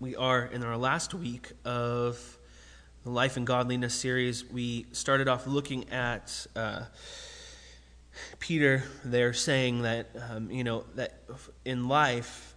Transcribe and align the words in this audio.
we 0.00 0.16
are 0.16 0.46
in 0.46 0.64
our 0.64 0.78
last 0.78 1.12
week 1.12 1.52
of 1.62 2.38
the 3.04 3.10
Life 3.10 3.36
and 3.36 3.46
Godliness 3.46 3.92
series. 3.92 4.50
We 4.50 4.86
started 4.92 5.28
off 5.28 5.46
looking 5.46 5.90
at 5.90 6.46
uh, 6.56 6.84
Peter 8.38 8.82
there 9.04 9.34
saying 9.34 9.82
that, 9.82 10.08
um, 10.30 10.50
you 10.50 10.64
know, 10.64 10.84
that 10.94 11.20
in 11.66 11.86
life, 11.86 12.54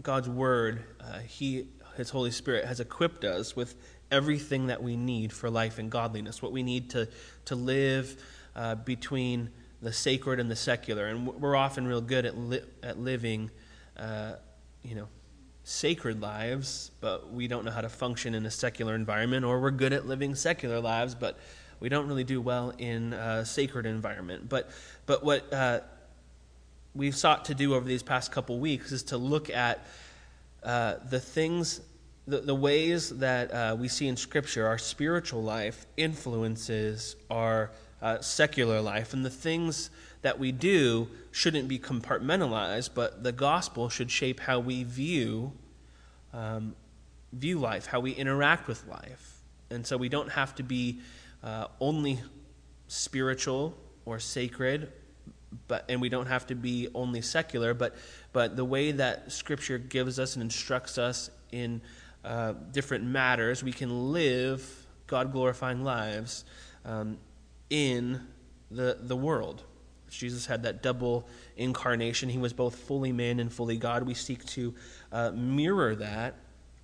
God's 0.00 0.28
Word, 0.28 0.84
uh, 1.00 1.18
He, 1.18 1.66
His 1.96 2.10
Holy 2.10 2.30
Spirit, 2.30 2.64
has 2.64 2.78
equipped 2.78 3.24
us 3.24 3.56
with 3.56 3.74
everything 4.12 4.68
that 4.68 4.80
we 4.80 4.96
need 4.96 5.32
for 5.32 5.50
life 5.50 5.78
and 5.80 5.90
godliness, 5.90 6.40
what 6.40 6.52
we 6.52 6.62
need 6.62 6.90
to, 6.90 7.08
to 7.46 7.56
live 7.56 8.22
uh, 8.54 8.76
between 8.76 9.50
the 9.82 9.92
sacred 9.92 10.38
and 10.38 10.48
the 10.48 10.56
secular. 10.56 11.06
And 11.06 11.26
we're 11.26 11.56
often 11.56 11.88
real 11.88 12.00
good 12.00 12.24
at, 12.24 12.38
li- 12.38 12.62
at 12.84 13.00
living, 13.00 13.50
uh, 13.96 14.34
you 14.84 14.94
know, 14.94 15.08
sacred 15.68 16.20
lives, 16.20 16.92
but 17.00 17.32
we 17.32 17.48
don't 17.48 17.64
know 17.64 17.72
how 17.72 17.80
to 17.80 17.88
function 17.88 18.36
in 18.36 18.46
a 18.46 18.50
secular 18.50 18.94
environment, 18.94 19.44
or 19.44 19.60
we're 19.60 19.72
good 19.72 19.92
at 19.92 20.06
living 20.06 20.32
secular 20.32 20.78
lives, 20.78 21.12
but 21.12 21.40
we 21.80 21.88
don't 21.88 22.06
really 22.06 22.22
do 22.22 22.40
well 22.40 22.72
in 22.78 23.12
a 23.12 23.44
sacred 23.44 23.84
environment. 23.84 24.48
But, 24.48 24.70
but 25.06 25.24
what 25.24 25.52
uh, 25.52 25.80
we've 26.94 27.16
sought 27.16 27.46
to 27.46 27.54
do 27.54 27.74
over 27.74 27.84
these 27.84 28.04
past 28.04 28.30
couple 28.30 28.60
weeks 28.60 28.92
is 28.92 29.02
to 29.04 29.16
look 29.16 29.50
at 29.50 29.84
uh, 30.62 30.98
the 31.10 31.18
things, 31.18 31.80
the, 32.28 32.38
the 32.38 32.54
ways 32.54 33.10
that 33.18 33.52
uh, 33.52 33.76
we 33.76 33.88
see 33.88 34.06
in 34.06 34.16
Scripture 34.16 34.68
our 34.68 34.78
spiritual 34.78 35.42
life 35.42 35.84
influences 35.96 37.16
our 37.28 37.72
uh, 38.00 38.20
secular 38.20 38.80
life, 38.80 39.12
and 39.14 39.24
the 39.24 39.30
things 39.30 39.90
that 40.22 40.38
we 40.38 40.52
do 40.52 41.08
shouldn't 41.32 41.66
be 41.66 41.78
compartmentalized, 41.78 42.90
but 42.94 43.24
the 43.24 43.32
gospel 43.32 43.88
should 43.88 44.12
shape 44.12 44.40
how 44.40 44.60
we 44.60 44.84
view 44.84 45.52
um, 46.36 46.76
view 47.32 47.58
life, 47.58 47.86
how 47.86 48.00
we 48.00 48.12
interact 48.12 48.68
with 48.68 48.86
life. 48.86 49.40
And 49.70 49.86
so 49.86 49.96
we 49.96 50.08
don't 50.08 50.30
have 50.30 50.54
to 50.56 50.62
be 50.62 51.00
uh, 51.42 51.66
only 51.80 52.20
spiritual 52.88 53.76
or 54.04 54.18
sacred, 54.18 54.92
but 55.66 55.84
and 55.88 56.00
we 56.00 56.08
don't 56.08 56.26
have 56.26 56.46
to 56.48 56.54
be 56.54 56.88
only 56.94 57.22
secular, 57.22 57.74
but 57.74 57.96
but 58.32 58.56
the 58.56 58.64
way 58.64 58.92
that 58.92 59.32
Scripture 59.32 59.78
gives 59.78 60.18
us 60.18 60.36
and 60.36 60.42
instructs 60.42 60.98
us 60.98 61.30
in 61.50 61.80
uh, 62.24 62.52
different 62.72 63.04
matters, 63.04 63.64
we 63.64 63.72
can 63.72 64.12
live 64.12 64.86
God 65.06 65.32
glorifying 65.32 65.82
lives 65.82 66.44
um, 66.84 67.18
in 67.70 68.20
the 68.70 68.98
the 69.00 69.16
world. 69.16 69.62
Jesus 70.08 70.46
had 70.46 70.62
that 70.62 70.82
double 70.82 71.28
incarnation. 71.56 72.28
He 72.28 72.38
was 72.38 72.52
both 72.52 72.76
fully 72.76 73.12
man 73.12 73.40
and 73.40 73.52
fully 73.52 73.76
God. 73.76 74.04
We 74.04 74.14
seek 74.14 74.44
to 74.46 74.74
uh, 75.12 75.30
mirror 75.30 75.94
that 75.96 76.34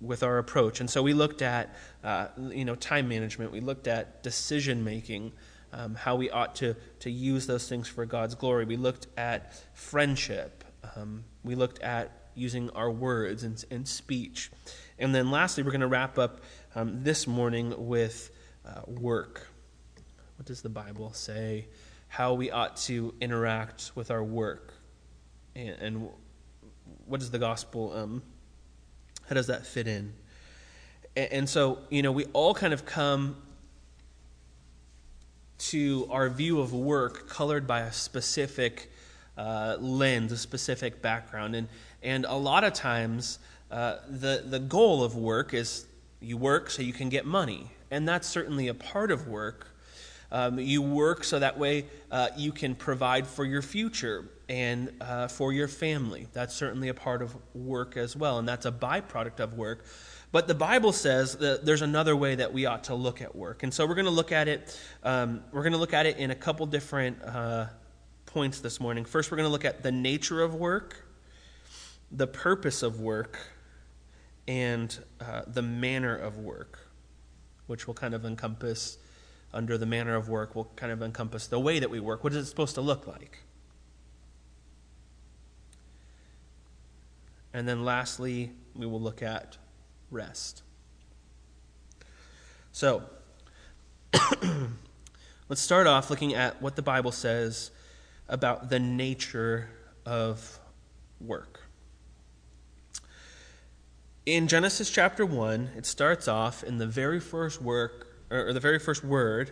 with 0.01 0.23
our 0.23 0.37
approach. 0.37 0.79
And 0.79 0.89
so 0.89 1.01
we 1.01 1.13
looked 1.13 1.41
at, 1.41 1.73
uh, 2.03 2.27
you 2.37 2.65
know, 2.65 2.75
time 2.75 3.07
management. 3.07 3.51
We 3.51 3.61
looked 3.61 3.87
at 3.87 4.21
decision 4.23 4.83
making, 4.83 5.31
um, 5.71 5.95
how 5.95 6.15
we 6.15 6.29
ought 6.29 6.55
to, 6.55 6.75
to 6.99 7.09
use 7.09 7.47
those 7.47 7.67
things 7.67 7.87
for 7.87 8.05
God's 8.05 8.35
glory. 8.35 8.65
We 8.65 8.77
looked 8.77 9.07
at 9.17 9.53
friendship. 9.73 10.63
Um, 10.95 11.23
we 11.43 11.55
looked 11.55 11.81
at 11.81 12.11
using 12.35 12.69
our 12.71 12.91
words 12.91 13.43
and, 13.43 13.63
and 13.71 13.87
speech. 13.87 14.51
And 14.99 15.15
then 15.15 15.31
lastly, 15.31 15.63
we're 15.63 15.71
going 15.71 15.81
to 15.81 15.87
wrap 15.87 16.17
up 16.17 16.41
um, 16.75 17.03
this 17.03 17.27
morning 17.27 17.73
with 17.77 18.31
uh, 18.65 18.81
work. 18.87 19.47
What 20.37 20.45
does 20.45 20.61
the 20.61 20.69
Bible 20.69 21.13
say? 21.13 21.67
how 22.13 22.35
we 22.35 22.51
ought 22.51 22.77
to 22.77 23.11
interact 23.19 23.91
with 23.95 24.11
our 24.11 24.23
work 24.23 24.75
and, 25.55 25.69
and 25.79 26.09
what 27.05 27.19
does 27.19 27.31
the 27.31 27.39
gospel 27.39 27.93
um, 27.93 28.21
how 29.27 29.35
does 29.35 29.47
that 29.47 29.65
fit 29.65 29.87
in? 29.87 30.13
And, 31.15 31.31
and, 31.31 31.49
so 31.49 31.79
you 31.89 32.01
know 32.01 32.11
we 32.11 32.25
all 32.33 32.53
kind 32.53 32.73
of 32.73 32.85
come 32.85 33.37
to 35.57 36.07
our 36.11 36.29
view 36.29 36.59
of 36.59 36.73
work 36.73 37.29
colored 37.29 37.65
by 37.65 37.81
a 37.81 37.91
specific 37.91 38.91
uh, 39.37 39.77
lens 39.79 40.31
a 40.31 40.37
specific 40.37 41.01
background. 41.01 41.55
And 41.55 41.67
and 42.01 42.25
a 42.25 42.35
lot 42.35 42.63
of 42.63 42.73
times 42.73 43.39
uh, 43.71 43.97
the 44.07 44.43
the 44.45 44.59
goal 44.59 45.03
of 45.03 45.15
work 45.15 45.53
is 45.53 45.87
you 46.19 46.37
work 46.37 46.69
so 46.69 46.81
you 46.81 46.93
can 46.93 47.09
get 47.09 47.25
money. 47.25 47.71
And 47.91 48.07
that's 48.07 48.27
certainly 48.27 48.67
a 48.67 48.73
part 48.73 49.11
of 49.11 49.27
work 49.27 49.72
um, 50.33 50.59
you 50.59 50.81
work 50.81 51.23
so 51.23 51.39
that 51.39 51.57
way 51.59 51.85
uh, 52.11 52.29
you 52.35 52.51
can 52.51 52.73
provide 52.73 53.27
for 53.27 53.45
your 53.45 53.61
future 53.61 54.25
and 54.49 54.91
uh, 54.99 55.27
for 55.27 55.53
your 55.53 55.67
family. 55.67 56.27
That's 56.33 56.55
certainly 56.55 56.89
a 56.89 56.93
part 56.93 57.21
of 57.21 57.37
work 57.53 57.95
as 57.95 58.15
well, 58.15 58.39
and 58.39 58.49
that's 58.49 58.65
a 58.65 58.71
byproduct 58.71 59.39
of 59.39 59.53
work. 59.53 59.85
But 60.31 60.47
the 60.47 60.55
Bible 60.55 60.91
says 60.91 61.37
that 61.37 61.63
there's 61.63 61.83
another 61.83 62.15
way 62.15 62.33
that 62.33 62.51
we 62.51 62.65
ought 62.65 62.85
to 62.85 62.95
look 62.95 63.21
at 63.21 63.35
work, 63.35 63.61
and 63.61 63.71
so 63.71 63.85
we're 63.85 63.93
going 63.93 64.05
to 64.05 64.11
look 64.11 64.31
at 64.31 64.47
it. 64.47 64.77
Um, 65.03 65.43
we're 65.51 65.61
going 65.61 65.73
to 65.73 65.77
look 65.77 65.93
at 65.93 66.07
it 66.07 66.17
in 66.17 66.31
a 66.31 66.35
couple 66.35 66.65
different 66.65 67.21
uh, 67.23 67.67
points 68.25 68.59
this 68.59 68.79
morning. 68.79 69.05
First, 69.05 69.29
we're 69.29 69.37
going 69.37 69.47
to 69.47 69.51
look 69.51 69.65
at 69.65 69.83
the 69.83 69.91
nature 69.91 70.41
of 70.41 70.55
work, 70.55 71.05
the 72.11 72.25
purpose 72.25 72.81
of 72.81 72.99
work, 72.99 73.37
and 74.47 74.97
uh, 75.21 75.43
the 75.45 75.61
manner 75.61 76.17
of 76.17 76.39
work, 76.39 76.79
which 77.67 77.85
will 77.85 77.93
kind 77.93 78.15
of 78.15 78.25
encompass 78.25 78.97
under 79.53 79.77
the 79.77 79.85
manner 79.85 80.15
of 80.15 80.29
work 80.29 80.55
will 80.55 80.71
kind 80.75 80.91
of 80.91 81.01
encompass 81.01 81.47
the 81.47 81.59
way 81.59 81.79
that 81.79 81.89
we 81.89 81.99
work. 81.99 82.23
What 82.23 82.33
is 82.33 82.39
it 82.39 82.45
supposed 82.49 82.75
to 82.75 82.81
look 82.81 83.05
like? 83.05 83.39
And 87.53 87.67
then 87.67 87.85
lastly, 87.85 88.51
we 88.75 88.87
will 88.87 89.01
look 89.01 89.21
at 89.21 89.57
rest. 90.09 90.63
So, 92.71 93.03
let's 95.49 95.61
start 95.61 95.85
off 95.85 96.09
looking 96.09 96.33
at 96.33 96.59
what 96.61 96.75
the 96.75 96.81
Bible 96.81 97.11
says 97.11 97.69
about 98.27 98.69
the 98.69 98.79
nature 98.79 99.69
of 100.05 100.59
work. 101.21 101.61
In 104.25 104.47
Genesis 104.47 104.89
chapter 104.89 105.25
1, 105.25 105.71
it 105.77 105.85
starts 105.85 106.27
off 106.27 106.63
in 106.63 106.79
the 106.79 106.87
very 106.87 107.19
first 107.19 107.61
work 107.61 108.12
or 108.33 108.53
the 108.53 108.59
very 108.59 108.79
first 108.79 109.03
word, 109.03 109.51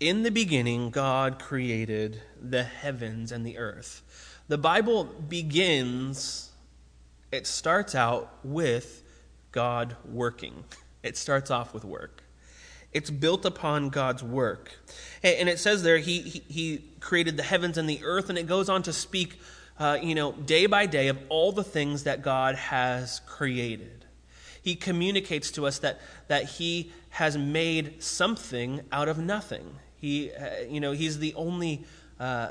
in 0.00 0.24
the 0.24 0.30
beginning, 0.30 0.90
God 0.90 1.38
created 1.38 2.20
the 2.40 2.64
heavens 2.64 3.30
and 3.30 3.46
the 3.46 3.58
earth. 3.58 4.02
The 4.48 4.58
Bible 4.58 5.04
begins, 5.04 6.50
it 7.30 7.46
starts 7.46 7.94
out 7.94 8.30
with 8.42 9.02
God 9.52 9.96
working. 10.04 10.64
It 11.02 11.16
starts 11.16 11.50
off 11.50 11.72
with 11.72 11.84
work. 11.84 12.22
It's 12.92 13.10
built 13.10 13.44
upon 13.44 13.88
God's 13.88 14.22
work. 14.22 14.76
And 15.22 15.48
it 15.48 15.58
says 15.58 15.82
there, 15.82 15.98
He, 15.98 16.20
he, 16.20 16.42
he 16.48 16.84
created 17.00 17.36
the 17.36 17.42
heavens 17.42 17.78
and 17.78 17.88
the 17.88 18.00
earth, 18.04 18.28
and 18.28 18.38
it 18.38 18.46
goes 18.46 18.68
on 18.68 18.82
to 18.82 18.92
speak, 18.92 19.40
uh, 19.78 19.98
you 20.02 20.14
know, 20.14 20.32
day 20.32 20.66
by 20.66 20.86
day 20.86 21.08
of 21.08 21.18
all 21.28 21.52
the 21.52 21.64
things 21.64 22.04
that 22.04 22.22
God 22.22 22.56
has 22.56 23.20
created. 23.26 24.04
He 24.62 24.76
communicates 24.76 25.50
to 25.52 25.66
us 25.66 25.78
that, 25.80 26.00
that 26.28 26.44
He 26.44 26.92
has 27.14 27.38
made 27.38 28.02
something 28.02 28.80
out 28.90 29.08
of 29.08 29.18
nothing. 29.18 29.64
He, 29.94 30.32
uh, 30.32 30.62
you 30.68 30.80
know, 30.80 30.90
he's 30.90 31.20
the 31.20 31.32
only, 31.34 31.84
uh, 32.18 32.50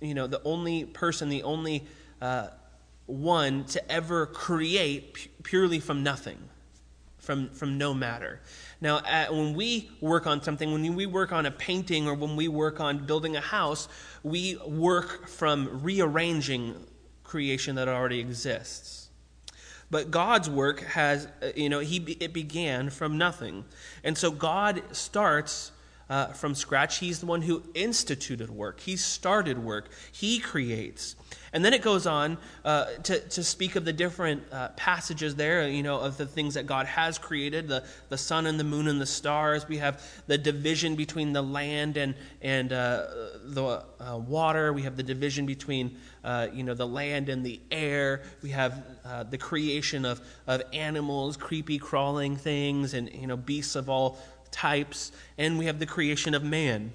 you 0.00 0.14
know, 0.14 0.28
the 0.28 0.40
only 0.44 0.84
person, 0.84 1.28
the 1.28 1.42
only 1.42 1.84
uh, 2.20 2.50
one 3.06 3.64
to 3.64 3.90
ever 3.90 4.26
create 4.26 5.14
pu- 5.14 5.28
purely 5.42 5.80
from 5.80 6.04
nothing, 6.04 6.38
from 7.18 7.50
from 7.50 7.78
no 7.78 7.92
matter. 7.92 8.40
Now, 8.80 9.02
at, 9.04 9.34
when 9.34 9.54
we 9.54 9.90
work 10.00 10.28
on 10.28 10.40
something, 10.40 10.72
when 10.72 10.94
we 10.94 11.06
work 11.06 11.32
on 11.32 11.44
a 11.44 11.50
painting 11.50 12.06
or 12.06 12.14
when 12.14 12.36
we 12.36 12.46
work 12.46 12.78
on 12.78 13.06
building 13.06 13.34
a 13.34 13.40
house, 13.40 13.88
we 14.22 14.56
work 14.68 15.26
from 15.26 15.82
rearranging 15.82 16.76
creation 17.24 17.74
that 17.74 17.88
already 17.88 18.20
exists. 18.20 19.01
But 19.92 20.10
God's 20.10 20.48
work 20.48 20.80
has, 20.80 21.28
uh, 21.42 21.48
you 21.54 21.68
know, 21.68 21.80
he, 21.80 21.98
it 22.18 22.32
began 22.32 22.88
from 22.88 23.18
nothing. 23.18 23.66
And 24.02 24.16
so 24.16 24.30
God 24.30 24.82
starts 24.92 25.70
uh, 26.08 26.28
from 26.28 26.54
scratch. 26.54 26.98
He's 26.98 27.20
the 27.20 27.26
one 27.26 27.42
who 27.42 27.62
instituted 27.74 28.48
work, 28.48 28.80
He 28.80 28.96
started 28.96 29.58
work, 29.58 29.90
He 30.10 30.40
creates. 30.40 31.14
And 31.54 31.62
then 31.62 31.74
it 31.74 31.82
goes 31.82 32.06
on 32.06 32.38
uh, 32.64 32.86
to, 33.02 33.20
to 33.20 33.44
speak 33.44 33.76
of 33.76 33.84
the 33.84 33.92
different 33.92 34.42
uh, 34.50 34.68
passages 34.68 35.34
there, 35.34 35.68
you 35.68 35.82
know, 35.82 36.00
of 36.00 36.16
the 36.16 36.24
things 36.24 36.54
that 36.54 36.66
God 36.66 36.86
has 36.86 37.18
created 37.18 37.68
the, 37.68 37.84
the 38.08 38.16
sun 38.16 38.46
and 38.46 38.58
the 38.58 38.64
moon 38.64 38.88
and 38.88 38.98
the 38.98 39.06
stars. 39.06 39.68
We 39.68 39.76
have 39.76 40.02
the 40.26 40.38
division 40.38 40.96
between 40.96 41.34
the 41.34 41.42
land 41.42 41.98
and, 41.98 42.14
and 42.40 42.72
uh, 42.72 43.06
the 43.44 43.84
uh, 44.00 44.16
water. 44.16 44.72
We 44.72 44.82
have 44.82 44.96
the 44.96 45.02
division 45.02 45.44
between, 45.44 45.98
uh, 46.24 46.48
you 46.54 46.62
know, 46.62 46.72
the 46.72 46.86
land 46.86 47.28
and 47.28 47.44
the 47.44 47.60
air. 47.70 48.22
We 48.40 48.48
have 48.50 48.82
uh, 49.04 49.24
the 49.24 49.38
creation 49.38 50.06
of, 50.06 50.22
of 50.46 50.62
animals, 50.72 51.36
creepy 51.36 51.78
crawling 51.78 52.34
things, 52.34 52.94
and, 52.94 53.12
you 53.12 53.26
know, 53.26 53.36
beasts 53.36 53.76
of 53.76 53.90
all 53.90 54.18
types. 54.50 55.12
And 55.36 55.58
we 55.58 55.66
have 55.66 55.78
the 55.78 55.86
creation 55.86 56.34
of 56.34 56.42
man. 56.42 56.94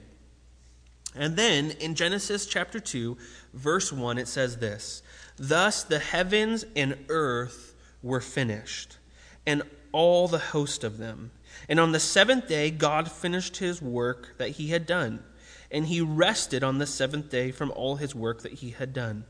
And 1.18 1.36
then 1.36 1.72
in 1.72 1.96
Genesis 1.96 2.46
chapter 2.46 2.80
2, 2.80 3.18
verse 3.54 3.92
1, 3.92 4.18
it 4.18 4.28
says 4.28 4.58
this 4.58 5.02
Thus 5.38 5.84
the 5.84 6.00
heavens 6.00 6.66
and 6.76 6.98
earth 7.10 7.76
were 8.02 8.22
finished, 8.22 8.98
and 9.46 9.64
all 9.92 10.28
the 10.28 10.38
host 10.38 10.84
of 10.84 10.98
them. 10.98 11.32
And 11.68 11.80
on 11.80 11.92
the 11.92 12.00
seventh 12.00 12.48
day, 12.48 12.70
God 12.70 13.12
finished 13.12 13.58
his 13.58 13.82
work 13.82 14.38
that 14.38 14.52
he 14.52 14.68
had 14.68 14.86
done, 14.86 15.24
and 15.72 15.88
he 15.88 16.02
rested 16.02 16.64
on 16.64 16.78
the 16.78 16.86
seventh 16.86 17.30
day 17.30 17.52
from 17.52 17.72
all 17.72 17.96
his 17.96 18.14
work 18.14 18.42
that 18.44 18.54
he 18.54 18.72
had 18.72 18.94
done. 18.94 19.26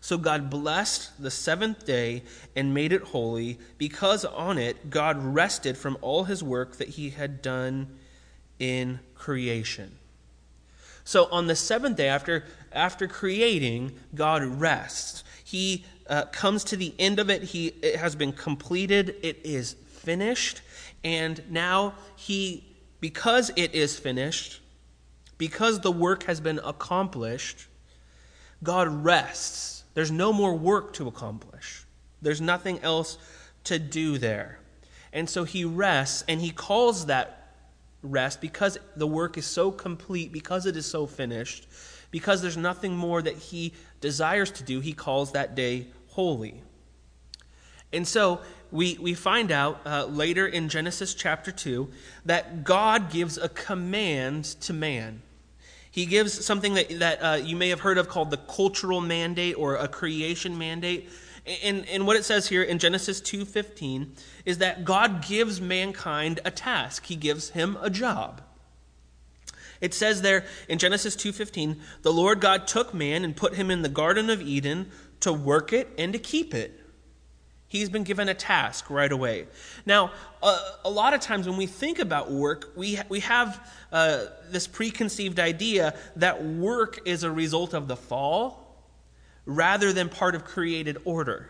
So 0.00 0.16
God 0.16 0.48
blessed 0.48 1.20
the 1.20 1.30
seventh 1.30 1.84
day 1.84 2.22
and 2.54 2.74
made 2.74 2.92
it 2.92 3.02
holy, 3.02 3.58
because 3.78 4.24
on 4.24 4.58
it 4.58 4.90
God 4.90 5.22
rested 5.22 5.76
from 5.76 5.98
all 6.00 6.24
his 6.24 6.42
work 6.42 6.76
that 6.76 6.88
he 6.90 7.10
had 7.10 7.42
done 7.42 7.98
in 8.58 9.00
creation. 9.14 9.98
So 11.08 11.26
on 11.30 11.46
the 11.46 11.56
seventh 11.56 11.96
day, 11.96 12.08
after, 12.08 12.44
after 12.70 13.08
creating, 13.08 13.92
God 14.14 14.42
rests. 14.42 15.24
He 15.42 15.86
uh, 16.06 16.26
comes 16.26 16.64
to 16.64 16.76
the 16.76 16.92
end 16.98 17.18
of 17.18 17.30
it. 17.30 17.44
He, 17.44 17.68
it 17.68 17.96
has 17.96 18.14
been 18.14 18.30
completed, 18.30 19.16
it 19.22 19.40
is 19.42 19.72
finished. 19.86 20.60
And 21.02 21.42
now 21.48 21.94
he, 22.14 22.76
because 23.00 23.50
it 23.56 23.74
is 23.74 23.98
finished, 23.98 24.60
because 25.38 25.80
the 25.80 25.90
work 25.90 26.24
has 26.24 26.40
been 26.40 26.60
accomplished, 26.62 27.68
God 28.62 28.88
rests 28.88 29.84
there's 29.94 30.10
no 30.10 30.30
more 30.30 30.54
work 30.54 30.92
to 30.92 31.08
accomplish, 31.08 31.86
there's 32.20 32.42
nothing 32.42 32.80
else 32.80 33.16
to 33.64 33.78
do 33.78 34.18
there. 34.18 34.58
And 35.14 35.30
so 35.30 35.44
he 35.44 35.64
rests, 35.64 36.22
and 36.28 36.42
he 36.42 36.50
calls 36.50 37.06
that 37.06 37.37
rest 38.02 38.40
because 38.40 38.78
the 38.96 39.06
work 39.06 39.36
is 39.38 39.46
so 39.46 39.70
complete, 39.70 40.32
because 40.32 40.66
it 40.66 40.76
is 40.76 40.86
so 40.86 41.06
finished, 41.06 41.66
because 42.10 42.42
there's 42.42 42.56
nothing 42.56 42.96
more 42.96 43.20
that 43.22 43.36
he 43.36 43.74
desires 44.00 44.50
to 44.52 44.62
do, 44.62 44.80
he 44.80 44.92
calls 44.92 45.32
that 45.32 45.54
day 45.54 45.86
holy. 46.08 46.62
And 47.92 48.06
so 48.06 48.40
we, 48.70 48.98
we 49.00 49.14
find 49.14 49.50
out 49.50 49.80
uh, 49.86 50.04
later 50.06 50.46
in 50.46 50.68
Genesis 50.68 51.14
chapter 51.14 51.50
2 51.50 51.88
that 52.26 52.64
God 52.64 53.10
gives 53.10 53.38
a 53.38 53.48
command 53.48 54.44
to 54.44 54.72
man. 54.72 55.22
He 55.90 56.06
gives 56.06 56.44
something 56.44 56.74
that, 56.74 56.98
that 56.98 57.22
uh, 57.22 57.34
you 57.42 57.56
may 57.56 57.70
have 57.70 57.80
heard 57.80 57.98
of 57.98 58.08
called 58.08 58.30
the 58.30 58.36
cultural 58.36 59.00
mandate 59.00 59.56
or 59.56 59.76
a 59.76 59.88
creation 59.88 60.58
mandate. 60.58 61.08
And, 61.62 61.88
and 61.88 62.06
what 62.06 62.16
it 62.16 62.24
says 62.24 62.48
here 62.48 62.62
in 62.62 62.78
Genesis 62.78 63.20
2.15 63.20 64.08
is 64.44 64.58
that 64.58 64.84
God 64.84 65.26
gives 65.26 65.60
mankind 65.60 66.40
a 66.44 66.50
task. 66.50 67.06
He 67.06 67.16
gives 67.16 67.50
him 67.50 67.78
a 67.80 67.90
job. 67.90 68.42
It 69.80 69.94
says 69.94 70.22
there 70.22 70.44
in 70.68 70.78
Genesis 70.78 71.14
2:15, 71.14 71.80
"The 72.02 72.12
Lord 72.12 72.40
God 72.40 72.66
took 72.66 72.92
man 72.92 73.24
and 73.24 73.36
put 73.36 73.54
him 73.54 73.70
in 73.70 73.82
the 73.82 73.88
garden 73.88 74.28
of 74.28 74.42
Eden 74.42 74.90
to 75.20 75.32
work 75.32 75.72
it 75.72 75.88
and 75.96 76.12
to 76.12 76.18
keep 76.18 76.54
it." 76.54 76.80
He's 77.68 77.90
been 77.90 78.02
given 78.02 78.28
a 78.30 78.34
task 78.34 78.88
right 78.88 79.12
away. 79.12 79.46
Now, 79.84 80.12
uh, 80.42 80.58
a 80.86 80.90
lot 80.90 81.12
of 81.12 81.20
times 81.20 81.46
when 81.46 81.58
we 81.58 81.66
think 81.66 81.98
about 81.98 82.30
work, 82.30 82.72
we, 82.74 82.98
we 83.10 83.20
have 83.20 83.60
uh, 83.92 84.24
this 84.50 84.66
preconceived 84.66 85.38
idea 85.38 85.94
that 86.16 86.42
work 86.42 87.00
is 87.04 87.24
a 87.24 87.30
result 87.30 87.74
of 87.74 87.86
the 87.86 87.96
fall 87.96 88.67
rather 89.48 89.94
than 89.94 90.10
part 90.10 90.34
of 90.34 90.44
created 90.44 90.98
order. 91.06 91.48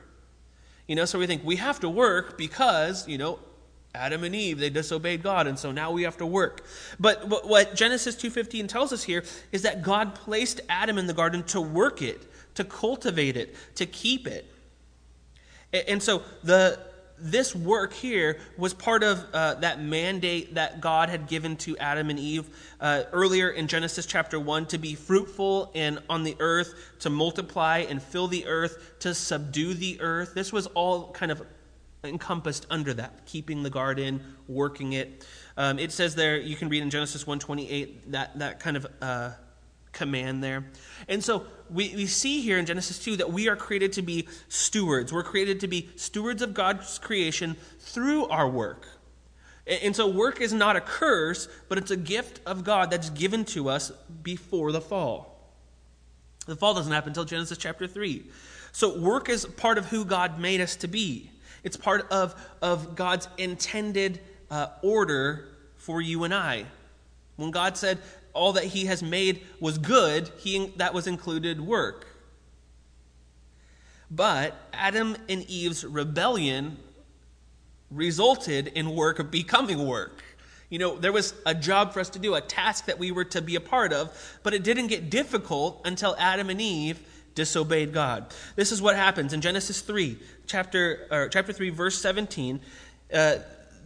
You 0.87 0.95
know, 0.95 1.05
so 1.05 1.19
we 1.19 1.27
think 1.27 1.45
we 1.45 1.57
have 1.57 1.81
to 1.81 1.89
work 1.89 2.39
because, 2.39 3.07
you 3.09 3.19
know, 3.19 3.41
Adam 3.93 4.23
and 4.23 4.35
Eve, 4.35 4.59
they 4.59 4.71
disobeyed 4.71 5.23
God, 5.23 5.49
and 5.49 5.59
so 5.59 5.73
now 5.73 5.91
we 5.91 6.05
have 6.05 6.17
to 6.19 6.27
work. 6.27 6.65
But, 7.01 7.29
but 7.29 7.49
what 7.49 7.75
Genesis 7.75 8.15
2.15 8.15 8.69
tells 8.69 8.93
us 8.93 9.03
here 9.03 9.25
is 9.51 9.63
that 9.63 9.83
God 9.83 10.15
placed 10.15 10.61
Adam 10.69 10.97
in 10.97 11.09
the 11.09 11.13
garden 11.13 11.43
to 11.45 11.61
work 11.61 12.01
it, 12.01 12.23
to 12.55 12.63
cultivate 12.63 13.37
it, 13.37 13.55
to 13.75 13.85
keep 13.85 14.29
it. 14.29 14.47
And 15.73 16.01
so 16.01 16.23
the 16.45 16.79
this 17.21 17.55
work 17.55 17.93
here 17.93 18.39
was 18.57 18.75
part 18.75 19.03
of 19.03 19.25
uh, 19.33 19.55
that 19.55 19.81
mandate 19.83 20.55
that 20.55 20.81
God 20.81 21.09
had 21.09 21.27
given 21.27 21.57
to 21.59 21.77
Adam 21.79 22.11
and 22.11 22.19
Eve 22.19 22.49
uh, 22.81 23.05
earlier 23.13 23.51
in 23.51 23.67
Genesis 23.67 24.07
chapter 24.07 24.39
1 24.39 24.67
to 24.67 24.79
be 24.79 24.95
fruitful 24.95 25.71
and 25.75 26.01
on 26.09 26.23
the 26.23 26.37
earth, 26.41 26.75
to 27.01 27.11
multiply 27.11 27.79
and 27.89 28.03
fill 28.03 28.29
the 28.29 28.47
earth, 28.47 28.95
to 29.01 29.15
subdue 29.15 29.75
the 29.75 30.01
earth. 30.01 30.35
This 30.35 30.53
was 30.53 30.67
all 30.69 31.11
kind 31.13 31.33
of 31.33 31.43
encompassed 32.05 32.67
under 32.71 32.95
that, 32.95 33.27
keeping 33.27 33.63
the 33.63 33.71
garden, 33.71 34.23
working 34.47 34.93
it. 34.93 35.27
Um, 35.57 35.79
it 35.79 35.93
says 35.93 36.15
there, 36.15 36.39
you 36.39 36.57
can 36.57 36.69
read 36.69 36.83
in 36.83 36.91
Genesis 36.91 37.27
128 37.27 38.13
that, 38.13 38.39
that 38.39 38.61
kind 38.61 38.77
of 38.77 38.87
uh, 39.03 39.31
command 39.93 40.43
there. 40.43 40.65
And 41.09 41.23
so 41.23 41.47
we, 41.71 41.95
we 41.95 42.07
see 42.07 42.41
here 42.41 42.59
in 42.59 42.67
Genesis 42.67 42.99
2 42.99 43.17
that 43.17 43.33
we 43.33 43.49
are 43.49 43.57
created 43.57 43.93
to 43.95 44.03
be 44.03 44.29
stewards. 44.49 45.13
We're 45.13 45.23
created 45.23 45.61
to 45.61 45.69
be 45.69 45.89
stewards 45.97 46.43
of 46.43 46.55
God's 46.55 46.99
creation 46.99 47.57
through 47.81 48.27
our 48.29 48.49
work. 48.49 48.87
And 49.67 49.95
so 49.95 50.09
work 50.09 50.41
is 50.41 50.53
not 50.53 50.77
a 50.77 50.81
curse, 50.81 51.47
but 51.69 51.77
it's 51.77 51.91
a 51.91 51.97
gift 51.97 52.41
of 52.47 52.65
God 52.65 52.91
that's 52.91 53.11
given 53.11 53.45
to 53.47 53.69
us 53.69 53.93
before 54.23 54.73
the 54.73 54.81
fall. 54.81 55.39
The 56.47 56.57
fall 56.57 56.73
doesn't 56.73 56.93
happen 56.93 57.11
until 57.11 57.27
Genesis 57.27 57.59
chapter 57.59 57.87
3. 57.87 58.25
So 58.73 58.99
work 58.99 59.29
is 59.29 59.45
part 59.45 59.77
of 59.77 59.87
who 59.87 60.07
God 60.07 60.39
made 60.41 60.63
us 60.63 60.77
to 60.77 60.89
be. 60.89 61.31
It's 61.63 61.77
part 61.77 62.11
of, 62.11 62.35
of 62.63 62.95
God's 62.95 63.29
intended 63.37 64.21
uh, 64.51 64.69
order 64.83 65.49
for 65.77 66.01
you 66.01 66.25
and 66.25 66.33
I. 66.33 66.65
When 67.37 67.51
God 67.51 67.77
said, 67.77 67.99
all 68.39 68.53
that 68.55 68.65
he 68.65 68.87
has 68.87 69.03
made 69.03 69.43
was 69.61 69.77
good, 69.77 70.31
he, 70.39 70.73
that 70.77 70.95
was 70.95 71.07
included 71.07 71.61
work. 71.61 72.07
But 74.11 74.55
Adam 74.73 75.17
and 75.29 75.43
Eve's 75.51 75.85
rebellion 75.85 76.79
resulted 77.91 78.69
in 78.69 78.95
work 78.95 79.31
becoming 79.31 79.87
work. 79.87 80.23
You 80.71 80.79
know, 80.79 80.97
there 80.97 81.13
was 81.13 81.35
a 81.47 81.55
job 81.55 81.93
for 81.93 82.01
us 82.01 82.11
to 82.11 82.19
do, 82.19 82.35
a 82.35 82.41
task 82.41 82.87
that 82.87 82.99
we 82.99 83.11
were 83.11 83.25
to 83.25 83.41
be 83.41 83.57
a 83.57 83.61
part 83.61 83.93
of, 83.93 84.39
but 84.43 84.55
it 84.55 84.63
didn't 84.63 84.89
get 84.89 85.11
difficult 85.11 85.81
until 85.85 86.15
Adam 86.19 86.51
and 86.51 86.61
Eve 86.61 87.01
disobeyed 87.35 87.93
God. 87.93 88.27
This 88.57 88.73
is 88.73 88.83
what 88.83 88.97
happens 88.97 89.33
in 89.33 89.41
Genesis 89.41 89.81
3, 89.81 90.19
chapter, 90.47 91.29
chapter 91.33 91.53
3, 91.53 91.71
verse 91.71 92.01
17. 92.01 92.61
Uh, 93.13 93.37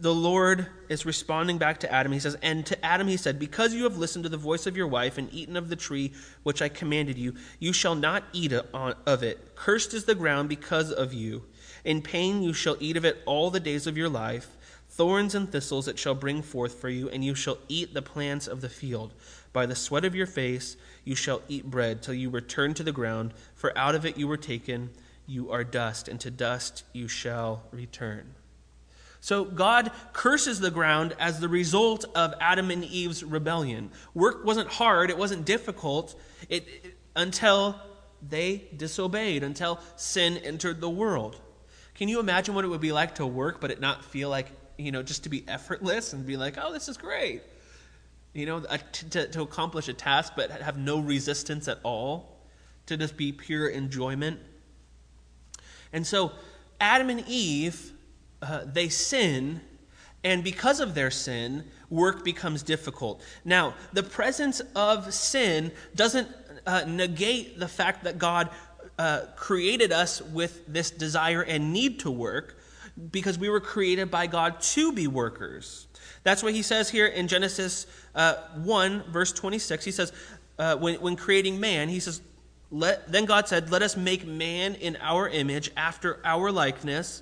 the 0.03 0.13
Lord 0.13 0.67
is 0.89 1.05
responding 1.05 1.57
back 1.57 1.79
to 1.79 1.91
Adam. 1.91 2.11
He 2.11 2.19
says, 2.19 2.35
And 2.41 2.65
to 2.65 2.85
Adam 2.85 3.07
he 3.07 3.15
said, 3.15 3.39
Because 3.39 3.73
you 3.73 3.85
have 3.85 3.95
listened 3.95 4.23
to 4.23 4.29
the 4.29 4.35
voice 4.35 4.67
of 4.67 4.75
your 4.75 4.85
wife 4.85 5.17
and 5.17 5.33
eaten 5.33 5.55
of 5.55 5.69
the 5.69 5.77
tree 5.77 6.11
which 6.43 6.61
I 6.61 6.67
commanded 6.67 7.17
you, 7.17 7.35
you 7.57 7.71
shall 7.71 7.95
not 7.95 8.25
eat 8.33 8.51
of 8.51 9.23
it. 9.23 9.55
Cursed 9.55 9.93
is 9.93 10.03
the 10.03 10.13
ground 10.13 10.49
because 10.49 10.91
of 10.91 11.13
you. 11.13 11.45
In 11.85 12.01
pain 12.01 12.43
you 12.43 12.51
shall 12.51 12.75
eat 12.81 12.97
of 12.97 13.05
it 13.05 13.21
all 13.25 13.49
the 13.49 13.61
days 13.61 13.87
of 13.87 13.95
your 13.95 14.09
life. 14.09 14.57
Thorns 14.89 15.35
and 15.35 15.49
thistles 15.49 15.87
it 15.87 15.97
shall 15.97 16.15
bring 16.15 16.41
forth 16.41 16.81
for 16.81 16.89
you, 16.89 17.07
and 17.07 17.23
you 17.23 17.33
shall 17.33 17.59
eat 17.69 17.93
the 17.93 18.01
plants 18.01 18.45
of 18.45 18.59
the 18.59 18.67
field. 18.67 19.13
By 19.53 19.65
the 19.65 19.73
sweat 19.73 20.03
of 20.03 20.15
your 20.15 20.27
face 20.27 20.75
you 21.05 21.15
shall 21.15 21.43
eat 21.47 21.71
bread 21.71 22.01
till 22.03 22.13
you 22.13 22.29
return 22.29 22.73
to 22.73 22.83
the 22.83 22.91
ground, 22.91 23.33
for 23.55 23.75
out 23.77 23.95
of 23.95 24.05
it 24.05 24.17
you 24.17 24.27
were 24.27 24.35
taken. 24.35 24.89
You 25.25 25.49
are 25.49 25.63
dust, 25.63 26.09
and 26.09 26.19
to 26.19 26.29
dust 26.29 26.83
you 26.91 27.07
shall 27.07 27.63
return. 27.71 28.35
So 29.23 29.45
God 29.45 29.89
curses 30.11 30.59
the 30.59 30.69
ground 30.69 31.15
as 31.17 31.39
the 31.39 31.47
result 31.47 32.03
of 32.13 32.33
Adam 32.41 32.69
and 32.71 32.83
Eve's 32.83 33.23
rebellion. 33.23 33.89
Work 34.13 34.43
wasn't 34.43 34.67
hard, 34.67 35.09
it 35.09 35.17
wasn't 35.17 35.45
difficult 35.45 36.19
it, 36.49 36.67
it, 36.67 36.97
until 37.15 37.79
they 38.21 38.65
disobeyed, 38.75 39.41
until 39.41 39.79
sin 39.95 40.35
entered 40.39 40.81
the 40.81 40.89
world. 40.89 41.39
Can 41.95 42.09
you 42.09 42.19
imagine 42.19 42.53
what 42.53 42.65
it 42.65 42.67
would 42.67 42.81
be 42.81 42.91
like 42.91 43.15
to 43.15 43.25
work 43.25 43.61
but 43.61 43.71
it 43.71 43.79
not 43.79 44.03
feel 44.03 44.27
like, 44.27 44.51
you 44.77 44.91
know, 44.91 45.01
just 45.01 45.23
to 45.23 45.29
be 45.29 45.45
effortless 45.47 46.11
and 46.11 46.25
be 46.25 46.35
like, 46.35 46.57
oh, 46.61 46.73
this 46.73 46.89
is 46.89 46.97
great? 46.97 47.43
You 48.33 48.45
know, 48.45 48.59
to, 48.59 49.27
to 49.29 49.41
accomplish 49.41 49.87
a 49.87 49.93
task 49.93 50.33
but 50.35 50.51
have 50.51 50.77
no 50.77 50.99
resistance 50.99 51.69
at 51.69 51.79
all, 51.83 52.41
to 52.87 52.97
just 52.97 53.15
be 53.15 53.31
pure 53.31 53.69
enjoyment. 53.69 54.41
And 55.93 56.05
so 56.05 56.33
Adam 56.81 57.09
and 57.09 57.23
Eve 57.25 57.92
uh, 58.43 58.65
they 58.65 58.89
sin, 58.89 59.61
and 60.23 60.43
because 60.43 60.79
of 60.79 60.95
their 60.95 61.11
sin, 61.11 61.63
work 61.89 62.23
becomes 62.23 62.63
difficult. 62.63 63.21
Now, 63.45 63.73
the 63.93 64.03
presence 64.03 64.61
of 64.75 65.13
sin 65.13 65.71
doesn't 65.95 66.27
uh, 66.65 66.83
negate 66.87 67.59
the 67.59 67.67
fact 67.67 68.03
that 68.03 68.17
God 68.17 68.49
uh, 68.99 69.21
created 69.35 69.91
us 69.91 70.21
with 70.21 70.65
this 70.67 70.91
desire 70.91 71.41
and 71.41 71.73
need 71.73 71.99
to 72.01 72.11
work, 72.11 72.59
because 73.11 73.39
we 73.39 73.49
were 73.49 73.59
created 73.59 74.11
by 74.11 74.27
God 74.27 74.61
to 74.61 74.91
be 74.91 75.07
workers. 75.07 75.87
That's 76.23 76.43
what 76.43 76.53
he 76.53 76.61
says 76.61 76.89
here 76.89 77.07
in 77.07 77.27
Genesis 77.27 77.87
uh, 78.13 78.35
1, 78.55 79.11
verse 79.11 79.31
26. 79.31 79.83
He 79.83 79.91
says, 79.91 80.13
uh, 80.59 80.75
when, 80.77 80.95
when 81.01 81.15
creating 81.15 81.59
man, 81.59 81.89
he 81.89 81.99
says, 81.99 82.21
let, 82.73 83.11
Then 83.11 83.25
God 83.25 83.47
said, 83.47 83.69
Let 83.69 83.83
us 83.83 83.95
make 83.95 84.25
man 84.25 84.73
in 84.75 84.97
our 84.99 85.29
image, 85.29 85.71
after 85.77 86.19
our 86.25 86.51
likeness 86.51 87.21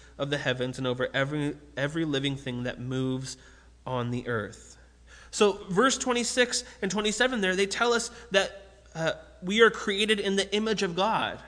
of 0.17 0.29
the 0.29 0.37
heavens 0.37 0.77
and 0.77 0.87
over 0.87 1.09
every, 1.13 1.55
every 1.75 2.05
living 2.05 2.35
thing 2.35 2.63
that 2.63 2.79
moves 2.79 3.37
on 3.85 4.11
the 4.11 4.27
earth. 4.27 4.77
So, 5.31 5.59
verse 5.69 5.97
26 5.97 6.63
and 6.81 6.91
27 6.91 7.41
there, 7.41 7.55
they 7.55 7.65
tell 7.65 7.93
us 7.93 8.11
that 8.31 8.61
uh, 8.93 9.13
we 9.41 9.61
are 9.61 9.69
created 9.69 10.19
in 10.19 10.35
the 10.35 10.53
image 10.53 10.83
of 10.83 10.95
God. 10.95 11.39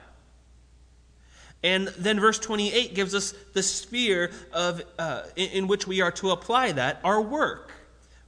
And 1.62 1.88
then 1.88 2.20
verse 2.20 2.38
28 2.38 2.94
gives 2.94 3.14
us 3.14 3.32
the 3.54 3.62
sphere 3.62 4.30
of, 4.52 4.82
uh, 4.98 5.22
in, 5.36 5.50
in, 5.50 5.66
which 5.66 5.86
we 5.86 6.02
are 6.02 6.10
to 6.12 6.30
apply 6.30 6.72
that, 6.72 7.00
our 7.04 7.20
work. 7.20 7.72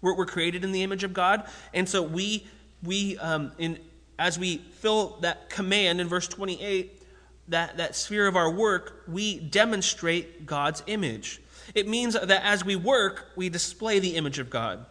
We're, 0.01 0.17
we're, 0.17 0.27
created 0.27 0.65
in 0.65 0.73
the 0.73 0.83
image 0.83 1.05
of 1.05 1.13
God. 1.13 1.47
And 1.75 1.87
so 1.87 2.03
we, 2.03 2.47
we 2.83 3.19
um, 3.19 3.53
in, 3.59 3.79
as 4.19 4.39
we 4.39 4.59
fill 4.59 5.19
that 5.21 5.51
command 5.51 6.01
in 6.01 6.09
verse 6.09 6.29
28, 6.29 6.96
that, 7.49 7.77
that 7.77 7.95
sphere 7.95 8.27
of 8.27 8.37
our 8.37 8.51
work, 8.51 9.03
we 9.07 9.39
demonstrate 9.39 10.47
God's 10.47 10.83
image. 10.87 11.41
It 11.75 11.89
means 11.89 12.15
that 12.15 12.45
as 12.45 12.65
we 12.65 12.77
work, 12.77 13.31
we 13.37 13.49
display 13.49 13.99
the 13.99 14.17
image 14.17 14.39
of 14.39 14.51
God. 14.51 14.87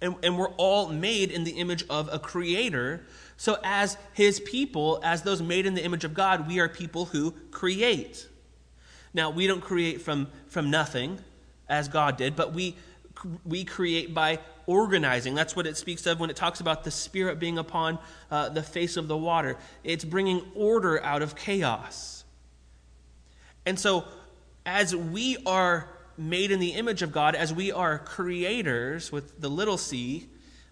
And, 0.00 0.16
and 0.22 0.38
we're 0.38 0.50
all 0.56 0.88
made 0.88 1.30
in 1.30 1.44
the 1.44 1.52
image 1.52 1.84
of 1.88 2.12
a 2.12 2.18
creator 2.18 3.06
so, 3.36 3.58
as 3.62 3.98
his 4.14 4.40
people, 4.40 5.00
as 5.02 5.22
those 5.22 5.42
made 5.42 5.66
in 5.66 5.74
the 5.74 5.84
image 5.84 6.04
of 6.04 6.14
God, 6.14 6.48
we 6.48 6.58
are 6.58 6.68
people 6.68 7.06
who 7.06 7.32
create. 7.50 8.26
Now, 9.12 9.30
we 9.30 9.46
don't 9.46 9.60
create 9.60 10.00
from, 10.00 10.28
from 10.48 10.70
nothing, 10.70 11.18
as 11.68 11.88
God 11.88 12.16
did, 12.16 12.34
but 12.34 12.54
we, 12.54 12.76
we 13.44 13.64
create 13.64 14.14
by 14.14 14.38
organizing. 14.66 15.34
That's 15.34 15.54
what 15.54 15.66
it 15.66 15.76
speaks 15.76 16.06
of 16.06 16.20
when 16.20 16.30
it 16.30 16.36
talks 16.36 16.60
about 16.60 16.84
the 16.84 16.90
Spirit 16.90 17.38
being 17.38 17.58
upon 17.58 17.98
uh, 18.30 18.48
the 18.48 18.62
face 18.62 18.96
of 18.96 19.08
the 19.08 19.16
water. 19.16 19.56
It's 19.84 20.04
bringing 20.04 20.42
order 20.54 21.02
out 21.02 21.22
of 21.22 21.36
chaos. 21.36 22.24
And 23.64 23.78
so, 23.78 24.04
as 24.64 24.94
we 24.94 25.36
are 25.46 25.88
made 26.18 26.50
in 26.50 26.60
the 26.60 26.70
image 26.70 27.02
of 27.02 27.12
God, 27.12 27.34
as 27.34 27.52
we 27.52 27.72
are 27.72 27.98
creators 27.98 29.12
with 29.12 29.40
the 29.40 29.48
little 29.48 29.78
c, 29.78 30.28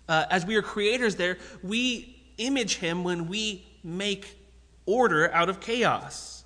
uh, 0.09 0.25
as 0.31 0.45
we 0.47 0.57
are 0.57 0.63
creators 0.63 1.17
there, 1.17 1.39
we 1.63 2.17
image 2.39 2.77
him 2.77 3.05
when 3.05 3.29
we 3.29 3.65
make 3.83 4.37
order 4.87 5.33
out 5.33 5.49
of 5.49 5.61
chaos. 5.61 6.44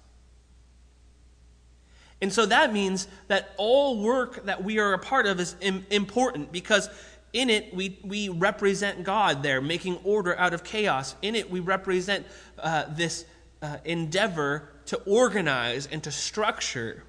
And 2.21 2.33
so 2.33 2.47
that 2.47 2.73
means 2.73 3.07
that 3.29 3.55
all 3.57 4.03
work 4.03 4.45
that 4.47 4.65
we 4.65 4.79
are 4.79 4.93
a 4.93 4.99
part 4.99 5.27
of 5.27 5.39
is 5.39 5.55
important 5.63 6.51
because 6.51 6.89
in 7.33 7.51
it 7.51 7.73
we, 7.75 7.99
we 8.03 8.29
represent 8.29 9.05
God 9.05 9.43
there, 9.43 9.61
making 9.61 9.99
order 10.03 10.37
out 10.37 10.53
of 10.53 10.65
chaos. 10.65 11.15
In 11.23 11.35
it 11.35 11.51
we 11.51 11.61
represent 11.61 12.27
uh, 12.59 12.87
this 12.91 13.25
uh, 13.63 13.77
endeavor 13.85 14.69
to 14.87 14.97
organize 15.05 15.87
and 15.87 16.03
to 16.03 16.11
structure. 16.11 17.05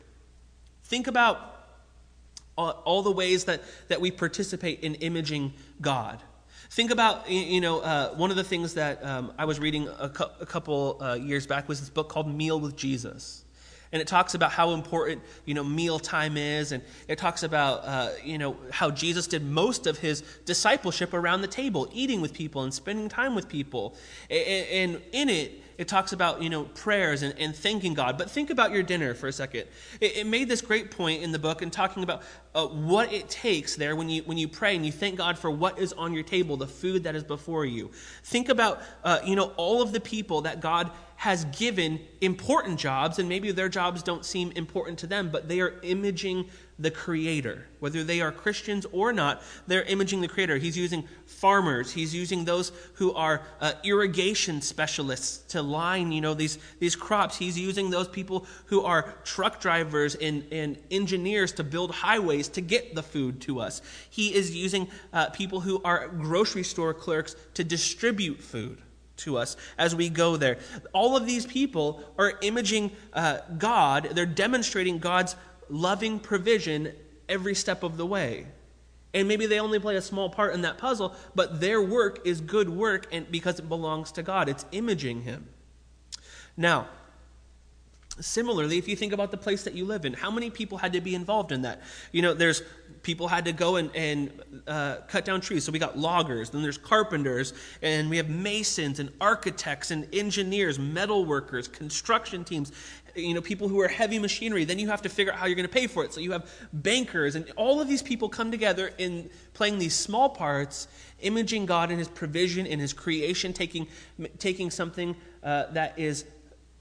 Think 0.83 1.07
about 1.07 1.55
all, 2.57 2.71
all 2.85 3.01
the 3.01 3.11
ways 3.11 3.45
that, 3.45 3.63
that 3.87 4.01
we 4.01 4.11
participate 4.11 4.81
in 4.81 4.95
imaging 4.95 5.53
God. 5.81 6.21
Think 6.71 6.91
about, 6.91 7.27
you 7.29 7.61
know, 7.61 7.79
uh, 7.79 8.13
one 8.13 8.29
of 8.29 8.35
the 8.35 8.43
things 8.43 8.75
that 8.75 9.03
um, 9.03 9.33
I 9.39 9.45
was 9.45 9.59
reading 9.59 9.87
a, 9.99 10.09
cu- 10.09 10.25
a 10.39 10.45
couple 10.45 11.01
uh, 11.01 11.15
years 11.15 11.47
back 11.47 11.67
was 11.67 11.79
this 11.79 11.89
book 11.89 12.09
called 12.09 12.31
Meal 12.31 12.59
with 12.59 12.75
Jesus. 12.75 13.43
And 13.91 14.01
it 14.01 14.07
talks 14.07 14.35
about 14.35 14.51
how 14.51 14.71
important, 14.71 15.21
you 15.45 15.53
know, 15.53 15.63
mealtime 15.63 16.37
is. 16.37 16.71
And 16.71 16.83
it 17.07 17.17
talks 17.17 17.43
about, 17.43 17.83
uh, 17.85 18.09
you 18.23 18.37
know, 18.37 18.55
how 18.71 18.91
Jesus 18.91 19.25
did 19.25 19.43
most 19.43 19.87
of 19.87 19.97
his 19.97 20.21
discipleship 20.45 21.13
around 21.13 21.41
the 21.41 21.47
table, 21.47 21.89
eating 21.91 22.21
with 22.21 22.33
people 22.33 22.63
and 22.63 22.73
spending 22.73 23.09
time 23.09 23.33
with 23.33 23.49
people. 23.49 23.95
And 24.29 25.01
in 25.11 25.29
it, 25.29 25.63
it 25.79 25.87
talks 25.87 26.11
about, 26.11 26.43
you 26.43 26.49
know, 26.49 26.65
prayers 26.65 27.23
and, 27.23 27.33
and 27.39 27.55
thanking 27.55 27.93
God. 27.93 28.17
But 28.17 28.29
think 28.29 28.49
about 28.49 28.71
your 28.71 28.83
dinner 28.83 29.13
for 29.13 29.27
a 29.27 29.31
second. 29.31 29.63
It, 30.01 30.17
it 30.17 30.27
made 30.27 30.49
this 30.49 30.61
great 30.61 30.91
point 30.91 31.23
in 31.23 31.31
the 31.31 31.39
book 31.39 31.61
in 31.61 31.71
talking 31.71 32.03
about 32.03 32.21
uh, 32.53 32.67
what 32.67 33.13
it 33.13 33.29
takes 33.29 33.77
there 33.77 33.95
when 33.95 34.09
you, 34.09 34.21
when 34.23 34.37
you 34.37 34.49
pray 34.49 34.75
and 34.75 34.85
you 34.85 34.91
thank 34.91 35.17
God 35.17 35.39
for 35.39 35.49
what 35.49 35.79
is 35.79 35.93
on 35.93 36.13
your 36.13 36.23
table, 36.23 36.57
the 36.57 36.67
food 36.67 37.05
that 37.05 37.15
is 37.15 37.23
before 37.23 37.65
you. 37.65 37.91
Think 38.25 38.49
about, 38.49 38.81
uh, 39.05 39.19
you 39.23 39.37
know, 39.37 39.53
all 39.55 39.81
of 39.81 39.93
the 39.93 40.01
people 40.01 40.41
that 40.41 40.59
God 40.59 40.91
has 41.19 41.43
given 41.45 41.99
important 42.21 42.79
jobs, 42.79 43.19
and 43.19 43.27
maybe 43.27 43.51
their 43.51 43.67
jobs 43.67 44.01
don't 44.01 44.23
seem 44.23 44.53
important 44.53 44.97
to 44.97 45.05
them, 45.05 45.29
but 45.29 45.49
they 45.49 45.59
are 45.59 45.73
imaging 45.83 46.45
the 46.79 46.89
Creator. 46.89 47.67
Whether 47.81 48.05
they 48.05 48.21
are 48.21 48.31
Christians 48.31 48.85
or 48.93 49.11
not, 49.11 49.43
they're 49.67 49.83
imaging 49.83 50.21
the 50.21 50.29
Creator. 50.29 50.59
He's 50.59 50.77
using 50.77 51.03
farmers. 51.25 51.91
He's 51.91 52.15
using 52.15 52.45
those 52.45 52.71
who 52.93 53.13
are 53.15 53.41
uh, 53.59 53.73
irrigation 53.83 54.61
specialists 54.61 55.39
to 55.51 55.61
line, 55.61 56.13
you 56.13 56.21
know, 56.21 56.33
these, 56.33 56.57
these 56.79 56.95
crops. 56.95 57.35
He's 57.35 57.59
using 57.59 57.89
those 57.89 58.07
people 58.07 58.45
who 58.67 58.83
are 58.83 59.13
truck 59.25 59.59
drivers 59.59 60.15
and, 60.15 60.45
and 60.53 60.77
engineers 60.89 61.51
to 61.53 61.65
build 61.65 61.91
highways 61.91 62.47
to 62.47 62.61
get 62.61 62.95
the 62.95 63.03
food 63.03 63.41
to 63.41 63.59
us. 63.59 63.81
He 64.09 64.33
is 64.33 64.55
using 64.55 64.87
uh, 65.11 65.31
people 65.31 65.59
who 65.59 65.81
are 65.83 66.07
grocery 66.07 66.63
store 66.63 66.93
clerks 66.93 67.35
to 67.55 67.65
distribute 67.65 68.39
food 68.41 68.81
to 69.19 69.37
us 69.37 69.55
as 69.77 69.95
we 69.95 70.09
go 70.09 70.37
there. 70.37 70.57
All 70.93 71.15
of 71.15 71.25
these 71.25 71.45
people 71.45 72.03
are 72.17 72.33
imaging 72.41 72.91
uh, 73.13 73.39
God, 73.57 74.09
they're 74.13 74.25
demonstrating 74.25 74.99
God's 74.99 75.35
loving 75.69 76.19
provision 76.19 76.93
every 77.27 77.55
step 77.55 77.83
of 77.83 77.97
the 77.97 78.05
way. 78.05 78.47
And 79.13 79.27
maybe 79.27 79.47
they 79.47 79.59
only 79.59 79.79
play 79.79 79.95
a 79.95 80.01
small 80.01 80.29
part 80.29 80.53
in 80.53 80.61
that 80.61 80.77
puzzle, 80.77 81.15
but 81.33 81.59
their 81.59 81.81
work 81.81 82.25
is 82.25 82.41
good 82.41 82.69
work 82.69 83.07
and 83.11 83.29
because 83.31 83.59
it 83.59 83.67
belongs 83.67 84.11
to 84.13 84.23
God. 84.23 84.49
It's 84.49 84.65
imaging 84.71 85.21
him. 85.21 85.47
Now, 86.55 86.89
similarly, 88.19 88.77
if 88.77 88.87
you 88.87 88.95
think 88.95 89.13
about 89.13 89.31
the 89.31 89.37
place 89.37 89.63
that 89.63 89.73
you 89.73 89.85
live 89.85 90.05
in, 90.05 90.13
how 90.13 90.31
many 90.31 90.49
people 90.49 90.77
had 90.77 90.93
to 90.93 91.01
be 91.01 91.15
involved 91.15 91.51
in 91.51 91.61
that? 91.63 91.81
You 92.11 92.21
know, 92.21 92.33
there's 92.33 92.61
people 93.03 93.27
had 93.27 93.45
to 93.45 93.53
go 93.53 93.77
and, 93.77 93.89
and 93.95 94.31
uh, 94.67 94.97
cut 95.07 95.25
down 95.25 95.41
trees. 95.41 95.63
So 95.63 95.71
we 95.71 95.79
got 95.79 95.97
loggers, 95.97 96.49
then 96.49 96.61
there's 96.61 96.77
carpenters, 96.77 97.53
and 97.81 98.09
we 98.09 98.17
have 98.17 98.29
masons 98.29 98.99
and 98.99 99.11
architects 99.21 99.91
and 99.91 100.07
engineers, 100.13 100.77
metal 100.77 101.25
workers, 101.25 101.67
construction 101.67 102.43
teams, 102.43 102.71
you 103.15 103.33
know, 103.33 103.41
people 103.41 103.67
who 103.67 103.79
are 103.79 103.87
heavy 103.87 104.19
machinery. 104.19 104.65
Then 104.65 104.79
you 104.79 104.89
have 104.89 105.01
to 105.03 105.09
figure 105.09 105.33
out 105.33 105.39
how 105.39 105.45
you're 105.45 105.55
going 105.55 105.67
to 105.67 105.73
pay 105.73 105.87
for 105.87 106.03
it. 106.03 106.13
So 106.13 106.19
you 106.19 106.31
have 106.31 106.49
bankers, 106.73 107.35
and 107.35 107.49
all 107.55 107.81
of 107.81 107.87
these 107.87 108.01
people 108.01 108.29
come 108.29 108.51
together 108.51 108.91
in 108.97 109.29
playing 109.53 109.79
these 109.79 109.95
small 109.95 110.29
parts, 110.29 110.87
imaging 111.21 111.65
God 111.65 111.91
in 111.91 111.97
His 111.97 112.07
provision, 112.07 112.65
in 112.65 112.79
His 112.79 112.93
creation, 112.93 113.53
taking, 113.53 113.87
taking 114.37 114.71
something 114.71 115.15
uh, 115.43 115.65
that 115.71 115.97
is 115.97 116.25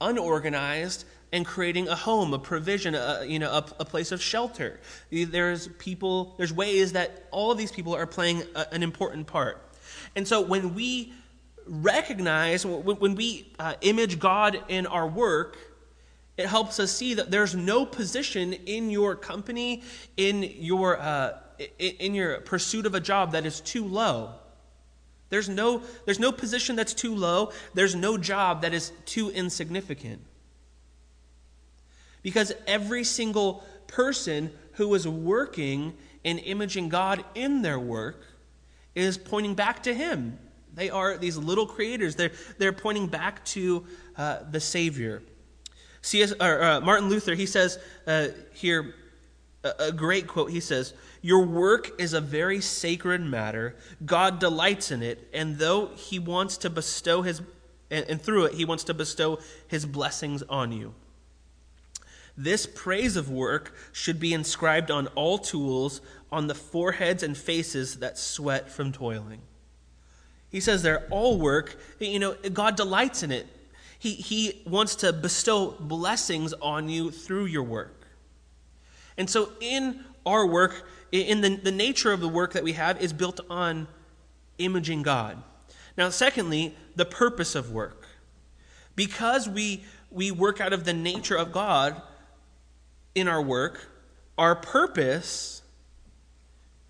unorganized 0.01 1.05
and 1.33 1.45
creating 1.45 1.89
a 1.89 1.95
home, 1.95 2.33
a 2.33 2.39
provision, 2.39 2.95
a, 2.95 3.25
you 3.27 3.39
know, 3.39 3.51
a, 3.51 3.65
a, 3.81 3.85
place 3.85 4.13
of 4.13 4.23
shelter. 4.23 4.81
There's 5.11 5.69
people, 5.79 6.35
there's 6.39 6.53
ways 6.53 6.93
that 6.93 7.29
all 7.31 7.51
of 7.51 7.59
these 7.59 7.71
people 7.71 7.95
are 7.95 8.07
playing 8.07 8.43
a, 8.55 8.73
an 8.73 8.83
important 8.83 9.27
part. 9.27 9.63
And 10.17 10.27
so 10.27 10.41
when 10.41 10.75
we 10.75 11.13
recognize, 11.67 12.65
when, 12.65 12.97
when 12.97 13.15
we 13.15 13.53
uh, 13.59 13.75
image 13.83 14.19
God 14.19 14.63
in 14.69 14.87
our 14.87 15.07
work, 15.07 15.59
it 16.39 16.47
helps 16.47 16.81
us 16.81 16.93
see 16.93 17.15
that 17.15 17.31
there's 17.31 17.55
no 17.55 17.85
position 17.85 18.53
in 18.53 18.91
your 18.91 19.15
company, 19.17 19.83
in 20.17 20.43
your, 20.43 20.99
uh, 20.99 21.39
in 21.79 22.15
your 22.15 22.41
pursuit 22.41 22.87
of 22.87 22.95
a 22.95 23.01
job 23.01 23.33
that 23.33 23.45
is 23.45 23.61
too 23.61 23.85
low. 23.85 24.35
There's 25.31 25.49
no, 25.49 25.83
there's 26.07 26.21
no 26.21 26.33
position 26.33 26.77
that's 26.77 26.95
too 26.95 27.15
low. 27.15 27.53
There's 27.75 27.95
no 27.95 28.17
job 28.17 28.63
that 28.63 28.73
is 28.73 28.93
too 29.05 29.31
insignificant. 29.31 30.23
Because 32.29 32.53
every 32.67 33.05
single 33.05 33.65
person 33.87 34.51
who 34.73 34.95
is 34.95 35.09
working 35.09 35.95
and 36.27 36.39
imaging 36.41 36.91
God 36.91 37.25
in 37.35 37.63
their 37.63 37.81
work 37.81 38.23
is 38.95 39.17
pointing 39.17 39.55
back 39.55 39.83
to 39.85 39.95
Him. 39.95 40.39
They 40.75 40.91
are 40.91 41.17
these 41.17 41.39
little 41.39 41.67
creators. 41.67 42.17
They're, 42.17 42.33
they're 42.59 42.75
pointing 42.75 43.07
back 43.07 43.43
to 43.47 43.87
uh, 44.19 44.41
the 44.51 44.61
Savior. 44.61 45.23
C.S. 46.03 46.35
Or, 46.39 46.63
uh, 46.63 46.81
Martin 46.83 47.09
Luther, 47.09 47.35
he 47.35 47.47
says 47.47 47.79
uh, 48.07 48.27
here 48.53 48.95
a, 49.65 49.91
great 49.91 50.27
quote. 50.27 50.51
He 50.51 50.61
says, 50.61 50.93
Your 51.23 51.47
work 51.47 51.99
is 51.99 52.13
a 52.13 52.21
very 52.21 52.61
sacred 52.61 53.23
matter. 53.23 53.75
God 54.05 54.39
delights 54.39 54.91
in 54.91 55.03
it, 55.03 55.31
and 55.33 55.57
though 55.57 55.87
He 55.95 56.19
wants 56.19 56.59
to 56.59 56.69
bestow 56.69 57.23
His, 57.23 57.41
and, 57.91 58.05
and 58.07 58.21
through 58.21 58.45
it, 58.45 58.53
He 58.53 58.67
wants 58.67 58.85
to 58.85 58.93
bestow 58.93 59.39
His 59.67 59.87
blessings 59.87 60.43
on 60.43 60.73
you. 60.73 60.93
This 62.41 62.67
praise 62.67 63.17
of 63.17 63.29
work 63.29 63.75
should 63.91 64.21
be 64.21 64.33
inscribed 64.33 64.93
on 64.93 65.09
all 65.09 65.39
tools, 65.39 66.01
on 66.31 66.47
the 66.47 66.55
foreheads 66.55 67.25
and 67.25 67.37
faces 67.37 67.97
that 67.97 68.17
sweat 68.17 68.71
from 68.71 68.93
toiling. 68.93 69.41
He 70.49 70.61
says 70.61 70.85
there, 70.85 71.09
all 71.11 71.37
work, 71.37 71.77
you 71.99 72.21
know, 72.21 72.37
God 72.53 72.77
delights 72.77 73.25
in 73.25 73.33
it. 73.33 73.49
He, 73.99 74.13
he 74.13 74.63
wants 74.65 74.95
to 74.97 75.13
bestow 75.13 75.73
blessings 75.81 76.53
on 76.63 76.89
you 76.89 77.11
through 77.11 77.47
your 77.47 77.65
work. 77.65 78.07
And 79.17 79.29
so, 79.29 79.51
in 79.59 80.05
our 80.25 80.47
work, 80.47 80.87
in 81.11 81.41
the, 81.41 81.57
the 81.57 81.73
nature 81.73 82.13
of 82.13 82.21
the 82.21 82.29
work 82.29 82.53
that 82.53 82.63
we 82.63 82.75
have, 82.75 83.03
is 83.03 83.13
built 83.13 83.41
on 83.51 83.89
imaging 84.59 85.03
God. 85.03 85.43
Now, 85.97 86.11
secondly, 86.11 86.77
the 86.95 87.05
purpose 87.05 87.57
of 87.57 87.73
work. 87.73 88.07
Because 88.95 89.49
we, 89.49 89.83
we 90.13 90.31
work 90.31 90.61
out 90.61 90.73
of 90.73 90.85
the 90.85 90.93
nature 90.93 91.37
of 91.37 91.51
God 91.51 92.01
in 93.15 93.29
our 93.29 93.43
work, 93.43 93.89
our 94.37 94.55
purpose 94.55 95.63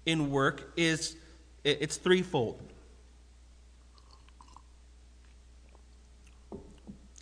in 0.04 0.30
work 0.30 0.72
is 0.76 1.16
it's 1.64 1.96
threefold. 1.96 2.62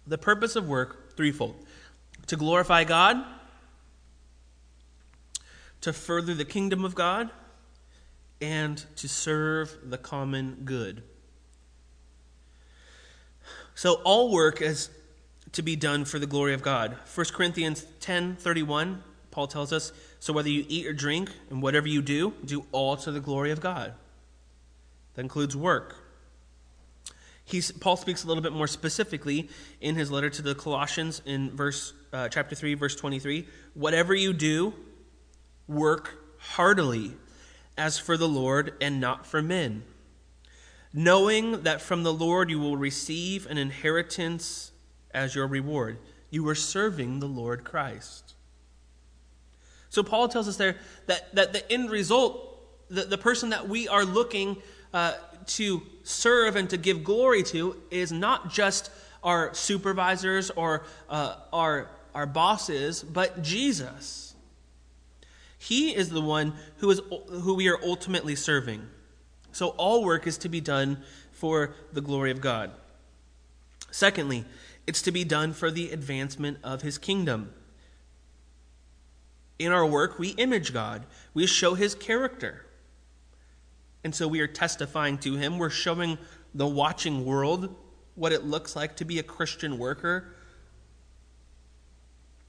The 0.07 0.19
purpose 0.19 0.55
of 0.55 0.69
work, 0.69 1.17
threefold 1.17 1.57
to 2.27 2.37
glorify 2.37 2.85
God, 2.85 3.25
to 5.81 5.93
further 5.93 6.35
the 6.35 6.45
kingdom 6.45 6.85
of 6.85 6.95
God, 6.95 7.31
and 8.41 8.85
to 8.97 9.09
serve 9.09 9.77
the 9.85 9.99
common 9.99 10.63
good. 10.65 11.03
So 13.75 13.95
all 14.05 14.33
work 14.33 14.61
is 14.61 14.91
to 15.53 15.63
be 15.63 15.77
done 15.77 16.05
for 16.05 16.19
the 16.19 16.27
glory 16.27 16.55
of 16.55 16.63
God. 16.63 16.97
1 17.15 17.27
Corinthians 17.33 17.87
10:31 18.01 19.03
Paul 19.37 19.47
tells 19.47 19.71
us, 19.71 19.93
so 20.19 20.33
whether 20.33 20.49
you 20.49 20.65
eat 20.67 20.87
or 20.87 20.95
drink 20.95 21.31
and 21.51 21.61
whatever 21.61 21.87
you 21.87 22.01
do, 22.01 22.33
do 22.43 22.65
all 22.73 22.97
to 22.97 23.13
the 23.13 23.21
glory 23.21 23.51
of 23.51 23.61
God. 23.61 23.93
That 25.13 25.21
includes 25.21 25.55
work. 25.55 25.95
He's, 27.45 27.71
Paul 27.71 27.99
speaks 27.99 28.25
a 28.25 28.29
little 28.29 28.43
bit 28.43 28.55
more 28.55 28.67
specifically 28.67 29.51
in 29.83 29.95
his 29.95 30.11
letter 30.11 30.31
to 30.31 30.41
the 30.41 30.55
Colossians 30.55 31.21
in 31.27 31.51
verse 31.51 31.93
uh, 32.15 32.31
chapter 32.31 32.55
3 32.55 32.73
verse 32.75 32.97
23, 32.97 33.47
whatever 33.75 34.15
you 34.15 34.33
do, 34.33 34.73
work 35.69 36.15
heartily 36.39 37.13
as 37.77 37.99
for 37.99 38.17
the 38.17 38.27
Lord 38.27 38.73
and 38.81 39.03
not 39.03 39.27
for 39.27 39.43
men, 39.43 39.83
knowing 40.95 41.63
that 41.65 41.83
from 41.83 42.05
the 42.05 42.13
Lord 42.13 42.49
you 42.49 42.59
will 42.59 42.79
receive 42.79 43.47
an 43.47 43.59
inheritance 43.59 44.73
as 45.17 45.35
your 45.35 45.47
reward. 45.47 45.99
You 46.31 46.47
are 46.49 46.55
serving 46.55 47.19
the 47.19 47.27
Lord 47.27 47.65
Christ. 47.65 48.35
So 49.89 50.03
Paul 50.03 50.29
tells 50.29 50.47
us 50.47 50.57
there 50.57 50.77
that, 51.07 51.35
that 51.35 51.53
the 51.53 51.73
end 51.73 51.91
result, 51.91 52.61
the, 52.91 53.03
the 53.03 53.19
person 53.19 53.51
that 53.51 53.69
we 53.69 53.89
are 53.89 54.05
looking 54.05 54.59
uh, 54.93 55.15
to 55.47 55.83
serve 56.05 56.55
and 56.55 56.69
to 56.71 56.77
give 56.77 57.03
glory 57.03 57.43
to, 57.45 57.77
is 57.91 58.13
not 58.13 58.51
just 58.51 58.91
our 59.25 59.55
supervisors 59.55 60.51
or 60.51 60.85
uh, 61.09 61.37
our, 61.53 61.89
our 62.15 62.27
bosses, 62.27 63.03
but 63.03 63.43
Jesus. 63.43 64.35
He 65.59 65.95
is 65.95 66.11
the 66.11 66.21
one 66.21 66.53
who, 66.79 66.91
is, 66.91 67.01
who 67.31 67.55
we 67.55 67.69
are 67.69 67.79
ultimately 67.83 68.37
serving. 68.37 68.87
So 69.53 69.69
all 69.71 70.05
work 70.05 70.27
is 70.27 70.37
to 70.39 70.49
be 70.51 70.61
done 70.61 71.03
for 71.33 71.75
the 71.93 72.03
glory 72.03 72.31
of 72.31 72.41
God. 72.41 72.71
Secondly, 73.91 74.45
it's 74.87 75.03
to 75.03 75.13
be 75.13 75.25
done 75.25 75.53
for 75.53 75.71
the 75.71 75.91
advancement 75.91 76.59
of 76.63 76.83
his 76.83 76.99
kingdom. 76.99 77.53
In 79.59 79.73
our 79.73 79.87
work, 79.87 80.19
we 80.19 80.29
image 80.31 80.73
God, 80.73 81.07
we 81.35 81.47
show 81.47 81.75
his 81.75 81.95
character. 81.95 82.67
And 84.05 84.15
so 84.15 84.29
we 84.29 84.41
are 84.41 84.47
testifying 84.47 85.19
to 85.19 85.35
him. 85.35 85.59
We're 85.59 85.71
showing 85.71 86.19
the 86.55 86.67
watching 86.67 87.25
world 87.25 87.75
what 88.15 88.33
it 88.33 88.45
looks 88.45 88.77
like 88.77 88.97
to 88.97 89.05
be 89.05 89.19
a 89.19 89.23
Christian 89.23 89.79
worker. 89.79 90.35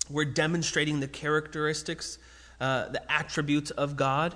We're 0.09 0.25
demonstrating 0.25 0.99
the 0.99 1.07
characteristics, 1.07 2.19
uh, 2.61 2.89
the 2.89 3.11
attributes 3.11 3.71
of 3.71 3.95
God. 3.95 4.35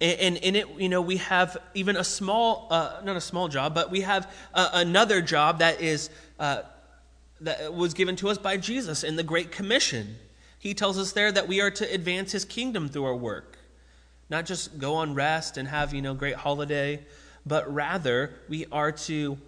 And 0.00 0.36
in 0.36 0.56
it, 0.56 0.68
you 0.78 0.88
know, 0.88 1.00
we 1.00 1.16
have 1.18 1.56
even 1.72 1.96
a 1.96 2.04
small, 2.04 2.68
uh, 2.70 3.00
not 3.04 3.16
a 3.16 3.20
small 3.20 3.48
job, 3.48 3.74
but 3.74 3.90
we 3.90 4.02
have 4.02 4.30
uh, 4.52 4.70
another 4.74 5.22
job 5.22 5.60
that 5.60 5.80
is 5.80 6.10
uh, 6.38 6.62
that 7.40 7.74
was 7.74 7.94
given 7.94 8.16
to 8.16 8.28
us 8.28 8.38
by 8.38 8.56
Jesus 8.56 9.04
in 9.04 9.16
the 9.16 9.22
Great 9.22 9.50
Commission. 9.50 10.16
He 10.58 10.74
tells 10.74 10.98
us 10.98 11.12
there 11.12 11.30
that 11.32 11.48
we 11.48 11.60
are 11.60 11.70
to 11.70 11.92
advance 11.92 12.32
his 12.32 12.44
kingdom 12.44 12.88
through 12.88 13.04
our 13.04 13.16
work. 13.16 13.58
Not 14.30 14.46
just 14.46 14.78
go 14.78 14.94
on 14.94 15.14
rest 15.14 15.56
and 15.56 15.68
have, 15.68 15.92
you 15.92 16.00
know, 16.00 16.14
great 16.14 16.36
holiday, 16.36 17.04
but 17.44 17.72
rather 17.72 18.32
we 18.48 18.66
are 18.72 18.92
to 18.92 19.38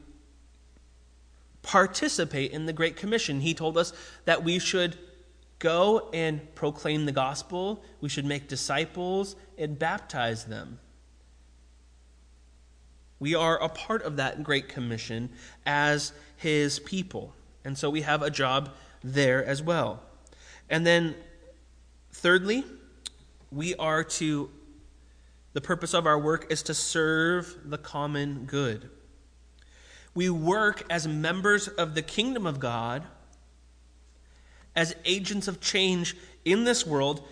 participate 1.63 2.53
in 2.53 2.67
the 2.67 2.73
Great 2.73 2.97
Commission. 2.97 3.41
He 3.41 3.55
told 3.55 3.77
us 3.77 3.93
that 4.25 4.45
we 4.45 4.59
should 4.59 4.99
go 5.59 6.11
and 6.13 6.55
proclaim 6.55 7.07
the 7.07 7.13
gospel, 7.13 7.83
we 8.01 8.09
should 8.09 8.27
make 8.27 8.47
disciples 8.47 9.37
and 9.57 9.79
baptize 9.79 10.45
them. 10.45 10.79
We 13.19 13.35
are 13.35 13.61
a 13.61 13.71
part 13.71 14.03
of 14.03 14.17
that 14.17 14.45
Great 14.45 14.69
Commission 14.69 15.31
as 15.65 16.13
his 16.37 16.79
people. 16.79 17.35
And 17.67 17.77
so 17.77 17.91
we 17.91 18.03
have 18.03 18.23
a 18.23 18.31
job 18.31 18.71
there 19.03 19.45
as 19.45 19.61
well. 19.61 20.01
And 20.71 20.87
then, 20.87 21.17
thirdly, 22.13 22.65
we 23.51 23.75
are 23.75 24.05
to, 24.05 24.49
the 25.53 25.61
purpose 25.61 25.93
of 25.93 26.07
our 26.07 26.17
work 26.17 26.47
is 26.49 26.63
to 26.63 26.75
serve 26.75 27.57
the 27.65 27.77
common 27.77 28.45
good. 28.45 28.89
We 30.15 30.31
work 30.31 30.85
as 30.89 31.09
members 31.09 31.67
of 31.67 31.97
the 31.97 32.03
kingdom 32.03 32.47
of 32.47 32.61
God, 32.61 33.03
as 34.77 34.95
agents 35.05 35.49
of 35.49 35.61
change 35.61 36.17
in 36.45 36.63
this 36.63 36.87
world, 36.87 37.27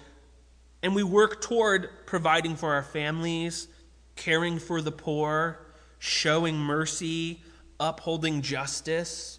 and 0.83 0.97
we 0.97 1.05
work 1.05 1.43
toward 1.43 1.89
providing 2.07 2.57
for 2.57 2.75
our 2.75 2.83
families, 2.83 3.69
caring 4.17 4.59
for 4.59 4.83
the 4.83 4.91
poor, 4.91 5.61
showing 6.01 6.57
mercy, 6.57 7.41
upholding 7.79 8.43
justice. 8.43 9.39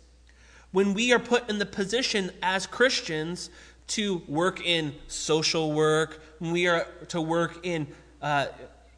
When 0.76 0.94
we 0.94 1.14
are 1.14 1.20
put 1.20 1.50
in 1.50 1.58
the 1.58 1.66
position 1.66 2.32
as 2.44 2.68
Christians 2.68 3.50
to 3.88 4.22
work 4.28 4.60
in 4.60 4.94
social 5.08 5.72
work, 5.72 6.22
when 6.40 6.52
we 6.52 6.68
are 6.68 6.86
to 7.08 7.22
work 7.22 7.66
in 7.66 7.88
uh, 8.22 8.48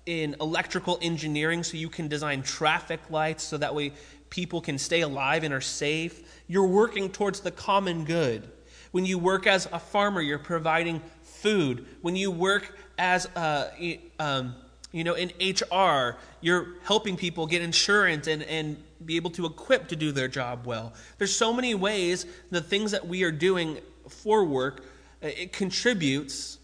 in 0.07 0.35
electrical 0.41 0.97
engineering 1.03 1.61
so 1.61 1.77
you 1.77 1.87
can 1.87 2.07
design 2.07 2.41
traffic 2.41 2.99
lights 3.11 3.43
so 3.43 3.57
that 3.57 3.75
way 3.75 3.91
people 4.31 4.59
can 4.59 4.79
stay 4.79 5.01
alive 5.01 5.43
and 5.43 5.53
are 5.53 5.61
safe. 5.61 6.41
You're 6.47 6.65
working 6.65 7.11
towards 7.11 7.41
the 7.41 7.51
common 7.51 8.05
good. 8.05 8.49
When 8.89 9.05
you 9.05 9.19
work 9.19 9.45
as 9.45 9.67
a 9.71 9.77
farmer, 9.77 10.19
you're 10.19 10.39
providing 10.39 10.99
food. 11.21 11.85
When 12.01 12.15
you 12.15 12.31
work 12.31 12.75
as 12.97 13.27
a, 13.35 14.01
um, 14.17 14.55
you 14.91 15.03
know 15.03 15.13
in 15.13 15.31
HR, 15.39 16.17
you're 16.41 16.69
helping 16.85 17.17
people 17.17 17.45
get 17.45 17.61
insurance 17.61 18.25
and, 18.25 18.41
and 18.41 18.83
be 19.05 19.15
able 19.15 19.31
to 19.31 19.45
equip 19.45 19.87
to 19.89 19.95
do 19.95 20.11
their 20.11 20.27
job 20.27 20.65
well. 20.65 20.93
There's 21.17 21.35
so 21.35 21.53
many 21.53 21.75
ways 21.75 22.25
the 22.51 22.61
things 22.61 22.91
that 22.91 23.07
we 23.07 23.23
are 23.23 23.31
doing 23.31 23.77
for 24.09 24.43
work, 24.43 24.83
uh, 25.23 25.27
it 25.27 25.53
contributes 25.53 26.57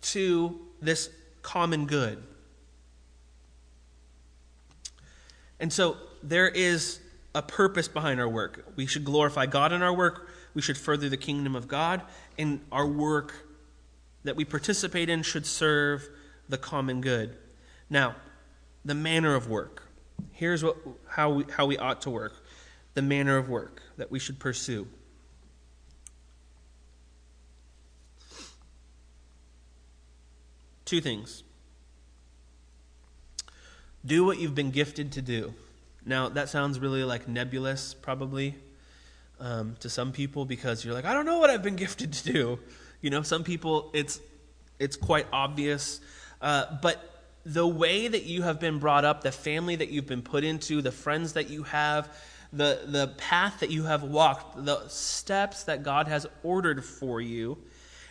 to 0.00 0.58
this 0.80 1.10
common 1.42 1.86
good. 1.86 2.22
And 5.58 5.72
so 5.72 5.96
there 6.22 6.48
is 6.48 7.00
a 7.34 7.42
purpose 7.42 7.88
behind 7.88 8.20
our 8.20 8.28
work. 8.28 8.64
We 8.76 8.86
should 8.86 9.04
glorify 9.04 9.46
God 9.46 9.72
in 9.72 9.82
our 9.82 9.94
work. 9.94 10.28
We 10.54 10.62
should 10.62 10.76
further 10.78 11.08
the 11.08 11.16
kingdom 11.16 11.54
of 11.54 11.68
God. 11.68 12.02
And 12.38 12.60
our 12.72 12.86
work 12.86 13.46
that 14.24 14.36
we 14.36 14.44
participate 14.44 15.08
in 15.08 15.22
should 15.22 15.46
serve 15.46 16.08
the 16.48 16.58
common 16.58 17.00
good. 17.00 17.36
Now, 17.88 18.16
the 18.84 18.94
manner 18.94 19.34
of 19.34 19.48
work. 19.48 19.82
Here's 20.32 20.62
what, 20.62 20.76
how, 21.08 21.30
we, 21.30 21.44
how 21.50 21.66
we 21.66 21.78
ought 21.78 22.02
to 22.02 22.10
work 22.10 22.34
the 22.94 23.02
manner 23.02 23.36
of 23.36 23.48
work 23.50 23.82
that 23.98 24.10
we 24.10 24.18
should 24.18 24.38
pursue. 24.38 24.88
Two 30.86 31.00
things. 31.00 31.42
Do 34.04 34.24
what 34.24 34.38
you've 34.38 34.54
been 34.54 34.70
gifted 34.70 35.12
to 35.12 35.22
do. 35.22 35.52
Now, 36.06 36.28
that 36.30 36.48
sounds 36.48 36.78
really 36.78 37.02
like 37.04 37.28
nebulous, 37.28 37.92
probably, 37.92 38.54
um, 39.40 39.76
to 39.80 39.90
some 39.90 40.12
people 40.12 40.44
because 40.44 40.84
you're 40.84 40.94
like, 40.94 41.04
I 41.04 41.12
don't 41.12 41.26
know 41.26 41.38
what 41.38 41.50
I've 41.50 41.62
been 41.62 41.76
gifted 41.84 42.12
to 42.14 42.32
do. 42.32 42.58
You 43.02 43.10
know, 43.10 43.22
some 43.22 43.44
people, 43.44 43.90
it's, 43.92 44.20
it's 44.78 44.96
quite 44.96 45.26
obvious. 45.32 46.00
Uh, 46.40 46.64
but 46.80 47.15
the 47.46 47.66
way 47.66 48.08
that 48.08 48.24
you 48.24 48.42
have 48.42 48.58
been 48.58 48.80
brought 48.80 49.04
up, 49.04 49.22
the 49.22 49.30
family 49.30 49.76
that 49.76 49.88
you've 49.88 50.06
been 50.06 50.20
put 50.22 50.42
into, 50.42 50.82
the 50.82 50.90
friends 50.90 51.34
that 51.34 51.48
you 51.48 51.62
have, 51.62 52.12
the, 52.52 52.80
the 52.86 53.14
path 53.18 53.60
that 53.60 53.70
you 53.70 53.84
have 53.84 54.02
walked, 54.02 54.64
the 54.64 54.88
steps 54.88 55.62
that 55.62 55.84
God 55.84 56.08
has 56.08 56.26
ordered 56.42 56.84
for 56.84 57.20
you, 57.20 57.56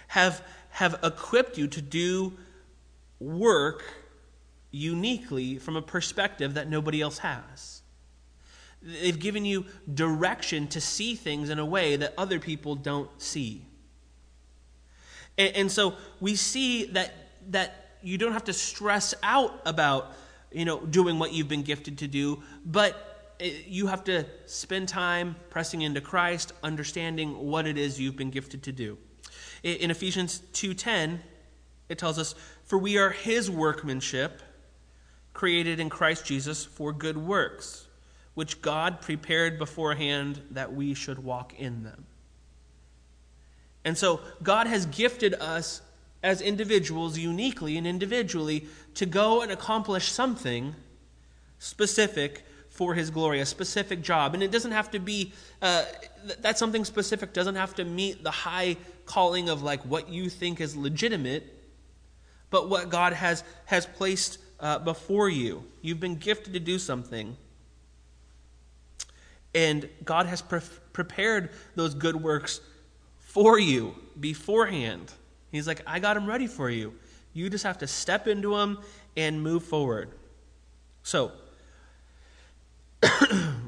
have, 0.07 0.41
have 0.69 0.97
equipped 1.03 1.57
you 1.57 1.67
to 1.67 1.81
do 1.81 2.31
work 3.19 3.83
uniquely 4.71 5.57
from 5.57 5.75
a 5.75 5.81
perspective 5.81 6.53
that 6.53 6.69
nobody 6.69 7.01
else 7.01 7.17
has. 7.17 7.81
They've 8.81 9.19
given 9.19 9.43
you 9.43 9.65
direction 9.93 10.67
to 10.69 10.79
see 10.79 11.13
things 11.13 11.49
in 11.49 11.59
a 11.59 11.65
way 11.65 11.97
that 11.97 12.13
other 12.17 12.39
people 12.39 12.75
don't 12.75 13.09
see. 13.21 13.65
And, 15.37 15.55
and 15.57 15.71
so 15.71 15.95
we 16.21 16.37
see 16.37 16.85
that, 16.85 17.13
that 17.49 17.84
you 18.05 18.17
don't 18.17 18.33
have 18.33 18.45
to 18.45 18.53
stress 18.53 19.13
out 19.23 19.61
about 19.65 20.13
you 20.55 20.63
know, 20.63 20.79
doing 20.79 21.19
what 21.19 21.33
you've 21.33 21.49
been 21.49 21.63
gifted 21.63 21.97
to 21.97 22.07
do, 22.07 22.41
but 22.65 23.33
eh, 23.41 23.51
you 23.67 23.87
have 23.87 24.05
to 24.05 24.25
spend 24.45 24.87
time 24.87 25.35
pressing 25.49 25.81
into 25.81 25.99
Christ, 25.99 26.53
understanding 26.63 27.37
what 27.37 27.67
it 27.67 27.77
is 27.77 27.99
you've 27.99 28.15
been 28.15 28.31
gifted 28.31 28.63
to 28.63 28.71
do. 28.71 28.97
In 29.63 29.91
Ephesians 29.91 30.41
2:10, 30.53 31.21
it 31.89 31.97
tells 31.97 32.17
us, 32.17 32.35
"For 32.63 32.77
we 32.77 32.97
are 32.97 33.09
his 33.09 33.51
workmanship, 33.51 34.41
created 35.33 35.79
in 35.79 35.89
Christ 35.89 36.25
Jesus 36.25 36.63
for 36.63 36.93
good 36.93 37.17
works, 37.17 37.87
which 38.33 38.61
God 38.61 39.01
prepared 39.01 39.59
beforehand 39.59 40.41
that 40.51 40.73
we 40.73 40.93
should 40.93 41.19
walk 41.19 41.53
in 41.55 41.83
them." 41.83 42.05
And 43.83 43.97
so 43.97 44.21
God 44.41 44.67
has 44.67 44.85
gifted 44.85 45.33
us 45.33 45.81
as 46.25 46.41
individuals, 46.41 47.19
uniquely 47.19 47.77
and 47.77 47.85
individually, 47.85 48.67
to 48.95 49.05
go 49.05 49.41
and 49.43 49.51
accomplish 49.51 50.11
something 50.11 50.73
specific 51.59 52.43
for 52.67 52.95
his 52.95 53.11
glory, 53.11 53.39
a 53.41 53.45
specific 53.45 54.01
job. 54.01 54.33
And 54.33 54.41
it 54.41 54.51
doesn't 54.51 54.71
have 54.71 54.89
to 54.91 54.99
be, 54.99 55.33
uh, 55.61 55.85
that 56.39 56.57
something 56.57 56.83
specific 56.83 57.31
doesn't 57.31 57.53
have 57.53 57.75
to 57.75 57.85
meet 57.85 58.23
the 58.23 58.31
high 58.31 58.75
calling 59.05 59.49
of 59.49 59.61
like 59.61 59.81
what 59.83 60.09
you 60.09 60.29
think 60.29 60.59
is 60.59 60.75
legitimate, 60.75 61.43
but 62.49 62.69
what 62.69 62.89
God 62.89 63.13
has, 63.13 63.43
has 63.65 63.85
placed 63.85 64.39
uh, 64.59 64.79
before 64.79 65.29
you. 65.29 65.63
You've 65.83 65.99
been 65.99 66.15
gifted 66.15 66.53
to 66.53 66.59
do 66.59 66.79
something. 66.79 67.37
And 69.53 69.87
God 70.03 70.25
has 70.25 70.41
pre- 70.41 70.59
prepared 70.91 71.51
those 71.75 71.93
good 71.93 72.15
works 72.15 72.61
for 73.19 73.59
you 73.59 73.95
beforehand. 74.19 75.13
He's 75.55 75.67
like, 75.67 75.81
I 75.87 75.99
got 75.99 76.15
them 76.15 76.25
ready 76.25 76.47
for 76.47 76.69
you. 76.69 76.93
You 77.33 77.49
just 77.49 77.63
have 77.63 77.79
to 77.79 77.87
step 77.87 78.27
into 78.27 78.55
them 78.55 78.79
and 79.17 79.41
move 79.41 79.63
forward. 79.63 80.11
So, 81.03 81.31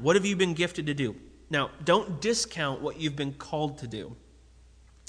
what 0.00 0.16
have 0.16 0.24
you 0.24 0.36
been 0.36 0.54
gifted 0.54 0.86
to 0.86 0.94
do? 0.94 1.14
Now, 1.50 1.70
don't 1.84 2.20
discount 2.20 2.80
what 2.80 3.00
you've 3.00 3.16
been 3.16 3.32
called 3.32 3.78
to 3.78 3.86
do. 3.86 4.14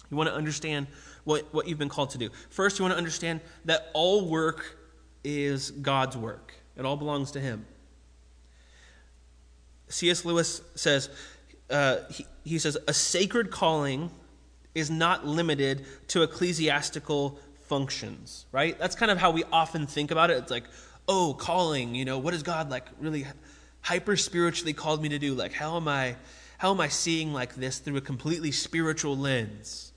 You 0.10 0.18
want 0.18 0.30
to 0.30 0.36
understand 0.36 0.88
what, 1.24 1.54
what 1.54 1.68
you've 1.68 1.78
been 1.78 1.90
called 1.90 2.12
to 2.12 2.18
do. 2.18 2.30
First, 2.50 2.80
you 2.80 2.84
want 2.84 2.94
to 2.94 2.98
understand 2.98 3.42
that 3.66 3.90
all 3.94 4.28
work 4.28 4.78
is 5.24 5.72
God's 5.72 6.18
work, 6.18 6.54
it 6.78 6.86
all 6.86 6.98
belongs 6.98 7.32
to 7.32 7.40
Him. 7.40 7.66
C.S. 9.90 10.24
Lewis 10.24 10.62
says, 10.76 11.10
uh, 11.70 11.98
he, 12.12 12.26
he 12.44 12.60
says, 12.60 12.78
a 12.88 12.94
sacred 12.94 13.50
calling 13.52 14.12
is 14.76 14.90
not 14.90 15.26
limited 15.26 15.86
to 16.10 16.24
ecclesiastical 16.24 17.40
functions, 17.68 18.46
right? 18.52 18.78
That's 18.80 18.96
kind 18.96 19.12
of 19.12 19.18
how 19.18 19.32
we 19.32 19.44
often 19.52 19.88
think 19.88 20.12
about 20.12 20.32
it. 20.32 20.38
It's 20.38 20.52
like, 20.52 20.66
oh, 21.08 21.36
calling, 21.38 21.96
you 21.96 22.06
know, 22.06 22.18
what 22.18 22.34
is 22.34 22.44
God 22.44 22.70
like 22.70 22.86
really 23.00 23.26
hyper 23.82 24.16
spiritually 24.16 24.74
called 24.74 25.02
me 25.02 25.10
to 25.10 25.20
do? 25.20 25.34
Like, 25.34 25.54
how 25.54 25.78
am 25.78 25.88
I 25.88 26.16
how 26.58 26.72
am 26.72 26.82
I 26.82 26.90
seeing 26.90 27.34
like 27.34 27.56
this 27.56 27.80
through 27.80 27.98
a 27.98 28.02
completely 28.02 28.52
spiritual 28.52 29.18
lens? 29.18 29.94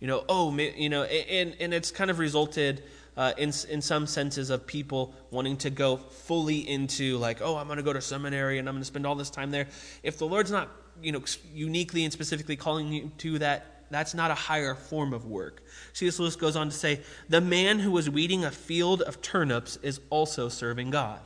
You 0.00 0.06
know, 0.06 0.24
oh, 0.28 0.56
you 0.56 0.88
know, 0.88 1.04
and 1.04 1.56
and 1.58 1.74
it's 1.74 1.90
kind 1.90 2.10
of 2.10 2.18
resulted 2.18 2.82
uh, 3.16 3.32
in 3.36 3.52
in 3.70 3.80
some 3.80 4.06
senses 4.06 4.50
of 4.50 4.66
people 4.66 5.14
wanting 5.30 5.56
to 5.58 5.70
go 5.70 5.96
fully 5.96 6.68
into 6.68 7.18
like, 7.18 7.40
oh, 7.40 7.56
I'm 7.56 7.66
going 7.66 7.78
to 7.78 7.82
go 7.82 7.92
to 7.92 8.00
seminary 8.00 8.58
and 8.58 8.68
I'm 8.68 8.74
going 8.74 8.82
to 8.82 8.86
spend 8.86 9.06
all 9.06 9.14
this 9.14 9.30
time 9.30 9.50
there. 9.50 9.68
If 10.02 10.18
the 10.18 10.26
Lord's 10.26 10.50
not 10.50 10.68
you 11.02 11.12
know, 11.12 11.22
uniquely 11.52 12.04
and 12.04 12.12
specifically 12.12 12.56
calling 12.56 12.92
you 12.92 13.10
to 13.18 13.38
that, 13.38 13.84
that's 13.90 14.14
not 14.14 14.30
a 14.30 14.34
higher 14.34 14.74
form 14.74 15.12
of 15.12 15.26
work. 15.26 15.62
C.S. 15.92 16.18
Lewis 16.18 16.36
goes 16.36 16.56
on 16.56 16.68
to 16.68 16.74
say, 16.74 17.00
the 17.28 17.40
man 17.40 17.78
who 17.78 17.90
was 17.90 18.10
weeding 18.10 18.44
a 18.44 18.50
field 18.50 19.02
of 19.02 19.22
turnips 19.22 19.78
is 19.82 20.00
also 20.10 20.48
serving 20.48 20.90
God. 20.90 21.20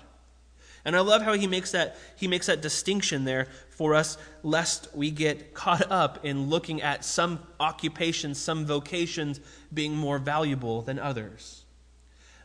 And 0.84 0.96
I 0.96 1.00
love 1.00 1.22
how 1.22 1.34
he 1.34 1.46
makes 1.46 1.72
that 1.72 1.96
he 2.16 2.26
makes 2.26 2.46
that 2.46 2.62
distinction 2.62 3.24
there 3.24 3.48
for 3.68 3.94
us, 3.94 4.16
lest 4.42 4.88
we 4.94 5.10
get 5.10 5.52
caught 5.52 5.90
up 5.90 6.24
in 6.24 6.48
looking 6.48 6.80
at 6.80 7.04
some 7.04 7.40
occupations, 7.58 8.38
some 8.38 8.64
vocations 8.64 9.40
being 9.72 9.94
more 9.94 10.18
valuable 10.18 10.82
than 10.82 10.98
others. 10.98 11.64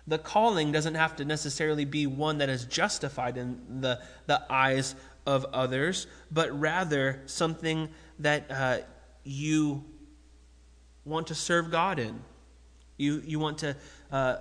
The 0.07 0.17
calling 0.17 0.71
doesn't 0.71 0.95
have 0.95 1.15
to 1.17 1.25
necessarily 1.25 1.85
be 1.85 2.05
one 2.05 2.37
that 2.37 2.49
is 2.49 2.65
justified 2.65 3.37
in 3.37 3.81
the, 3.81 3.99
the 4.27 4.41
eyes 4.49 4.95
of 5.25 5.45
others, 5.45 6.05
but 6.31 6.57
rather 6.59 7.21
something 7.25 7.89
that 8.19 8.45
uh, 8.51 8.77
you 9.23 9.83
want 11.03 11.27
to 11.27 11.35
serve 11.35 11.71
God 11.71 11.99
in. 11.99 12.21
You, 12.97 13.21
you 13.25 13.39
want 13.39 13.59
to 13.59 13.75
uh, 14.11 14.37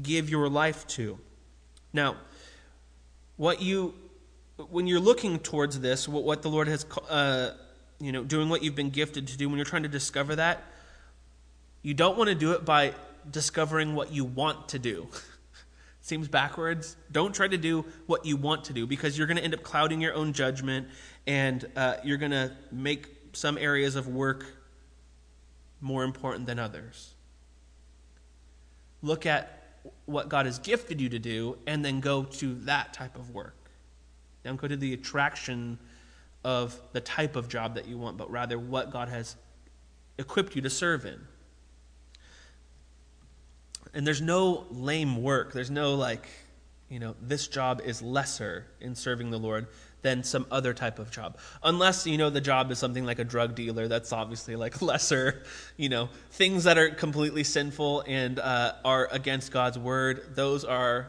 give 0.00 0.30
your 0.30 0.48
life 0.48 0.86
to. 0.88 1.18
Now, 1.92 2.16
what 3.36 3.60
you, 3.60 3.94
when 4.70 4.86
you're 4.86 5.00
looking 5.00 5.38
towards 5.38 5.80
this, 5.80 6.08
what, 6.08 6.24
what 6.24 6.42
the 6.42 6.48
Lord 6.48 6.68
has, 6.68 6.86
uh, 7.08 7.50
you 7.98 8.12
know, 8.12 8.22
doing 8.22 8.48
what 8.48 8.62
you've 8.62 8.76
been 8.76 8.90
gifted 8.90 9.26
to 9.28 9.36
do, 9.36 9.48
when 9.48 9.56
you're 9.56 9.64
trying 9.64 9.82
to 9.82 9.88
discover 9.88 10.36
that, 10.36 10.62
you 11.82 11.94
don't 11.94 12.16
want 12.16 12.28
to 12.28 12.34
do 12.34 12.52
it 12.52 12.64
by 12.64 12.94
discovering 13.30 13.94
what 13.94 14.12
you 14.12 14.24
want 14.24 14.68
to 14.70 14.78
do. 14.78 15.08
Seems 16.00 16.28
backwards. 16.28 16.96
Don't 17.12 17.34
try 17.34 17.48
to 17.48 17.56
do 17.58 17.84
what 18.06 18.24
you 18.24 18.36
want 18.36 18.64
to 18.64 18.72
do 18.72 18.86
because 18.86 19.18
you're 19.18 19.26
going 19.26 19.36
to 19.36 19.44
end 19.44 19.54
up 19.54 19.62
clouding 19.62 20.00
your 20.00 20.14
own 20.14 20.32
judgment 20.32 20.88
and 21.26 21.66
uh, 21.76 21.96
you're 22.04 22.16
going 22.16 22.32
to 22.32 22.52
make 22.72 23.06
some 23.32 23.58
areas 23.58 23.96
of 23.96 24.08
work 24.08 24.44
more 25.80 26.04
important 26.04 26.46
than 26.46 26.58
others. 26.58 27.14
Look 29.02 29.26
at 29.26 29.56
what 30.06 30.28
God 30.28 30.46
has 30.46 30.58
gifted 30.58 31.00
you 31.00 31.08
to 31.10 31.18
do 31.18 31.58
and 31.66 31.84
then 31.84 32.00
go 32.00 32.24
to 32.24 32.54
that 32.60 32.92
type 32.92 33.16
of 33.16 33.30
work. 33.30 33.70
Don't 34.44 34.56
go 34.56 34.68
to 34.68 34.76
the 34.76 34.92
attraction 34.94 35.78
of 36.44 36.78
the 36.92 37.00
type 37.00 37.36
of 37.36 37.48
job 37.48 37.74
that 37.74 37.86
you 37.86 37.98
want, 37.98 38.16
but 38.16 38.30
rather 38.30 38.58
what 38.58 38.90
God 38.90 39.08
has 39.08 39.36
equipped 40.18 40.56
you 40.56 40.62
to 40.62 40.70
serve 40.70 41.04
in. 41.04 41.20
And 43.94 44.06
there's 44.06 44.20
no 44.20 44.66
lame 44.70 45.22
work. 45.22 45.52
There's 45.52 45.70
no 45.70 45.94
like, 45.94 46.28
you 46.88 46.98
know, 46.98 47.16
this 47.20 47.48
job 47.48 47.80
is 47.84 48.02
lesser 48.02 48.66
in 48.80 48.94
serving 48.94 49.30
the 49.30 49.38
Lord 49.38 49.66
than 50.02 50.22
some 50.24 50.46
other 50.50 50.72
type 50.72 50.98
of 50.98 51.10
job. 51.10 51.38
Unless, 51.62 52.06
you 52.06 52.16
know, 52.16 52.30
the 52.30 52.40
job 52.40 52.70
is 52.70 52.78
something 52.78 53.04
like 53.04 53.18
a 53.18 53.24
drug 53.24 53.54
dealer, 53.54 53.88
that's 53.88 54.12
obviously 54.12 54.56
like 54.56 54.80
lesser, 54.82 55.42
you 55.76 55.88
know, 55.88 56.08
things 56.32 56.64
that 56.64 56.78
are 56.78 56.90
completely 56.90 57.44
sinful 57.44 58.04
and 58.06 58.38
uh, 58.38 58.74
are 58.84 59.08
against 59.12 59.52
God's 59.52 59.78
word, 59.78 60.34
those 60.34 60.64
are, 60.64 61.08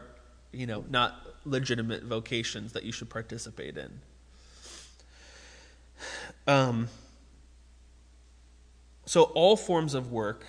you 0.52 0.66
know, 0.66 0.84
not 0.90 1.26
legitimate 1.44 2.04
vocations 2.04 2.72
that 2.72 2.84
you 2.84 2.92
should 2.92 3.10
participate 3.10 3.76
in. 3.76 4.00
Um, 6.46 6.88
so, 9.04 9.24
all 9.24 9.56
forms 9.56 9.94
of 9.94 10.10
work 10.10 10.44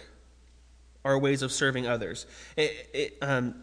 are 1.06 1.18
ways 1.18 1.42
of 1.42 1.52
serving 1.52 1.88
others. 1.88 2.26
It, 2.56 2.89
it, 2.94 3.18
um, 3.22 3.56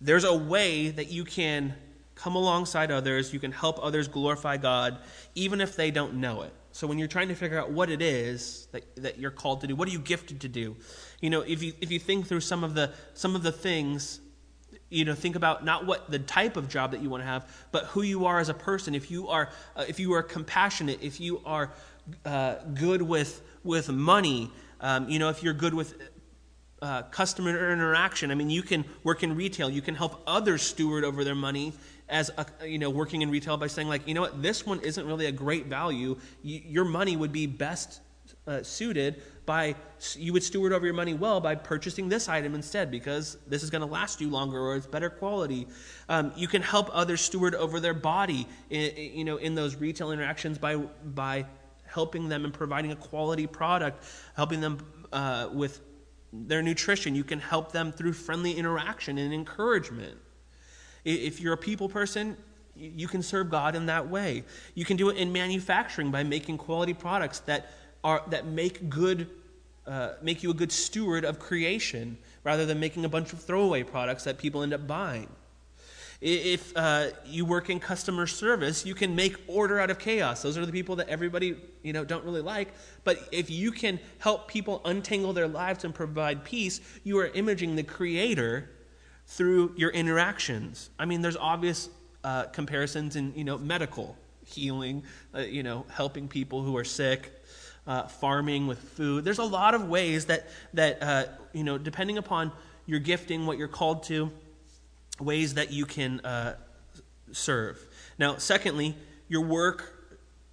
there's 0.00 0.24
a 0.24 0.34
way 0.34 0.90
that 0.90 1.08
you 1.08 1.24
can 1.24 1.74
come 2.14 2.36
alongside 2.36 2.90
others, 2.90 3.32
you 3.32 3.40
can 3.40 3.52
help 3.52 3.78
others 3.82 4.08
glorify 4.08 4.56
God, 4.56 4.98
even 5.34 5.60
if 5.60 5.76
they 5.76 5.90
don't 5.90 6.14
know 6.14 6.42
it. 6.42 6.52
So 6.72 6.86
when 6.86 6.98
you're 6.98 7.08
trying 7.08 7.28
to 7.28 7.34
figure 7.34 7.58
out 7.58 7.70
what 7.70 7.88
it 7.88 8.02
is 8.02 8.66
that, 8.72 8.84
that 8.96 9.18
you're 9.18 9.30
called 9.30 9.60
to 9.60 9.66
do, 9.66 9.76
what 9.76 9.88
are 9.88 9.92
you 9.92 10.00
gifted 10.00 10.40
to 10.40 10.48
do? 10.48 10.76
You 11.20 11.30
know, 11.30 11.42
if 11.42 11.62
you 11.62 11.72
if 11.80 11.90
you 11.92 12.00
think 12.00 12.26
through 12.26 12.40
some 12.40 12.64
of 12.64 12.74
the 12.74 12.92
some 13.14 13.36
of 13.36 13.44
the 13.44 13.52
things, 13.52 14.20
you 14.90 15.04
know, 15.04 15.14
think 15.14 15.36
about 15.36 15.64
not 15.64 15.86
what 15.86 16.10
the 16.10 16.18
type 16.18 16.56
of 16.56 16.68
job 16.68 16.90
that 16.90 17.00
you 17.00 17.08
want 17.08 17.22
to 17.22 17.26
have, 17.26 17.48
but 17.70 17.84
who 17.86 18.02
you 18.02 18.26
are 18.26 18.40
as 18.40 18.48
a 18.48 18.54
person. 18.54 18.94
If 18.94 19.08
you 19.08 19.28
are 19.28 19.50
uh, 19.76 19.84
if 19.86 20.00
you 20.00 20.14
are 20.14 20.22
compassionate, 20.22 21.00
if 21.00 21.20
you 21.20 21.40
are 21.44 21.70
uh, 22.24 22.56
good 22.74 23.02
with 23.02 23.42
with 23.62 23.88
money, 23.88 24.50
um, 24.80 25.08
you 25.08 25.20
know, 25.20 25.28
if 25.28 25.44
you're 25.44 25.54
good 25.54 25.74
with 25.74 25.94
uh, 26.84 27.02
customer 27.04 27.72
interaction. 27.72 28.30
I 28.30 28.34
mean, 28.34 28.50
you 28.50 28.62
can 28.62 28.84
work 29.04 29.22
in 29.22 29.34
retail. 29.34 29.70
You 29.70 29.80
can 29.80 29.94
help 29.94 30.22
others 30.26 30.60
steward 30.60 31.02
over 31.02 31.24
their 31.24 31.34
money 31.34 31.72
as 32.10 32.30
a, 32.36 32.68
you 32.68 32.78
know 32.78 32.90
working 32.90 33.22
in 33.22 33.30
retail 33.30 33.56
by 33.56 33.68
saying 33.68 33.88
like, 33.88 34.06
you 34.06 34.12
know 34.12 34.20
what, 34.20 34.42
this 34.42 34.66
one 34.66 34.80
isn't 34.80 35.06
really 35.06 35.24
a 35.24 35.32
great 35.32 35.64
value. 35.64 36.18
You, 36.42 36.60
your 36.66 36.84
money 36.84 37.16
would 37.16 37.32
be 37.32 37.46
best 37.46 38.02
uh, 38.46 38.62
suited 38.62 39.22
by 39.46 39.74
you 40.14 40.34
would 40.34 40.42
steward 40.42 40.74
over 40.74 40.84
your 40.84 40.94
money 40.94 41.14
well 41.14 41.40
by 41.40 41.54
purchasing 41.54 42.10
this 42.10 42.28
item 42.28 42.54
instead 42.54 42.90
because 42.90 43.38
this 43.46 43.62
is 43.62 43.70
going 43.70 43.80
to 43.80 43.86
last 43.86 44.20
you 44.20 44.28
longer 44.28 44.60
or 44.60 44.76
it's 44.76 44.86
better 44.86 45.08
quality. 45.08 45.66
Um, 46.10 46.32
you 46.36 46.48
can 46.48 46.60
help 46.60 46.90
others 46.92 47.22
steward 47.22 47.54
over 47.54 47.80
their 47.80 47.94
body, 47.94 48.46
in, 48.68 48.94
you 48.94 49.24
know, 49.24 49.38
in 49.38 49.54
those 49.54 49.76
retail 49.76 50.12
interactions 50.12 50.58
by 50.58 50.76
by 50.76 51.46
helping 51.86 52.28
them 52.28 52.44
and 52.44 52.52
providing 52.52 52.92
a 52.92 52.96
quality 52.96 53.46
product, 53.46 54.04
helping 54.36 54.60
them 54.60 54.78
uh, 55.14 55.48
with 55.50 55.80
their 56.46 56.62
nutrition. 56.62 57.14
You 57.14 57.24
can 57.24 57.38
help 57.38 57.72
them 57.72 57.92
through 57.92 58.12
friendly 58.12 58.52
interaction 58.52 59.18
and 59.18 59.32
encouragement. 59.32 60.18
If 61.04 61.40
you're 61.40 61.54
a 61.54 61.58
people 61.58 61.88
person, 61.88 62.36
you 62.74 63.06
can 63.06 63.22
serve 63.22 63.50
God 63.50 63.76
in 63.76 63.86
that 63.86 64.08
way. 64.08 64.44
You 64.74 64.84
can 64.84 64.96
do 64.96 65.10
it 65.10 65.16
in 65.16 65.32
manufacturing 65.32 66.10
by 66.10 66.24
making 66.24 66.58
quality 66.58 66.94
products 66.94 67.40
that 67.40 67.70
are 68.02 68.22
that 68.28 68.46
make 68.46 68.90
good 68.90 69.30
uh, 69.86 70.14
make 70.22 70.42
you 70.42 70.50
a 70.50 70.54
good 70.54 70.72
steward 70.72 71.24
of 71.24 71.38
creation 71.38 72.16
rather 72.42 72.66
than 72.66 72.80
making 72.80 73.04
a 73.04 73.08
bunch 73.08 73.32
of 73.32 73.40
throwaway 73.40 73.82
products 73.82 74.24
that 74.24 74.38
people 74.38 74.62
end 74.62 74.72
up 74.72 74.86
buying. 74.86 75.28
If 76.24 76.74
uh, 76.74 77.08
you 77.26 77.44
work 77.44 77.68
in 77.68 77.78
customer 77.78 78.26
service, 78.26 78.86
you 78.86 78.94
can 78.94 79.14
make 79.14 79.36
order 79.46 79.78
out 79.78 79.90
of 79.90 79.98
chaos. 79.98 80.40
Those 80.40 80.56
are 80.56 80.64
the 80.64 80.72
people 80.72 80.96
that 80.96 81.10
everybody 81.10 81.54
you 81.82 81.92
know 81.92 82.02
don't 82.02 82.24
really 82.24 82.40
like. 82.40 82.68
But 83.04 83.28
if 83.30 83.50
you 83.50 83.70
can 83.70 84.00
help 84.20 84.48
people 84.48 84.80
untangle 84.86 85.34
their 85.34 85.46
lives 85.46 85.84
and 85.84 85.94
provide 85.94 86.42
peace, 86.42 86.80
you 87.04 87.18
are 87.18 87.26
imaging 87.26 87.76
the 87.76 87.82
Creator 87.82 88.70
through 89.26 89.74
your 89.76 89.90
interactions. 89.90 90.88
I 90.98 91.04
mean, 91.04 91.20
there's 91.20 91.36
obvious 91.36 91.90
uh, 92.24 92.44
comparisons 92.44 93.16
in 93.16 93.34
you 93.36 93.44
know 93.44 93.58
medical 93.58 94.16
healing, 94.46 95.02
uh, 95.34 95.40
you 95.40 95.62
know 95.62 95.84
helping 95.90 96.26
people 96.26 96.62
who 96.62 96.74
are 96.78 96.84
sick, 96.84 97.32
uh, 97.86 98.04
farming 98.04 98.66
with 98.66 98.78
food. 98.78 99.26
There's 99.26 99.40
a 99.40 99.44
lot 99.44 99.74
of 99.74 99.90
ways 99.90 100.24
that 100.24 100.48
that 100.72 101.02
uh, 101.02 101.24
you 101.52 101.64
know 101.64 101.76
depending 101.76 102.16
upon 102.16 102.50
your 102.86 102.98
gifting, 102.98 103.44
what 103.44 103.58
you're 103.58 103.68
called 103.68 104.04
to, 104.04 104.30
ways 105.20 105.54
that 105.54 105.72
you 105.72 105.86
can 105.86 106.20
uh, 106.20 106.56
serve. 107.32 107.78
Now, 108.18 108.36
secondly, 108.36 108.96
your 109.28 109.42
work, 109.42 109.92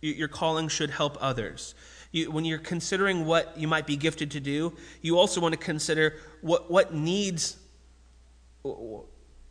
your 0.01 0.27
calling 0.27 0.67
should 0.67 0.89
help 0.89 1.17
others. 1.19 1.75
You, 2.11 2.31
when 2.31 2.45
you're 2.45 2.59
considering 2.59 3.25
what 3.25 3.57
you 3.57 3.67
might 3.67 3.87
be 3.87 3.95
gifted 3.95 4.31
to 4.31 4.39
do, 4.39 4.73
you 5.01 5.17
also 5.17 5.39
want 5.39 5.53
to 5.53 5.59
consider 5.59 6.15
what, 6.41 6.69
what 6.69 6.93
needs 6.93 7.57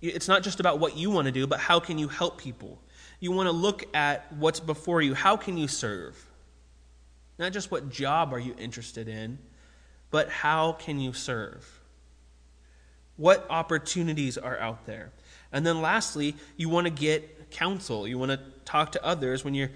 it's 0.01 0.29
not 0.29 0.43
just 0.43 0.61
about 0.61 0.79
what 0.79 0.97
you 0.97 1.11
want 1.11 1.27
to 1.27 1.33
do, 1.33 1.47
but 1.47 1.61
how 1.61 1.81
can 1.81 1.99
you 1.99 2.09
help 2.09 2.39
people? 2.39 2.79
You 3.19 3.33
want 3.33 3.49
to 3.49 3.53
look 3.53 3.85
at 3.95 4.33
what's 4.35 4.61
before 4.61 5.03
you. 5.03 5.15
How 5.15 5.37
can 5.37 5.59
you 5.59 5.69
serve? 5.69 6.17
Not 7.39 7.53
just 7.53 7.71
what 7.71 7.91
job 7.91 8.33
are 8.33 8.39
you 8.39 8.55
interested 8.59 9.09
in, 9.09 9.39
but 10.11 10.31
how 10.31 10.73
can 10.73 11.01
you 11.01 11.13
serve? 11.13 11.80
What 13.21 13.47
opportunities 13.51 14.39
are 14.39 14.59
out 14.59 14.87
there? 14.87 15.13
And 15.53 15.67
then 15.67 15.83
lastly, 15.83 16.37
you 16.57 16.71
want 16.71 16.87
to 16.87 16.91
get 16.91 17.51
counsel. 17.51 18.09
You 18.09 18.17
want 18.17 18.31
to 18.31 18.41
talk 18.65 18.93
to 18.93 19.05
others 19.05 19.45
when 19.45 19.53
you're 19.53 19.73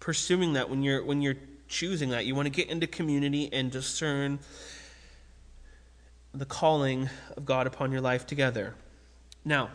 pursuing 0.00 0.54
that, 0.54 0.68
when 0.68 0.82
you're 0.82 1.04
when 1.04 1.22
you're 1.22 1.36
choosing 1.68 2.08
that. 2.10 2.26
You 2.26 2.34
want 2.34 2.46
to 2.46 2.50
get 2.50 2.68
into 2.68 2.88
community 2.88 3.52
and 3.52 3.70
discern 3.70 4.40
the 6.34 6.44
calling 6.44 7.08
of 7.36 7.46
God 7.46 7.68
upon 7.68 7.92
your 7.92 8.00
life 8.00 8.26
together. 8.26 8.74
Now, 9.44 9.70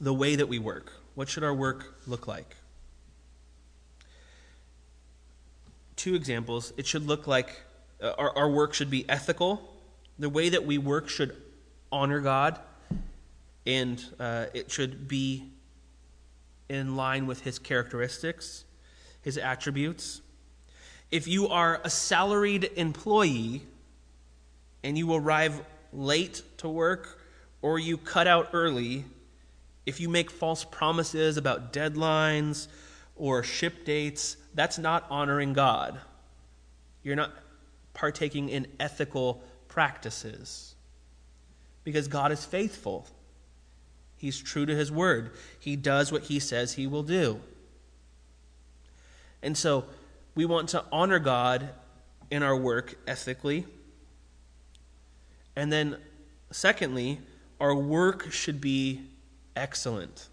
the 0.00 0.12
way 0.12 0.34
that 0.34 0.48
we 0.48 0.58
work. 0.58 0.92
What 1.14 1.28
should 1.28 1.44
our 1.44 1.54
work 1.54 2.00
look 2.08 2.26
like? 2.26 2.56
Two 5.94 6.16
examples. 6.16 6.72
It 6.76 6.84
should 6.84 7.06
look 7.06 7.28
like 7.28 7.62
uh, 8.02 8.14
our, 8.18 8.36
our 8.36 8.50
work 8.50 8.74
should 8.74 8.90
be 8.90 9.08
ethical. 9.08 9.72
The 10.18 10.28
way 10.28 10.48
that 10.48 10.66
we 10.66 10.78
work 10.78 11.08
should 11.08 11.45
honor 11.90 12.20
God, 12.20 12.58
and 13.66 14.04
uh, 14.18 14.46
it 14.54 14.70
should 14.70 15.08
be 15.08 15.50
in 16.68 16.96
line 16.96 17.26
with 17.26 17.42
His 17.42 17.58
characteristics, 17.58 18.64
His 19.22 19.38
attributes. 19.38 20.20
If 21.10 21.28
you 21.28 21.48
are 21.48 21.80
a 21.84 21.90
salaried 21.90 22.70
employee 22.76 23.62
and 24.82 24.98
you 24.98 25.14
arrive 25.14 25.62
late 25.92 26.42
to 26.58 26.68
work 26.68 27.20
or 27.62 27.78
you 27.78 27.96
cut 27.96 28.26
out 28.26 28.50
early, 28.52 29.04
if 29.84 30.00
you 30.00 30.08
make 30.08 30.30
false 30.30 30.64
promises 30.64 31.36
about 31.36 31.72
deadlines 31.72 32.68
or 33.14 33.42
ship 33.42 33.84
dates, 33.84 34.36
that's 34.54 34.78
not 34.78 35.06
honoring 35.10 35.52
God. 35.52 35.98
You're 37.02 37.16
not 37.16 37.32
partaking 37.94 38.48
in 38.48 38.66
ethical 38.78 39.42
practices. 39.68 40.75
Because 41.86 42.08
God 42.08 42.32
is 42.32 42.44
faithful. 42.44 43.06
He's 44.16 44.42
true 44.42 44.66
to 44.66 44.74
his 44.74 44.90
word. 44.90 45.30
He 45.60 45.76
does 45.76 46.10
what 46.10 46.24
he 46.24 46.40
says 46.40 46.72
he 46.72 46.88
will 46.88 47.04
do. 47.04 47.40
And 49.40 49.56
so 49.56 49.84
we 50.34 50.46
want 50.46 50.70
to 50.70 50.84
honor 50.90 51.20
God 51.20 51.68
in 52.28 52.42
our 52.42 52.56
work 52.56 52.98
ethically. 53.06 53.66
And 55.54 55.72
then, 55.72 55.98
secondly, 56.50 57.20
our 57.60 57.72
work 57.72 58.32
should 58.32 58.60
be 58.60 59.02
excellent. 59.54 60.26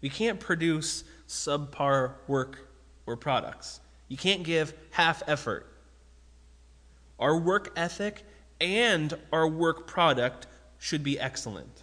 We 0.00 0.08
can't 0.08 0.40
produce 0.40 1.04
subpar 1.28 2.12
work 2.26 2.70
or 3.04 3.18
products. 3.18 3.80
You 4.08 4.16
can't 4.16 4.44
give 4.44 4.72
half 4.92 5.22
effort. 5.26 5.66
Our 7.18 7.36
work 7.36 7.70
ethic 7.76 8.24
and 8.60 9.16
our 9.32 9.46
work 9.46 9.86
product 9.86 10.46
should 10.78 11.02
be 11.02 11.18
excellent. 11.18 11.82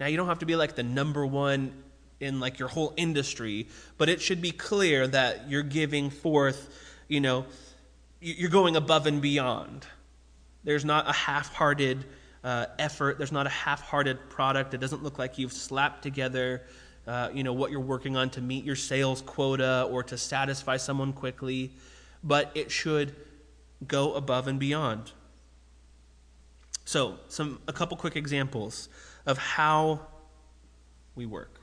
Now, 0.00 0.06
you 0.06 0.16
don't 0.16 0.28
have 0.28 0.40
to 0.40 0.46
be 0.46 0.56
like 0.56 0.74
the 0.74 0.82
number 0.82 1.24
one 1.24 1.72
in 2.20 2.40
like 2.40 2.58
your 2.58 2.68
whole 2.68 2.92
industry, 2.96 3.68
but 3.98 4.08
it 4.08 4.20
should 4.20 4.40
be 4.40 4.50
clear 4.50 5.06
that 5.06 5.48
you're 5.48 5.62
giving 5.62 6.10
forth, 6.10 6.68
you 7.08 7.20
know, 7.20 7.46
you're 8.20 8.50
going 8.50 8.76
above 8.76 9.06
and 9.06 9.20
beyond. 9.20 9.86
There's 10.64 10.84
not 10.84 11.08
a 11.08 11.12
half 11.12 11.52
hearted 11.52 12.04
uh, 12.42 12.66
effort, 12.78 13.18
there's 13.18 13.32
not 13.32 13.46
a 13.46 13.50
half 13.50 13.82
hearted 13.82 14.30
product. 14.30 14.74
It 14.74 14.78
doesn't 14.78 15.02
look 15.02 15.18
like 15.18 15.38
you've 15.38 15.52
slapped 15.52 16.02
together. 16.02 16.62
Uh, 17.06 17.28
you 17.34 17.42
know 17.44 17.52
what 17.52 17.70
you're 17.70 17.80
working 17.80 18.16
on 18.16 18.30
to 18.30 18.40
meet 18.40 18.64
your 18.64 18.76
sales 18.76 19.20
quota 19.20 19.86
or 19.90 20.02
to 20.04 20.16
satisfy 20.16 20.78
someone 20.78 21.12
quickly, 21.12 21.70
but 22.22 22.50
it 22.54 22.70
should 22.70 23.14
go 23.86 24.14
above 24.14 24.48
and 24.48 24.58
beyond. 24.58 25.12
So, 26.84 27.18
some 27.28 27.60
a 27.66 27.72
couple 27.72 27.96
quick 27.96 28.16
examples 28.16 28.88
of 29.26 29.38
how 29.38 30.00
we 31.14 31.26
work. 31.26 31.60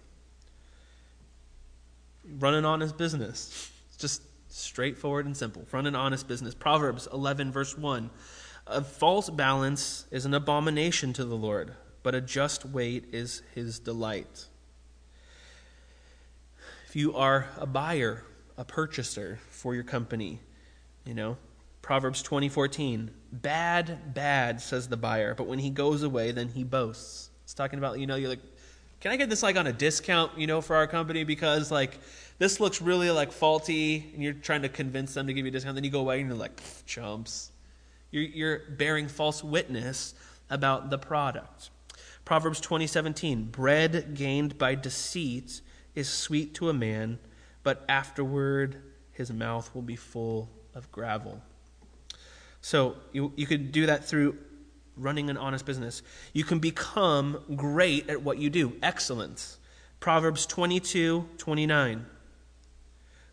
Run 2.40 2.54
an 2.54 2.66
honest 2.66 2.98
business. 2.98 3.72
It's 3.90 3.98
just 3.98 4.22
straightforward 4.50 5.26
and 5.26 5.36
simple. 5.36 5.66
Run 5.72 5.86
an 5.86 5.96
honest 5.96 6.28
business. 6.28 6.56
Proverbs 6.56 7.08
11 7.12 7.52
verse 7.52 7.78
1 7.78 8.10
a 8.68 8.82
false 8.82 9.30
balance 9.30 10.06
is 10.12 10.26
an 10.26 10.34
abomination 10.34 11.14
to 11.14 11.26
the 11.26 11.36
Lord, 11.36 11.74
but 12.04 12.16
a 12.16 12.22
just 12.22 12.66
weight 12.66 13.06
is 13.12 13.42
his 13.54 13.80
delight. 13.80 14.46
If 16.88 16.96
you 16.96 17.16
are 17.16 17.48
a 17.58 17.66
buyer, 17.66 18.24
a 18.58 18.64
purchaser 18.64 19.40
for 19.50 19.74
your 19.74 19.84
company, 19.84 20.40
you 21.06 21.14
know, 21.14 21.38
Proverbs 21.82 22.22
20:14, 22.24 23.10
bad, 23.32 24.14
bad, 24.14 24.62
says 24.62 24.88
the 24.88 24.98
buyer, 24.98 25.34
but 25.34 25.48
when 25.48 25.60
he 25.60 25.70
goes 25.70 26.04
away, 26.04 26.32
then 26.32 26.50
he 26.50 26.64
boasts. 26.64 27.30
It's 27.44 27.54
talking 27.54 27.80
about, 27.80 28.00
you 28.00 28.08
know, 28.08 28.16
you're 28.16 28.30
like, 28.30 28.42
can 29.00 29.12
I 29.12 29.16
get 29.18 29.30
this 29.30 29.42
like 29.42 29.58
on 29.58 29.66
a 29.66 29.74
discount, 29.74 30.38
you 30.38 30.46
know, 30.46 30.62
for 30.62 30.76
our 30.76 30.86
company 30.86 31.24
because 31.24 31.72
like 31.72 31.98
this 32.38 32.60
looks 32.60 32.82
really 32.82 33.10
like 33.10 33.32
faulty 33.32 34.12
and 34.14 34.24
you're 34.24 34.34
trying 34.34 34.62
to 34.62 34.70
convince 34.70 35.16
them 35.16 35.28
to 35.28 35.34
give 35.34 35.46
you 35.46 35.50
a 35.50 35.52
discount, 35.52 35.76
then 35.76 35.84
you 35.84 35.90
go 35.90 36.02
away 36.02 36.20
and 36.20 36.30
you're 36.30 36.38
like, 36.38 36.62
chumps. 36.86 37.52
You're, 38.12 38.24
you're 38.24 38.60
bearing 38.70 39.08
false 39.08 39.44
witness 39.44 40.14
about 40.50 40.90
the 40.90 40.98
product. 40.98 41.72
Proverbs 42.26 42.62
20:17 42.62 43.52
Bread 43.52 44.14
gained 44.14 44.58
by 44.58 44.76
deceit 44.76 45.62
is 45.96 46.08
sweet 46.08 46.54
to 46.56 46.70
a 46.70 46.74
man, 46.74 47.20
but 47.64 47.84
afterward 47.90 48.82
his 49.12 49.32
mouth 49.32 49.74
will 49.74 49.82
be 49.82 49.96
full 49.96 50.50
of 50.76 50.92
gravel. 50.92 51.42
So 52.62 52.96
you, 53.12 53.34
you 53.36 53.48
could 53.48 53.72
do 53.72 53.88
that 53.88 54.06
through 54.06 54.38
running 54.96 55.30
an 55.30 55.38
honest 55.38 55.66
business. 55.66 56.02
You 56.34 56.44
can 56.44 56.60
become 56.60 57.40
great 57.56 58.10
at 58.10 58.22
what 58.22 58.38
you 58.38 58.50
do, 58.50 58.74
excellence. 58.82 59.58
Proverbs 60.00 60.46
22 60.46 61.28
29. 61.38 62.06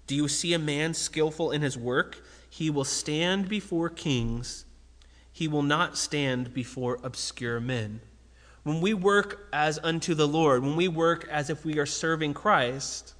Do 0.06 0.14
you 0.14 0.28
see 0.28 0.54
a 0.54 0.58
man 0.58 0.94
skillful 0.94 1.50
in 1.50 1.60
his 1.60 1.76
work? 1.76 2.24
He 2.48 2.70
will 2.70 2.84
stand 2.84 3.48
before 3.48 3.90
kings 3.90 4.64
he 5.38 5.46
will 5.46 5.62
not 5.62 5.96
stand 5.96 6.52
before 6.52 6.98
obscure 7.04 7.60
men. 7.60 8.00
When 8.64 8.80
we 8.80 8.92
work 8.92 9.46
as 9.52 9.78
unto 9.84 10.12
the 10.14 10.26
Lord, 10.26 10.64
when 10.64 10.74
we 10.74 10.88
work 10.88 11.28
as 11.30 11.48
if 11.48 11.64
we 11.64 11.78
are 11.78 11.86
serving 11.86 12.34
Christ, 12.34 13.14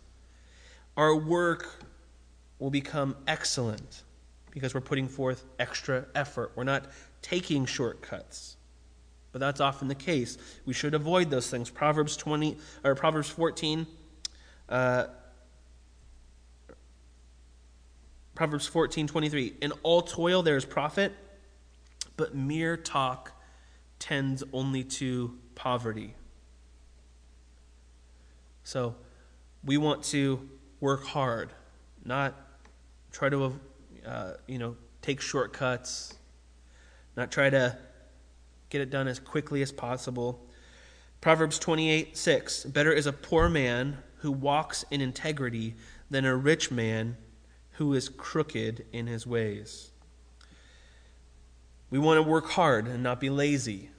our 0.97 1.15
work 1.15 1.85
will 2.59 2.71
become 2.71 3.15
excellent 3.29 4.03
because 4.51 4.75
we're 4.75 4.81
putting 4.81 5.09
forth 5.09 5.45
extra 5.59 6.07
effort. 6.15 6.53
We're 6.55 6.65
not 6.65 6.87
taking 7.23 7.67
shortcuts. 7.67 8.57
But 9.33 9.41
that's 9.41 9.61
often 9.61 9.89
the 9.89 9.95
case. 9.95 10.39
We 10.65 10.73
should 10.73 10.95
avoid 10.95 11.31
those 11.31 11.51
things. 11.51 11.71
Proverbs 11.71 12.17
20 12.17 12.57
or 12.85 12.95
Proverbs 12.95 13.29
14 13.29 13.87
uh, 14.69 15.07
Proverbs 18.35 18.67
14, 18.69 19.09
23. 19.09 19.55
In 19.63 19.73
all 19.83 20.03
toil 20.03 20.43
there 20.43 20.57
is 20.57 20.65
profit, 20.65 21.13
but 22.17 22.37
mere 22.37 22.77
talk 22.77 23.33
tends 23.99 24.45
only 24.53 24.85
to 24.85 25.37
poverty. 25.57 26.15
So 28.63 28.95
we 29.65 29.77
want 29.77 30.05
to 30.05 30.49
work 30.79 31.05
hard, 31.05 31.53
not 32.05 32.35
try 33.11 33.29
to, 33.29 33.59
uh, 34.09 34.33
you 34.47 34.59
know, 34.59 34.77
take 35.03 35.21
shortcuts, 35.21 36.15
not 37.17 37.31
try 37.31 37.51
to 37.51 37.77
get 38.71 38.81
it 38.81 38.91
done 38.91 39.07
as 39.07 39.19
quickly 39.19 39.61
as 39.61 39.71
possible. 39.71 40.41
Proverbs 41.21 41.59
28 41.59 42.17
6 42.17 42.65
Better 42.65 42.93
is 42.93 43.07
a 43.07 43.13
poor 43.13 43.49
man 43.49 43.99
who 44.19 44.33
walks 44.33 44.85
in 44.91 45.01
integrity 45.01 45.75
than 46.11 46.25
a 46.25 46.35
rich 46.35 46.71
man 46.71 47.17
who 47.73 47.93
is 47.93 48.09
crooked 48.09 48.85
in 48.93 49.07
his 49.07 49.27
ways. 49.27 49.91
We 51.91 51.99
want 51.99 52.19
to 52.19 52.23
work 52.23 52.51
hard 52.51 52.87
and 52.87 53.03
not 53.03 53.21
be 53.21 53.31
lazy. 53.31 53.91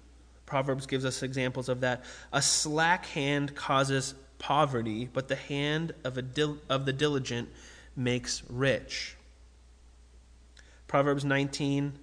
Proverbs 0.46 0.86
gives 0.88 1.06
us 1.06 1.24
examples 1.24 1.70
of 1.70 1.82
that. 1.82 2.04
A 2.34 2.42
slack 2.42 3.06
hand 3.08 3.56
causes 3.56 4.16
poverty, 4.40 5.08
but 5.12 5.28
the 5.28 5.36
hand 5.36 5.94
of, 6.04 6.18
a 6.18 6.22
dil- 6.22 6.58
of 6.68 6.86
the 6.86 6.94
diligent 6.94 7.50
makes 7.96 8.44
rich. 8.50 9.16
Proverbs 10.90 11.24
19, 11.24 11.94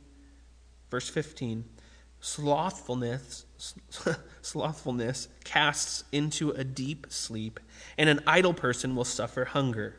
verse 0.90 1.10
15. 1.10 1.64
Slothfulness, 2.20 3.44
slothfulness 4.40 5.28
casts 5.44 6.04
into 6.12 6.52
a 6.52 6.64
deep 6.64 7.08
sleep, 7.10 7.60
and 7.98 8.08
an 8.08 8.20
idle 8.26 8.54
person 8.54 8.96
will 8.96 9.04
suffer 9.04 9.44
hunger. 9.44 9.96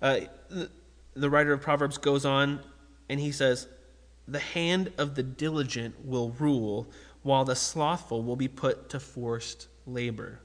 Uh, 0.00 0.20
the, 0.48 0.70
the 1.14 1.28
writer 1.28 1.52
of 1.52 1.60
Proverbs 1.60 1.98
goes 1.98 2.24
on 2.24 2.60
and 3.10 3.20
he 3.20 3.30
says, 3.30 3.68
The 4.26 4.38
hand 4.38 4.92
of 4.96 5.14
the 5.14 5.22
diligent 5.22 6.06
will 6.06 6.30
rule, 6.30 6.90
while 7.22 7.44
the 7.44 7.56
slothful 7.56 8.22
will 8.22 8.36
be 8.36 8.48
put 8.48 8.88
to 8.88 9.00
forced 9.00 9.68
labor. 9.86 10.40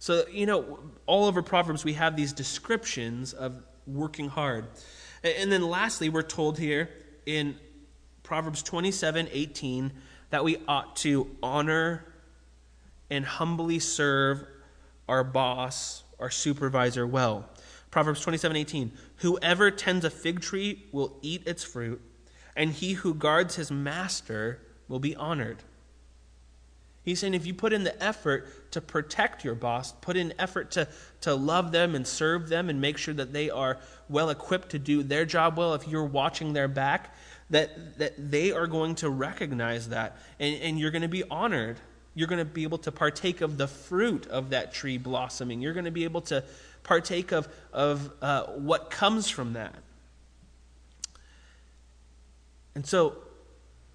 So, 0.00 0.24
you 0.28 0.46
know, 0.46 0.80
all 1.06 1.26
over 1.26 1.40
Proverbs, 1.40 1.84
we 1.84 1.92
have 1.92 2.16
these 2.16 2.32
descriptions 2.32 3.32
of 3.32 3.62
working 3.86 4.28
hard. 4.28 4.66
And 5.22 5.52
then 5.52 5.68
lastly, 5.68 6.08
we're 6.08 6.22
told 6.22 6.58
here 6.58 6.88
in 7.26 7.56
Proverbs 8.22 8.62
27 8.62 9.28
18 9.30 9.92
that 10.30 10.44
we 10.44 10.58
ought 10.66 10.96
to 10.96 11.36
honor 11.42 12.04
and 13.10 13.24
humbly 13.24 13.78
serve 13.78 14.46
our 15.08 15.24
boss, 15.24 16.04
our 16.18 16.30
supervisor 16.30 17.06
well. 17.06 17.48
Proverbs 17.90 18.20
27 18.20 18.56
18. 18.56 18.92
Whoever 19.16 19.70
tends 19.70 20.04
a 20.04 20.10
fig 20.10 20.40
tree 20.40 20.86
will 20.92 21.18
eat 21.22 21.46
its 21.46 21.64
fruit, 21.64 22.00
and 22.56 22.72
he 22.72 22.92
who 22.92 23.14
guards 23.14 23.56
his 23.56 23.70
master 23.70 24.60
will 24.88 25.00
be 25.00 25.16
honored. 25.16 25.58
He's 27.02 27.18
saying 27.18 27.34
if 27.34 27.46
you 27.46 27.54
put 27.54 27.72
in 27.72 27.84
the 27.84 28.02
effort 28.02 28.72
to 28.72 28.80
protect 28.80 29.44
your 29.44 29.54
boss, 29.54 29.92
put 29.92 30.16
in 30.16 30.34
effort 30.38 30.70
to, 30.72 30.86
to 31.22 31.34
love 31.34 31.72
them 31.72 31.94
and 31.94 32.06
serve 32.06 32.48
them 32.48 32.68
and 32.68 32.80
make 32.80 32.98
sure 32.98 33.14
that 33.14 33.32
they 33.32 33.48
are 33.48 33.78
well 34.08 34.28
equipped 34.28 34.70
to 34.70 34.78
do 34.78 35.02
their 35.02 35.24
job 35.24 35.56
well, 35.56 35.74
if 35.74 35.88
you're 35.88 36.04
watching 36.04 36.52
their 36.52 36.68
back, 36.68 37.14
that, 37.48 37.98
that 37.98 38.30
they 38.30 38.52
are 38.52 38.66
going 38.66 38.94
to 38.96 39.08
recognize 39.08 39.88
that 39.88 40.18
and, 40.38 40.60
and 40.62 40.78
you're 40.78 40.90
going 40.90 41.02
to 41.02 41.08
be 41.08 41.24
honored. 41.30 41.78
You're 42.14 42.28
going 42.28 42.38
to 42.38 42.44
be 42.44 42.64
able 42.64 42.78
to 42.78 42.92
partake 42.92 43.40
of 43.40 43.56
the 43.56 43.66
fruit 43.66 44.26
of 44.26 44.50
that 44.50 44.72
tree 44.72 44.98
blossoming. 44.98 45.62
You're 45.62 45.72
going 45.72 45.84
to 45.86 45.90
be 45.90 46.04
able 46.04 46.20
to 46.22 46.44
partake 46.82 47.32
of, 47.32 47.48
of 47.72 48.10
uh, 48.20 48.44
what 48.46 48.90
comes 48.90 49.28
from 49.30 49.54
that. 49.54 49.74
And 52.74 52.86
so 52.86 53.16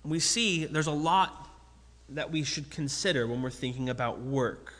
we 0.03 0.19
see 0.19 0.65
there's 0.65 0.87
a 0.87 0.91
lot 0.91 1.44
that 2.09 2.31
we 2.31 2.43
should 2.43 2.69
consider 2.69 3.27
when 3.27 3.41
we're 3.41 3.49
thinking 3.49 3.89
about 3.89 4.19
work. 4.19 4.73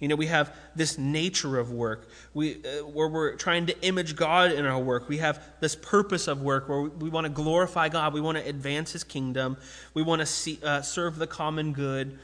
You 0.00 0.08
know, 0.08 0.16
we 0.16 0.26
have 0.26 0.54
this 0.74 0.98
nature 0.98 1.58
of 1.58 1.70
work 1.70 2.08
we, 2.34 2.56
uh, 2.56 2.84
where 2.84 3.08
we're 3.08 3.36
trying 3.36 3.66
to 3.66 3.80
image 3.82 4.16
God 4.16 4.52
in 4.52 4.66
our 4.66 4.78
work. 4.78 5.08
We 5.08 5.18
have 5.18 5.42
this 5.60 5.76
purpose 5.76 6.26
of 6.26 6.42
work 6.42 6.68
where 6.68 6.82
we, 6.82 6.88
we 6.90 7.10
want 7.10 7.26
to 7.26 7.32
glorify 7.32 7.88
God. 7.88 8.12
We 8.12 8.20
want 8.20 8.36
to 8.36 8.46
advance 8.46 8.92
His 8.92 9.04
kingdom. 9.04 9.56
We 9.94 10.02
want 10.02 10.26
to 10.26 10.62
uh, 10.62 10.82
serve 10.82 11.16
the 11.16 11.26
common 11.26 11.72
good. 11.72 12.18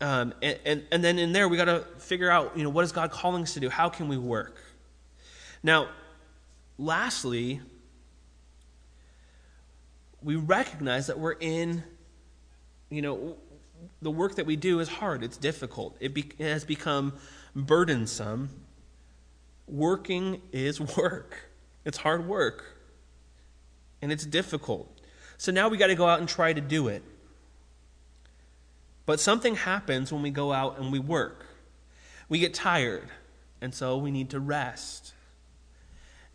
Um, 0.00 0.32
and, 0.40 0.58
and, 0.64 0.84
and 0.92 1.04
then 1.04 1.18
in 1.18 1.32
there, 1.32 1.48
we 1.48 1.56
got 1.56 1.64
to 1.66 1.84
figure 1.98 2.30
out, 2.30 2.56
you 2.56 2.62
know, 2.62 2.70
what 2.70 2.84
is 2.84 2.92
God 2.92 3.10
calling 3.10 3.42
us 3.42 3.54
to 3.54 3.60
do? 3.60 3.68
How 3.68 3.88
can 3.88 4.08
we 4.08 4.16
work? 4.16 4.56
Now, 5.62 5.88
lastly, 6.78 7.60
we 10.22 10.36
recognize 10.36 11.08
that 11.08 11.18
we're 11.18 11.36
in 11.38 11.82
you 12.90 13.02
know, 13.02 13.36
the 14.02 14.10
work 14.10 14.34
that 14.34 14.46
we 14.46 14.56
do 14.56 14.80
is 14.80 14.88
hard, 14.88 15.22
it's 15.22 15.36
difficult, 15.36 15.96
it, 16.00 16.12
be, 16.12 16.32
it 16.38 16.46
has 16.46 16.64
become 16.64 17.14
burdensome. 17.54 18.50
Working 19.66 20.42
is 20.52 20.80
work, 20.96 21.50
it's 21.84 21.98
hard 21.98 22.26
work, 22.26 22.76
and 24.02 24.12
it's 24.12 24.26
difficult. 24.26 24.88
So 25.38 25.52
now 25.52 25.68
we 25.68 25.78
got 25.78 25.86
to 25.86 25.94
go 25.94 26.06
out 26.06 26.20
and 26.20 26.28
try 26.28 26.52
to 26.52 26.60
do 26.60 26.88
it. 26.88 27.02
But 29.06 29.20
something 29.20 29.56
happens 29.56 30.12
when 30.12 30.22
we 30.22 30.30
go 30.30 30.52
out 30.52 30.78
and 30.78 30.92
we 30.92 30.98
work. 30.98 31.46
We 32.28 32.38
get 32.38 32.54
tired, 32.54 33.08
and 33.60 33.74
so 33.74 33.96
we 33.96 34.10
need 34.10 34.30
to 34.30 34.40
rest. 34.40 35.14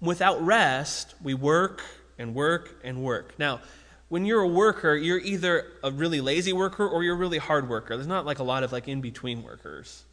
Without 0.02 0.44
rest, 0.44 1.15
we 1.24 1.34
work 1.34 1.84
and 2.18 2.36
work 2.36 2.76
and 2.84 3.04
work. 3.04 3.38
Now, 3.38 3.62
when 4.10 4.26
you're 4.26 4.41
a 4.41 4.48
worker, 4.48 4.96
you're 4.96 5.20
either 5.20 5.74
a 5.84 5.91
really 5.91 6.22
lazy 6.22 6.54
worker 6.54 6.88
or 6.88 7.04
you're 7.04 7.15
a 7.15 7.18
really 7.18 7.38
hard 7.38 7.68
worker. 7.68 7.96
There's 7.96 8.08
not 8.08 8.26
like 8.26 8.39
a 8.39 8.44
lot 8.44 8.63
of 8.63 8.72
like 8.72 8.88
in 8.88 9.02
between 9.02 9.44
workers. 9.44 10.04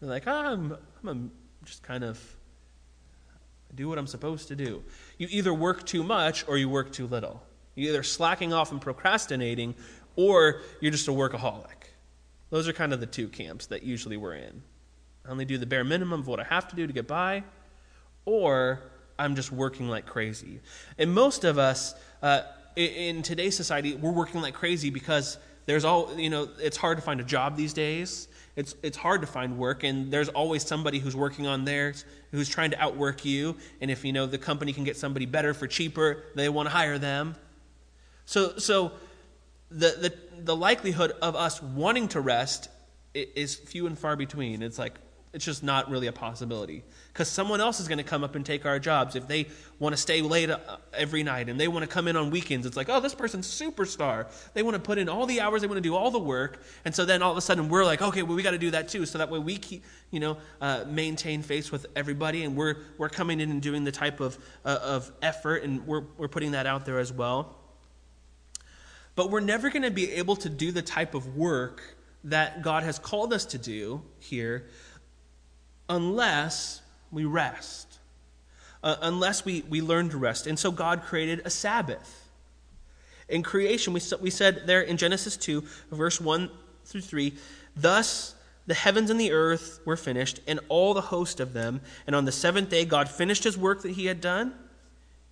They're 0.00 0.10
like, 0.10 0.24
oh, 0.26 0.32
I'm, 0.32 0.76
I'm 1.06 1.30
just 1.64 1.82
kind 1.82 2.04
of 2.04 2.20
do 3.74 3.88
what 3.88 3.98
I'm 3.98 4.06
supposed 4.06 4.48
to 4.48 4.56
do. 4.56 4.82
You 5.16 5.28
either 5.30 5.54
work 5.54 5.86
too 5.86 6.02
much 6.02 6.46
or 6.46 6.58
you 6.58 6.68
work 6.68 6.92
too 6.92 7.06
little. 7.06 7.42
You're 7.74 7.90
either 7.90 8.02
slacking 8.02 8.52
off 8.52 8.70
and 8.70 8.80
procrastinating 8.80 9.74
or 10.16 10.60
you're 10.80 10.92
just 10.92 11.08
a 11.08 11.12
workaholic. 11.12 11.66
Those 12.50 12.68
are 12.68 12.74
kind 12.74 12.92
of 12.92 13.00
the 13.00 13.06
two 13.06 13.28
camps 13.28 13.66
that 13.66 13.82
usually 13.82 14.18
we're 14.18 14.34
in. 14.34 14.62
I 15.26 15.30
only 15.30 15.46
do 15.46 15.56
the 15.56 15.66
bare 15.66 15.84
minimum 15.84 16.20
of 16.20 16.26
what 16.26 16.40
I 16.40 16.44
have 16.44 16.68
to 16.68 16.76
do 16.76 16.86
to 16.86 16.92
get 16.92 17.06
by, 17.06 17.44
or 18.26 18.80
I'm 19.18 19.36
just 19.36 19.52
working 19.52 19.88
like 19.88 20.04
crazy. 20.04 20.60
And 20.98 21.14
most 21.14 21.44
of 21.44 21.58
us, 21.58 21.94
uh, 22.22 22.42
in 22.76 23.22
today's 23.22 23.56
society, 23.56 23.94
we're 23.94 24.12
working 24.12 24.40
like 24.40 24.54
crazy 24.54 24.90
because 24.90 25.38
there's 25.66 25.84
all 25.84 26.18
you 26.18 26.30
know. 26.30 26.48
It's 26.60 26.76
hard 26.76 26.98
to 26.98 27.02
find 27.02 27.20
a 27.20 27.24
job 27.24 27.56
these 27.56 27.72
days. 27.72 28.28
It's 28.56 28.74
it's 28.82 28.96
hard 28.96 29.20
to 29.20 29.26
find 29.26 29.58
work, 29.58 29.84
and 29.84 30.12
there's 30.12 30.28
always 30.28 30.64
somebody 30.64 30.98
who's 30.98 31.16
working 31.16 31.46
on 31.46 31.64
theirs 31.64 32.04
who's 32.32 32.48
trying 32.48 32.70
to 32.70 32.80
outwork 32.80 33.24
you. 33.24 33.56
And 33.80 33.90
if 33.90 34.04
you 34.04 34.12
know 34.12 34.26
the 34.26 34.38
company 34.38 34.72
can 34.72 34.84
get 34.84 34.96
somebody 34.96 35.26
better 35.26 35.54
for 35.54 35.66
cheaper, 35.66 36.24
they 36.34 36.48
want 36.48 36.66
to 36.66 36.74
hire 36.74 36.98
them. 36.98 37.36
So 38.24 38.58
so 38.58 38.92
the 39.70 39.96
the 40.00 40.14
the 40.42 40.56
likelihood 40.56 41.12
of 41.22 41.36
us 41.36 41.62
wanting 41.62 42.08
to 42.08 42.20
rest 42.20 42.68
is 43.14 43.54
few 43.54 43.86
and 43.86 43.98
far 43.98 44.16
between. 44.16 44.62
It's 44.62 44.78
like 44.78 44.94
it's 45.32 45.46
just 45.46 45.62
not 45.62 45.90
really 45.90 46.08
a 46.08 46.12
possibility. 46.12 46.84
Because 47.10 47.26
someone 47.26 47.60
else 47.60 47.80
is 47.80 47.88
going 47.88 47.98
to 47.98 48.04
come 48.04 48.22
up 48.22 48.34
and 48.34 48.44
take 48.44 48.66
our 48.66 48.78
jobs. 48.78 49.16
If 49.16 49.26
they 49.26 49.46
want 49.78 49.94
to 49.94 49.96
stay 50.00 50.20
late 50.20 50.50
uh, 50.50 50.58
every 50.92 51.22
night 51.22 51.48
and 51.48 51.58
they 51.58 51.68
want 51.68 51.84
to 51.84 51.86
come 51.86 52.06
in 52.06 52.16
on 52.16 52.30
weekends, 52.30 52.66
it's 52.66 52.76
like, 52.76 52.90
oh, 52.90 53.00
this 53.00 53.14
person's 53.14 53.48
superstar. 53.48 54.26
They 54.52 54.62
want 54.62 54.74
to 54.74 54.80
put 54.80 54.98
in 54.98 55.08
all 55.08 55.24
the 55.24 55.40
hours, 55.40 55.62
they 55.62 55.68
want 55.68 55.78
to 55.78 55.82
do 55.82 55.96
all 55.96 56.10
the 56.10 56.18
work. 56.18 56.62
And 56.84 56.94
so 56.94 57.06
then 57.06 57.22
all 57.22 57.32
of 57.32 57.38
a 57.38 57.40
sudden 57.40 57.70
we're 57.70 57.84
like, 57.84 58.02
okay, 58.02 58.22
well, 58.22 58.36
we 58.36 58.42
got 58.42 58.50
to 58.50 58.58
do 58.58 58.72
that 58.72 58.88
too. 58.88 59.06
So 59.06 59.16
that 59.18 59.30
way 59.30 59.38
we 59.38 59.56
keep, 59.56 59.84
you 60.10 60.20
know, 60.20 60.36
uh, 60.60 60.84
maintain 60.86 61.42
face 61.42 61.72
with 61.72 61.86
everybody. 61.96 62.44
And 62.44 62.54
we're, 62.54 62.76
we're 62.98 63.08
coming 63.08 63.40
in 63.40 63.50
and 63.50 63.62
doing 63.62 63.84
the 63.84 63.92
type 63.92 64.20
of, 64.20 64.36
uh, 64.66 64.78
of 64.82 65.10
effort 65.22 65.62
and 65.62 65.86
we're, 65.86 66.04
we're 66.18 66.28
putting 66.28 66.52
that 66.52 66.66
out 66.66 66.84
there 66.84 66.98
as 66.98 67.10
well. 67.10 67.56
But 69.14 69.30
we're 69.30 69.40
never 69.40 69.70
going 69.70 69.82
to 69.82 69.90
be 69.90 70.12
able 70.12 70.36
to 70.36 70.50
do 70.50 70.72
the 70.72 70.82
type 70.82 71.14
of 71.14 71.36
work 71.36 71.96
that 72.24 72.62
God 72.62 72.82
has 72.82 72.98
called 72.98 73.32
us 73.32 73.44
to 73.46 73.58
do 73.58 74.02
here 74.20 74.66
unless 75.92 76.80
we 77.10 77.26
rest, 77.26 77.98
uh, 78.82 78.96
unless 79.02 79.44
we, 79.44 79.62
we 79.68 79.82
learn 79.82 80.08
to 80.08 80.16
rest. 80.16 80.46
And 80.46 80.58
so 80.58 80.70
God 80.70 81.02
created 81.02 81.42
a 81.44 81.50
Sabbath. 81.50 82.28
In 83.28 83.42
creation, 83.42 83.92
we, 83.92 84.00
we 84.20 84.30
said 84.30 84.66
there 84.66 84.80
in 84.80 84.96
Genesis 84.96 85.36
2, 85.36 85.62
verse 85.90 86.20
1 86.20 86.50
through 86.86 87.02
3, 87.02 87.34
thus 87.76 88.34
the 88.66 88.74
heavens 88.74 89.10
and 89.10 89.20
the 89.20 89.32
earth 89.32 89.80
were 89.84 89.96
finished, 89.96 90.40
and 90.46 90.60
all 90.68 90.94
the 90.94 91.00
host 91.00 91.40
of 91.40 91.52
them. 91.52 91.82
And 92.06 92.16
on 92.16 92.24
the 92.24 92.32
seventh 92.32 92.70
day, 92.70 92.84
God 92.84 93.08
finished 93.08 93.44
his 93.44 93.58
work 93.58 93.82
that 93.82 93.92
he 93.92 94.06
had 94.06 94.20
done 94.20 94.54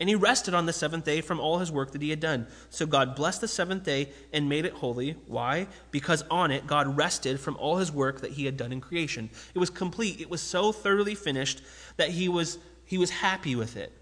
and 0.01 0.09
he 0.09 0.14
rested 0.14 0.55
on 0.55 0.64
the 0.64 0.72
seventh 0.72 1.05
day 1.05 1.20
from 1.20 1.38
all 1.38 1.59
his 1.59 1.70
work 1.70 1.92
that 1.92 2.01
he 2.01 2.09
had 2.09 2.20
done. 2.20 2.46
So 2.70 2.86
God 2.86 3.14
blessed 3.14 3.42
the 3.42 3.48
seventh 3.48 3.84
day 3.84 4.09
and 4.32 4.48
made 4.48 4.64
it 4.64 4.72
holy. 4.72 5.12
Why? 5.26 5.66
Because 5.90 6.24
on 6.30 6.51
it 6.51 6.66
God 6.66 6.96
rested 6.96 7.38
from 7.38 7.57
all 7.59 7.76
his 7.76 7.92
work 7.92 8.22
that 8.22 8.32
he 8.32 8.46
had 8.46 8.57
done 8.57 8.72
in 8.72 8.80
creation. 8.80 9.28
It 9.55 9.59
was 9.59 9.68
complete. 9.68 10.20
It 10.20 10.30
was 10.30 10.40
so 10.40 10.72
thoroughly 10.72 11.14
finished 11.14 11.61
that 11.98 12.09
he 12.09 12.30
was, 12.30 12.59
he 12.86 12.96
was 12.96 13.11
happy 13.11 13.55
with 13.55 13.76
it. 13.76 13.92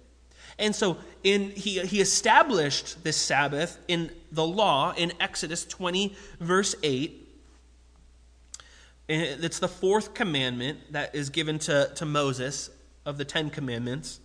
And 0.57 0.74
so 0.74 0.99
in, 1.24 1.51
he, 1.51 1.80
he 1.80 2.01
established 2.01 3.03
this 3.03 3.16
Sabbath 3.16 3.78
in 3.88 4.12
the 4.30 4.46
law 4.46 4.94
in 4.96 5.12
Exodus 5.18 5.64
20, 5.64 6.14
verse 6.38 6.76
8. 6.84 7.26
And 9.09 9.44
it's 9.44 9.59
the 9.59 9.68
fourth 9.68 10.14
commandment 10.14 10.92
that 10.92 11.14
is 11.14 11.30
given 11.30 11.59
to, 11.61 11.90
to 11.96 12.05
Moses 12.05 12.70
of 13.05 13.18
the 13.18 13.24
Ten 13.24 13.51
Commandments. 13.51 14.20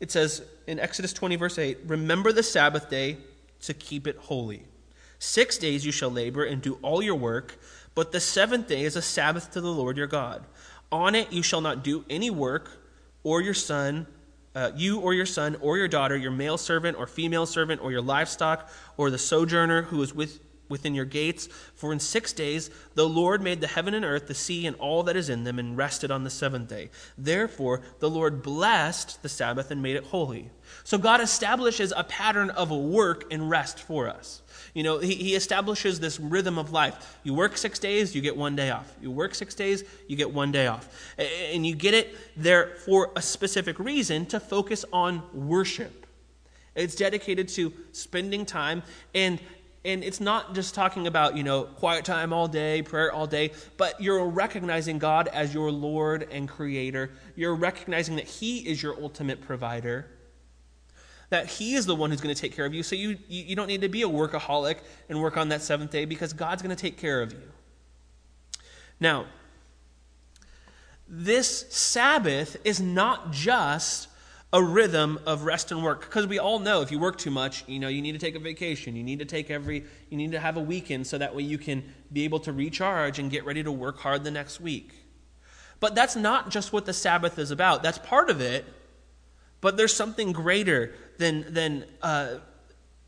It 0.00 0.10
says 0.10 0.42
in 0.66 0.78
Exodus 0.78 1.12
20, 1.12 1.36
verse 1.36 1.58
8 1.58 1.78
Remember 1.86 2.32
the 2.32 2.42
Sabbath 2.42 2.90
day 2.90 3.18
to 3.62 3.74
keep 3.74 4.06
it 4.06 4.16
holy. 4.16 4.62
Six 5.18 5.56
days 5.56 5.86
you 5.86 5.92
shall 5.92 6.10
labor 6.10 6.44
and 6.44 6.60
do 6.60 6.78
all 6.82 7.02
your 7.02 7.14
work, 7.14 7.58
but 7.94 8.12
the 8.12 8.20
seventh 8.20 8.68
day 8.68 8.82
is 8.82 8.96
a 8.96 9.02
Sabbath 9.02 9.50
to 9.52 9.60
the 9.60 9.70
Lord 9.70 9.96
your 9.96 10.06
God. 10.06 10.44
On 10.92 11.14
it 11.14 11.32
you 11.32 11.42
shall 11.42 11.62
not 11.62 11.82
do 11.82 12.04
any 12.10 12.30
work, 12.30 12.70
or 13.22 13.40
your 13.40 13.54
son, 13.54 14.06
uh, 14.54 14.70
you 14.76 15.00
or 15.00 15.14
your 15.14 15.26
son 15.26 15.56
or 15.60 15.76
your 15.76 15.88
daughter, 15.88 16.16
your 16.16 16.30
male 16.30 16.58
servant 16.58 16.96
or 16.98 17.06
female 17.06 17.46
servant, 17.46 17.82
or 17.82 17.90
your 17.90 18.02
livestock, 18.02 18.70
or 18.96 19.10
the 19.10 19.18
sojourner 19.18 19.82
who 19.82 20.02
is 20.02 20.14
with 20.14 20.38
within 20.68 20.94
your 20.94 21.04
gates. 21.04 21.48
For 21.74 21.92
in 21.92 22.00
six 22.00 22.32
days 22.32 22.70
the 22.94 23.08
Lord 23.08 23.42
made 23.42 23.60
the 23.60 23.66
heaven 23.66 23.94
and 23.94 24.04
earth, 24.04 24.26
the 24.26 24.34
sea, 24.34 24.66
and 24.66 24.76
all 24.76 25.02
that 25.04 25.16
is 25.16 25.28
in 25.28 25.44
them, 25.44 25.58
and 25.58 25.76
rested 25.76 26.10
on 26.10 26.24
the 26.24 26.30
seventh 26.30 26.68
day. 26.68 26.90
Therefore 27.16 27.82
the 28.00 28.10
Lord 28.10 28.42
blessed 28.42 29.22
the 29.22 29.28
Sabbath 29.28 29.70
and 29.70 29.82
made 29.82 29.96
it 29.96 30.04
holy. 30.04 30.50
So 30.84 30.98
God 30.98 31.20
establishes 31.20 31.92
a 31.96 32.04
pattern 32.04 32.50
of 32.50 32.70
work 32.70 33.32
and 33.32 33.48
rest 33.48 33.80
for 33.80 34.08
us. 34.08 34.42
You 34.74 34.82
know, 34.82 34.98
he, 34.98 35.14
he 35.14 35.34
establishes 35.34 36.00
this 36.00 36.20
rhythm 36.20 36.58
of 36.58 36.72
life. 36.72 37.18
You 37.22 37.34
work 37.34 37.56
six 37.56 37.78
days, 37.78 38.14
you 38.14 38.20
get 38.20 38.36
one 38.36 38.56
day 38.56 38.70
off. 38.70 38.94
You 39.00 39.10
work 39.10 39.34
six 39.34 39.54
days, 39.54 39.84
you 40.06 40.16
get 40.16 40.32
one 40.32 40.52
day 40.52 40.66
off. 40.66 40.88
And 41.18 41.66
you 41.66 41.74
get 41.74 41.94
it 41.94 42.16
there 42.36 42.76
for 42.84 43.12
a 43.16 43.22
specific 43.22 43.78
reason 43.78 44.26
to 44.26 44.40
focus 44.40 44.84
on 44.92 45.22
worship. 45.32 46.06
It's 46.74 46.94
dedicated 46.94 47.48
to 47.48 47.72
spending 47.92 48.44
time 48.44 48.82
and 49.14 49.40
and 49.86 50.02
it's 50.02 50.20
not 50.20 50.54
just 50.54 50.74
talking 50.74 51.06
about, 51.06 51.36
you 51.36 51.44
know, 51.44 51.62
quiet 51.62 52.04
time 52.04 52.32
all 52.32 52.48
day, 52.48 52.82
prayer 52.82 53.12
all 53.12 53.28
day, 53.28 53.52
but 53.76 54.00
you're 54.00 54.26
recognizing 54.26 54.98
God 54.98 55.28
as 55.28 55.54
your 55.54 55.70
Lord 55.70 56.28
and 56.30 56.48
Creator. 56.48 57.12
You're 57.36 57.54
recognizing 57.54 58.16
that 58.16 58.26
He 58.26 58.58
is 58.68 58.82
your 58.82 59.00
ultimate 59.00 59.40
provider, 59.40 60.06
that 61.30 61.46
He 61.46 61.76
is 61.76 61.86
the 61.86 61.94
one 61.94 62.10
who's 62.10 62.20
going 62.20 62.34
to 62.34 62.40
take 62.40 62.54
care 62.54 62.66
of 62.66 62.74
you. 62.74 62.82
So 62.82 62.96
you, 62.96 63.16
you, 63.28 63.54
don't 63.54 63.68
need 63.68 63.82
to 63.82 63.88
be 63.88 64.02
a 64.02 64.08
workaholic 64.08 64.78
and 65.08 65.22
work 65.22 65.36
on 65.36 65.50
that 65.50 65.62
seventh 65.62 65.92
day 65.92 66.04
because 66.04 66.32
God's 66.32 66.62
going 66.62 66.74
to 66.74 66.80
take 66.80 66.98
care 66.98 67.22
of 67.22 67.32
you. 67.32 67.42
Now, 68.98 69.26
this 71.08 71.66
Sabbath 71.70 72.56
is 72.64 72.80
not 72.80 73.30
just 73.30 74.08
a 74.52 74.62
rhythm 74.62 75.18
of 75.26 75.42
rest 75.42 75.72
and 75.72 75.82
work. 75.82 76.02
Because 76.02 76.26
we 76.26 76.38
all 76.38 76.58
know 76.58 76.80
if 76.82 76.90
you 76.90 76.98
work 76.98 77.18
too 77.18 77.30
much 77.30 77.64
you 77.66 77.78
know 77.78 77.88
you 77.88 78.02
need 78.02 78.12
to 78.12 78.18
take 78.18 78.34
a 78.34 78.40
vacation. 78.40 78.96
You 78.96 79.02
need 79.02 79.18
to 79.18 79.24
take 79.24 79.50
every 79.50 79.84
you 80.10 80.16
need 80.16 80.32
to 80.32 80.40
have 80.40 80.56
a 80.56 80.60
weekend 80.60 81.06
so 81.06 81.18
that 81.18 81.34
way 81.34 81.42
you 81.42 81.58
can 81.58 81.84
be 82.12 82.24
able 82.24 82.40
to 82.40 82.52
recharge 82.52 83.18
and 83.18 83.30
get 83.30 83.44
ready 83.44 83.62
to 83.62 83.72
work 83.72 83.98
hard 83.98 84.24
the 84.24 84.30
next 84.30 84.60
week. 84.60 84.94
But 85.78 85.94
that's 85.94 86.16
not 86.16 86.50
just 86.50 86.72
what 86.72 86.86
the 86.86 86.92
sabbath 86.92 87.38
is 87.38 87.50
about. 87.50 87.82
That's 87.82 87.98
part 87.98 88.30
of 88.30 88.40
it 88.40 88.64
but 89.60 89.76
there's 89.76 89.94
something 89.94 90.32
greater 90.32 90.94
than 91.18 91.52
than 91.52 91.84
uh, 92.02 92.36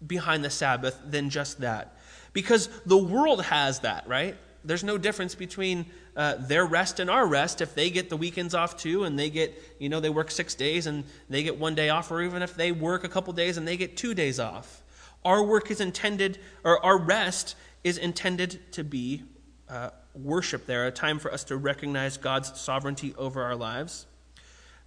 behind 0.05 0.45
the 0.45 0.51
sabbath 0.51 1.01
than 1.05 1.31
just 1.31 1.61
that. 1.61 1.97
Because 2.33 2.69
the 2.85 2.97
world 2.99 3.45
has 3.45 3.81
that 3.81 4.09
right? 4.09 4.37
There's 4.65 4.85
no 4.85 4.99
difference 4.99 5.35
between 5.35 5.87
uh, 6.19 6.35
their 6.37 6.67
rest 6.67 6.99
and 6.99 7.09
our 7.09 7.29
rest 7.29 7.61
if 7.61 7.77
they 7.77 7.91
get 7.91 8.11
the 8.11 8.17
weekends 8.17 8.53
off 8.53 8.77
too 8.77 9.05
and 9.05 9.17
they 9.17 9.31
get 9.31 9.57
you 9.79 9.89
know 9.89 10.01
they 10.01 10.11
work 10.11 10.33
six 10.33 10.57
days 10.57 10.89
and 10.89 11.05
they 11.31 11.45
get 11.45 11.57
one 11.57 11.77
day 11.77 11.91
off 11.91 12.11
or 12.11 12.21
even 12.21 12.43
if 12.43 12.57
they 12.57 12.73
work 12.73 13.05
a 13.05 13.09
couple 13.09 13.33
days 13.33 13.57
and 13.57 13.69
they 13.69 13.77
get 13.77 13.97
two 13.97 14.15
days 14.15 14.41
off. 14.41 14.83
Our 15.25 15.45
work 15.45 15.71
is 15.71 15.81
intended 15.81 16.41
or 16.65 16.85
our 16.85 16.99
rest 16.99 17.55
is 17.85 17.99
intended 17.99 18.61
to 18.73 18.83
be 18.83 19.23
uh, 19.69 19.91
worship 20.13 20.67
there 20.67 20.89
a 20.89 20.91
time 20.91 21.21
for 21.21 21.33
us 21.33 21.45
to 21.45 21.57
recognize 21.57 22.17
god's 22.17 22.61
sovereignty 22.61 23.15
over 23.17 23.45
our 23.45 23.55
lives. 23.55 24.07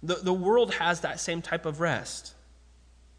The, 0.02 0.16
the 0.16 0.34
world 0.34 0.74
has 0.74 1.00
that 1.00 1.18
same 1.18 1.40
type 1.40 1.64
of 1.64 1.80
rest. 1.80 2.34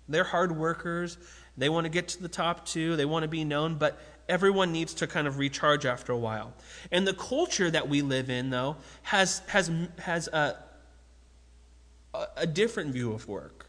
They're 0.08 0.24
hard 0.24 0.56
workers. 0.56 1.18
They 1.58 1.70
want 1.70 1.86
to 1.86 1.90
get 1.90 2.10
to 2.10 2.22
the 2.22 2.28
top 2.28 2.68
too. 2.68 2.96
They 2.96 3.06
want 3.06 3.24
to 3.24 3.30
be 3.30 3.44
known 3.44 3.76
but 3.76 4.00
everyone 4.30 4.72
needs 4.72 4.94
to 4.96 5.08
kind 5.08 5.28
of 5.28 5.38
recharge 5.38 5.86
after 5.86 6.12
a 6.12 6.18
while. 6.18 6.54
And 6.92 7.08
the 7.08 7.14
culture 7.14 7.70
that 7.72 7.90
we 7.90 8.02
live 8.02 8.30
in, 8.30 8.50
though, 8.50 8.78
has, 9.04 9.42
has, 9.48 9.72
has 10.00 10.28
a, 10.28 10.58
a 12.38 12.48
different 12.48 12.92
view 12.92 13.14
of 13.14 13.28
work. 13.28 13.68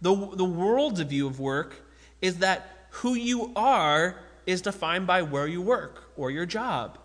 The, 0.00 0.14
the 0.14 0.44
world's 0.44 1.00
view 1.00 1.26
of 1.26 1.40
work 1.40 1.82
is 2.22 2.38
that 2.38 2.86
who 2.90 3.14
you 3.14 3.52
are 3.56 4.16
is 4.46 4.62
defined 4.62 5.06
by 5.06 5.22
where 5.22 5.46
you 5.46 5.60
work 5.60 6.04
or 6.16 6.30
your 6.30 6.46
job. 6.46 6.98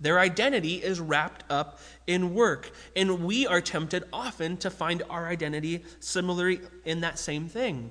Their 0.00 0.18
identity 0.18 0.76
is 0.76 0.98
wrapped 0.98 1.44
up 1.50 1.78
in 2.06 2.34
work. 2.34 2.70
And 2.96 3.24
we 3.24 3.46
are 3.46 3.60
tempted 3.60 4.04
often 4.12 4.56
to 4.58 4.70
find 4.70 5.02
our 5.10 5.28
identity 5.28 5.84
similarly 6.00 6.60
in 6.84 7.00
that 7.02 7.18
same 7.18 7.48
thing. 7.48 7.90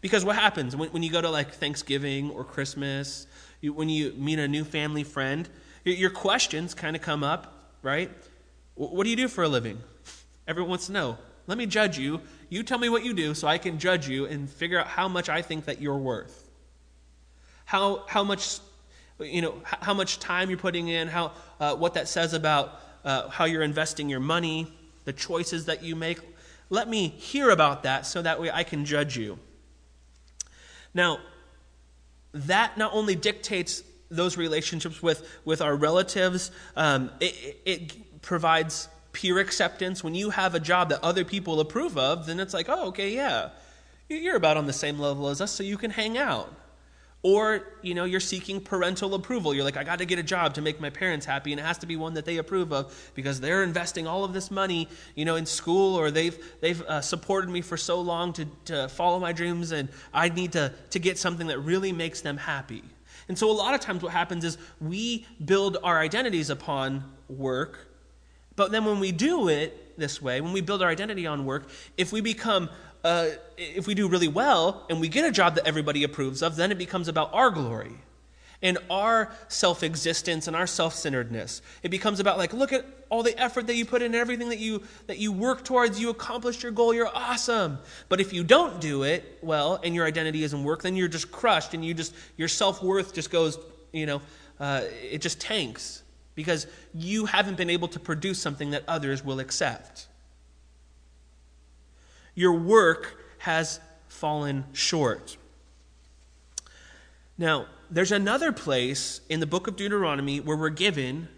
Because 0.00 0.24
what 0.24 0.36
happens 0.36 0.74
when, 0.74 0.88
when 0.90 1.02
you 1.02 1.10
go 1.10 1.20
to 1.20 1.28
like 1.28 1.52
Thanksgiving 1.52 2.30
or 2.30 2.44
Christmas 2.44 3.26
when 3.62 3.88
you 3.88 4.12
meet 4.16 4.38
a 4.38 4.48
new 4.48 4.64
family 4.64 5.04
friend, 5.04 5.48
your 5.84 6.10
questions 6.10 6.74
kind 6.74 6.96
of 6.96 7.02
come 7.02 7.22
up, 7.22 7.72
right? 7.82 8.10
What 8.74 9.04
do 9.04 9.10
you 9.10 9.16
do 9.16 9.28
for 9.28 9.44
a 9.44 9.48
living? 9.48 9.78
Everyone 10.46 10.70
wants 10.70 10.86
to 10.86 10.92
know. 10.92 11.18
Let 11.46 11.58
me 11.58 11.66
judge 11.66 11.98
you. 11.98 12.20
You 12.48 12.62
tell 12.62 12.78
me 12.78 12.88
what 12.88 13.04
you 13.04 13.12
do 13.12 13.34
so 13.34 13.46
I 13.48 13.58
can 13.58 13.78
judge 13.78 14.08
you 14.08 14.26
and 14.26 14.48
figure 14.48 14.78
out 14.78 14.86
how 14.86 15.08
much 15.08 15.28
I 15.28 15.42
think 15.42 15.66
that 15.66 15.80
you're 15.80 15.98
worth. 15.98 16.48
How, 17.64 18.04
how 18.08 18.24
much 18.24 18.60
you 19.20 19.42
know 19.42 19.54
how 19.64 19.94
much 19.94 20.18
time 20.18 20.48
you're 20.48 20.58
putting 20.58 20.88
in 20.88 21.08
how 21.08 21.32
uh, 21.58 21.74
what 21.74 21.94
that 21.94 22.08
says 22.08 22.32
about 22.32 22.80
uh, 23.04 23.28
how 23.28 23.44
you're 23.44 23.62
investing 23.62 24.08
your 24.08 24.20
money 24.20 24.72
the 25.04 25.12
choices 25.12 25.66
that 25.66 25.82
you 25.82 25.94
make 25.94 26.18
let 26.70 26.88
me 26.88 27.08
hear 27.08 27.50
about 27.50 27.82
that 27.82 28.06
so 28.06 28.22
that 28.22 28.40
way 28.40 28.50
i 28.50 28.64
can 28.64 28.84
judge 28.84 29.16
you 29.16 29.38
now 30.94 31.18
that 32.32 32.78
not 32.78 32.92
only 32.94 33.14
dictates 33.14 33.82
those 34.10 34.36
relationships 34.36 35.02
with, 35.02 35.28
with 35.44 35.60
our 35.60 35.74
relatives, 35.74 36.50
um, 36.76 37.10
it, 37.20 37.60
it 37.64 38.22
provides 38.22 38.88
peer 39.12 39.38
acceptance. 39.38 40.02
When 40.04 40.14
you 40.14 40.30
have 40.30 40.54
a 40.54 40.60
job 40.60 40.90
that 40.90 41.02
other 41.02 41.24
people 41.24 41.60
approve 41.60 41.96
of, 41.96 42.26
then 42.26 42.40
it's 42.40 42.54
like, 42.54 42.68
oh, 42.68 42.88
okay, 42.88 43.14
yeah, 43.14 43.50
you're 44.08 44.36
about 44.36 44.56
on 44.56 44.66
the 44.66 44.72
same 44.72 44.98
level 44.98 45.28
as 45.28 45.40
us, 45.40 45.52
so 45.52 45.62
you 45.62 45.76
can 45.76 45.90
hang 45.90 46.18
out. 46.18 46.52
Or, 47.22 47.64
you 47.82 47.94
know, 47.94 48.04
you're 48.04 48.18
seeking 48.18 48.62
parental 48.62 49.14
approval. 49.14 49.52
You're 49.54 49.64
like, 49.64 49.76
I 49.76 49.84
got 49.84 49.98
to 49.98 50.06
get 50.06 50.18
a 50.18 50.22
job 50.22 50.54
to 50.54 50.62
make 50.62 50.80
my 50.80 50.88
parents 50.88 51.26
happy, 51.26 51.52
and 51.52 51.60
it 51.60 51.64
has 51.64 51.76
to 51.78 51.86
be 51.86 51.96
one 51.96 52.14
that 52.14 52.24
they 52.24 52.38
approve 52.38 52.72
of 52.72 53.12
because 53.14 53.40
they're 53.40 53.62
investing 53.62 54.06
all 54.06 54.24
of 54.24 54.32
this 54.32 54.50
money, 54.50 54.88
you 55.14 55.26
know, 55.26 55.36
in 55.36 55.44
school, 55.44 55.96
or 55.96 56.10
they've 56.10 56.38
they've 56.62 56.80
uh, 56.82 57.02
supported 57.02 57.50
me 57.50 57.60
for 57.60 57.76
so 57.76 58.00
long 58.00 58.32
to 58.32 58.46
to 58.66 58.88
follow 58.88 59.18
my 59.18 59.32
dreams, 59.32 59.70
and 59.70 59.90
I 60.14 60.30
need 60.30 60.52
to 60.52 60.72
to 60.90 60.98
get 60.98 61.18
something 61.18 61.48
that 61.48 61.58
really 61.58 61.92
makes 61.92 62.22
them 62.22 62.38
happy. 62.38 62.82
And 63.28 63.38
so, 63.38 63.50
a 63.50 63.52
lot 63.52 63.74
of 63.74 63.80
times, 63.80 64.02
what 64.02 64.12
happens 64.12 64.42
is 64.42 64.56
we 64.80 65.26
build 65.44 65.76
our 65.82 66.00
identities 66.00 66.48
upon 66.48 67.04
work, 67.28 67.86
but 68.56 68.72
then 68.72 68.86
when 68.86 68.98
we 68.98 69.12
do 69.12 69.48
it 69.48 69.98
this 69.98 70.22
way, 70.22 70.40
when 70.40 70.54
we 70.54 70.62
build 70.62 70.82
our 70.82 70.88
identity 70.88 71.26
on 71.26 71.44
work, 71.44 71.68
if 71.98 72.12
we 72.12 72.22
become 72.22 72.70
uh, 73.04 73.28
if 73.56 73.86
we 73.86 73.94
do 73.94 74.08
really 74.08 74.28
well 74.28 74.86
and 74.90 75.00
we 75.00 75.08
get 75.08 75.24
a 75.24 75.32
job 75.32 75.54
that 75.54 75.66
everybody 75.66 76.04
approves 76.04 76.42
of, 76.42 76.56
then 76.56 76.70
it 76.70 76.78
becomes 76.78 77.08
about 77.08 77.32
our 77.32 77.50
glory 77.50 77.96
and 78.62 78.78
our 78.90 79.32
self 79.48 79.82
existence 79.82 80.46
and 80.46 80.54
our 80.54 80.66
self 80.66 80.94
centeredness. 80.94 81.62
It 81.82 81.90
becomes 81.90 82.20
about, 82.20 82.38
like, 82.38 82.52
look 82.52 82.72
at 82.72 82.84
all 83.08 83.22
the 83.22 83.38
effort 83.40 83.66
that 83.66 83.74
you 83.74 83.84
put 83.84 84.02
in, 84.02 84.14
everything 84.14 84.50
that 84.50 84.58
you, 84.58 84.82
that 85.06 85.18
you 85.18 85.32
work 85.32 85.64
towards, 85.64 86.00
you 86.00 86.10
accomplished 86.10 86.62
your 86.62 86.72
goal, 86.72 86.94
you're 86.94 87.10
awesome. 87.14 87.78
But 88.08 88.20
if 88.20 88.32
you 88.32 88.44
don't 88.44 88.80
do 88.80 89.02
it 89.02 89.38
well 89.42 89.80
and 89.82 89.94
your 89.94 90.06
identity 90.06 90.44
isn't 90.44 90.62
work, 90.62 90.82
then 90.82 90.96
you're 90.96 91.08
just 91.08 91.32
crushed 91.32 91.74
and 91.74 91.84
you 91.84 91.94
just, 91.94 92.14
your 92.36 92.48
self 92.48 92.82
worth 92.82 93.14
just 93.14 93.30
goes, 93.30 93.58
you 93.92 94.06
know, 94.06 94.20
uh, 94.58 94.82
it 95.10 95.22
just 95.22 95.40
tanks 95.40 96.02
because 96.34 96.66
you 96.94 97.26
haven't 97.26 97.56
been 97.56 97.70
able 97.70 97.88
to 97.88 97.98
produce 97.98 98.38
something 98.38 98.70
that 98.70 98.84
others 98.86 99.24
will 99.24 99.40
accept. 99.40 100.06
Your 102.34 102.52
work 102.52 103.22
has 103.38 103.80
fallen 104.08 104.64
short. 104.72 105.36
Now, 107.38 107.66
there's 107.90 108.12
another 108.12 108.52
place 108.52 109.20
in 109.28 109.40
the 109.40 109.46
book 109.46 109.66
of 109.66 109.76
Deuteronomy 109.76 110.40
where 110.40 110.56
we're 110.56 110.68
given 110.68 111.28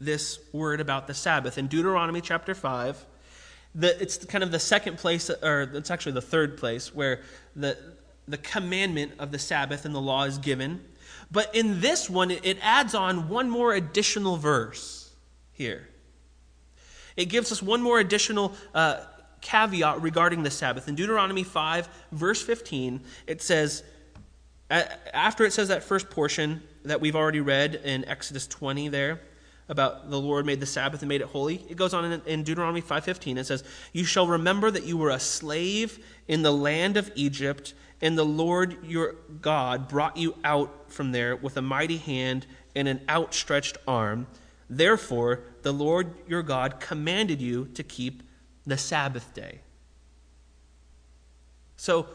this 0.00 0.38
word 0.52 0.80
about 0.80 1.06
the 1.06 1.14
Sabbath. 1.14 1.58
In 1.58 1.66
Deuteronomy 1.66 2.20
chapter 2.20 2.54
5, 2.54 3.04
the, 3.74 4.00
it's 4.00 4.24
kind 4.24 4.44
of 4.44 4.52
the 4.52 4.58
second 4.58 4.98
place, 4.98 5.30
or 5.30 5.62
it's 5.74 5.90
actually 5.90 6.12
the 6.12 6.22
third 6.22 6.56
place, 6.56 6.94
where 6.94 7.22
the, 7.56 7.76
the 8.26 8.38
commandment 8.38 9.12
of 9.18 9.32
the 9.32 9.38
Sabbath 9.38 9.84
and 9.84 9.94
the 9.94 10.00
law 10.00 10.24
is 10.24 10.38
given. 10.38 10.84
But 11.30 11.54
in 11.54 11.80
this 11.80 12.08
one, 12.08 12.30
it 12.30 12.58
adds 12.62 12.94
on 12.94 13.28
one 13.28 13.50
more 13.50 13.74
additional 13.74 14.36
verse 14.36 15.10
here. 15.52 15.88
It 17.16 17.26
gives 17.26 17.50
us 17.50 17.62
one 17.62 17.82
more 17.82 17.98
additional 17.98 18.54
uh, 18.74 19.00
caveat 19.40 20.02
regarding 20.02 20.42
the 20.42 20.50
Sabbath. 20.50 20.88
In 20.88 20.94
Deuteronomy 20.94 21.44
5, 21.44 21.88
verse 22.12 22.42
15, 22.42 23.00
it 23.26 23.42
says, 23.42 23.82
after 24.70 25.44
it 25.44 25.52
says 25.52 25.68
that 25.68 25.82
first 25.82 26.10
portion 26.10 26.62
that 26.84 27.00
we've 27.00 27.16
already 27.16 27.40
read 27.40 27.76
in 27.76 28.04
Exodus 28.06 28.46
20 28.46 28.88
there, 28.88 29.20
about 29.68 30.08
the 30.08 30.18
Lord 30.18 30.46
made 30.46 30.60
the 30.60 30.66
Sabbath 30.66 31.02
and 31.02 31.08
made 31.08 31.20
it 31.20 31.26
holy. 31.26 31.62
It 31.68 31.76
goes 31.76 31.92
on 31.92 32.22
in, 32.26 32.42
Deuteronomy 32.42 32.80
5:15. 32.80 33.36
It 33.36 33.44
says, 33.44 33.64
"You 33.92 34.04
shall 34.04 34.26
remember 34.26 34.70
that 34.70 34.84
you 34.84 34.96
were 34.96 35.10
a 35.10 35.20
slave 35.20 35.98
in 36.26 36.40
the 36.42 36.52
land 36.52 36.96
of 36.96 37.12
Egypt, 37.14 37.74
and 38.00 38.16
the 38.16 38.24
Lord 38.24 38.78
your 38.82 39.16
God 39.42 39.88
brought 39.88 40.16
you 40.16 40.36
out 40.42 40.90
from 40.90 41.12
there 41.12 41.36
with 41.36 41.56
a 41.58 41.62
mighty 41.62 41.98
hand 41.98 42.46
and 42.74 42.88
an 42.88 43.00
outstretched 43.08 43.76
arm. 43.86 44.26
Therefore, 44.70 45.40
the 45.62 45.72
Lord 45.72 46.14
your 46.26 46.42
God 46.42 46.80
commanded 46.80 47.42
you 47.42 47.66
to 47.74 47.82
keep 47.82 48.22
the 48.68 48.78
Sabbath 48.78 49.34
day." 49.34 49.60
So, 51.76 52.06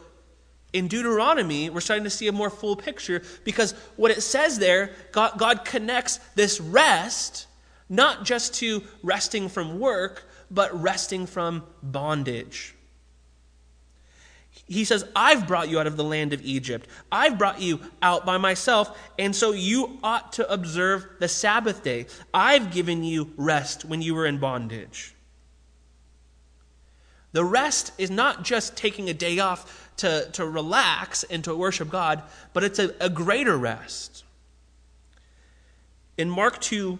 in 0.72 0.88
Deuteronomy, 0.88 1.70
we're 1.70 1.80
starting 1.80 2.04
to 2.04 2.10
see 2.10 2.26
a 2.26 2.32
more 2.32 2.50
full 2.50 2.76
picture 2.76 3.22
because 3.44 3.72
what 3.96 4.10
it 4.10 4.22
says 4.22 4.58
there, 4.58 4.90
God, 5.12 5.38
God, 5.38 5.64
connects 5.64 6.18
this 6.34 6.60
rest 6.60 7.46
not 7.88 8.24
just 8.24 8.54
to 8.54 8.82
resting 9.02 9.48
from 9.48 9.78
work, 9.78 10.28
but 10.50 10.80
resting 10.80 11.26
from 11.26 11.64
bondage. 11.82 12.74
He 14.66 14.84
says, 14.84 15.04
I've 15.14 15.46
brought 15.46 15.68
you 15.68 15.78
out 15.78 15.86
of 15.86 15.96
the 15.96 16.04
land 16.04 16.32
of 16.32 16.42
Egypt. 16.42 16.88
I've 17.12 17.38
brought 17.38 17.60
you 17.60 17.80
out 18.00 18.24
by 18.24 18.38
myself, 18.38 18.98
and 19.18 19.36
so 19.36 19.52
you 19.52 19.98
ought 20.02 20.32
to 20.34 20.50
observe 20.50 21.06
the 21.20 21.28
Sabbath 21.28 21.82
day. 21.82 22.06
I've 22.32 22.72
given 22.72 23.04
you 23.04 23.32
rest 23.36 23.84
when 23.84 24.00
you 24.00 24.14
were 24.14 24.26
in 24.26 24.38
bondage. 24.38 25.13
The 27.34 27.44
rest 27.44 27.90
is 27.98 28.12
not 28.12 28.44
just 28.44 28.76
taking 28.76 29.10
a 29.10 29.12
day 29.12 29.40
off 29.40 29.90
to, 29.96 30.30
to 30.34 30.46
relax 30.46 31.24
and 31.24 31.42
to 31.42 31.54
worship 31.54 31.90
God, 31.90 32.22
but 32.52 32.62
it's 32.62 32.78
a, 32.78 32.94
a 33.00 33.10
greater 33.10 33.58
rest. 33.58 34.22
In 36.16 36.30
Mark 36.30 36.60
2, 36.60 36.96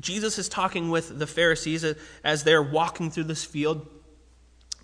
Jesus 0.00 0.40
is 0.40 0.48
talking 0.48 0.90
with 0.90 1.16
the 1.20 1.26
Pharisees 1.28 1.84
as 2.24 2.42
they're 2.42 2.64
walking 2.64 3.12
through 3.12 3.24
this 3.24 3.44
field. 3.44 3.86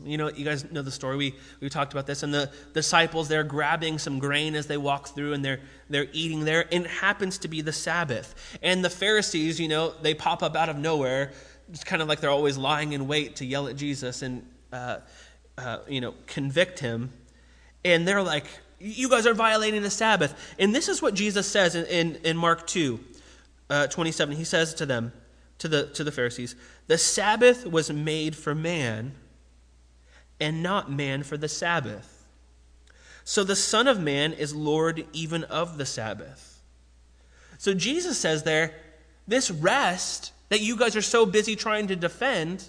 You 0.04 0.18
know, 0.18 0.30
you 0.30 0.44
guys 0.44 0.70
know 0.70 0.82
the 0.82 0.92
story. 0.92 1.16
We, 1.16 1.34
we 1.60 1.68
talked 1.68 1.92
about 1.92 2.06
this. 2.06 2.22
And 2.22 2.32
the 2.32 2.48
disciples, 2.74 3.26
they're 3.26 3.42
grabbing 3.42 3.98
some 3.98 4.20
grain 4.20 4.54
as 4.54 4.68
they 4.68 4.76
walk 4.76 5.08
through 5.08 5.32
and 5.32 5.44
they're, 5.44 5.60
they're 5.90 6.06
eating 6.12 6.44
there. 6.44 6.64
And 6.72 6.84
it 6.84 6.90
happens 6.90 7.38
to 7.38 7.48
be 7.48 7.60
the 7.60 7.72
Sabbath. 7.72 8.58
And 8.62 8.84
the 8.84 8.90
Pharisees, 8.90 9.58
you 9.58 9.66
know, 9.66 9.94
they 10.00 10.14
pop 10.14 10.44
up 10.44 10.54
out 10.54 10.68
of 10.68 10.76
nowhere 10.76 11.32
it's 11.72 11.84
kind 11.84 12.02
of 12.02 12.08
like 12.08 12.20
they're 12.20 12.30
always 12.30 12.58
lying 12.58 12.92
in 12.92 13.08
wait 13.08 13.36
to 13.36 13.46
yell 13.46 13.66
at 13.66 13.76
Jesus 13.76 14.22
and, 14.22 14.46
uh, 14.72 14.98
uh, 15.56 15.78
you 15.88 16.00
know, 16.00 16.14
convict 16.26 16.78
him. 16.78 17.10
And 17.84 18.06
they're 18.06 18.22
like, 18.22 18.44
you 18.78 19.08
guys 19.08 19.26
are 19.26 19.34
violating 19.34 19.82
the 19.82 19.90
Sabbath. 19.90 20.54
And 20.58 20.74
this 20.74 20.88
is 20.88 21.00
what 21.00 21.14
Jesus 21.14 21.46
says 21.46 21.74
in, 21.74 21.86
in, 21.86 22.16
in 22.24 22.36
Mark 22.36 22.66
2, 22.66 23.00
uh, 23.70 23.86
27. 23.86 24.36
He 24.36 24.44
says 24.44 24.74
to 24.74 24.86
them, 24.86 25.12
to 25.58 25.68
the, 25.68 25.86
to 25.88 26.04
the 26.04 26.12
Pharisees, 26.12 26.56
the 26.88 26.98
Sabbath 26.98 27.66
was 27.66 27.90
made 27.90 28.36
for 28.36 28.54
man 28.54 29.12
and 30.40 30.62
not 30.62 30.90
man 30.90 31.22
for 31.22 31.36
the 31.36 31.48
Sabbath. 31.48 32.26
So 33.24 33.44
the 33.44 33.56
Son 33.56 33.86
of 33.86 34.00
Man 34.00 34.32
is 34.32 34.54
Lord 34.54 35.06
even 35.12 35.44
of 35.44 35.78
the 35.78 35.86
Sabbath. 35.86 36.60
So 37.58 37.72
Jesus 37.72 38.18
says 38.18 38.42
there, 38.42 38.74
this 39.28 39.50
rest 39.50 40.32
that 40.52 40.60
you 40.60 40.76
guys 40.76 40.94
are 40.96 41.00
so 41.02 41.24
busy 41.24 41.56
trying 41.56 41.86
to 41.86 41.96
defend, 41.96 42.68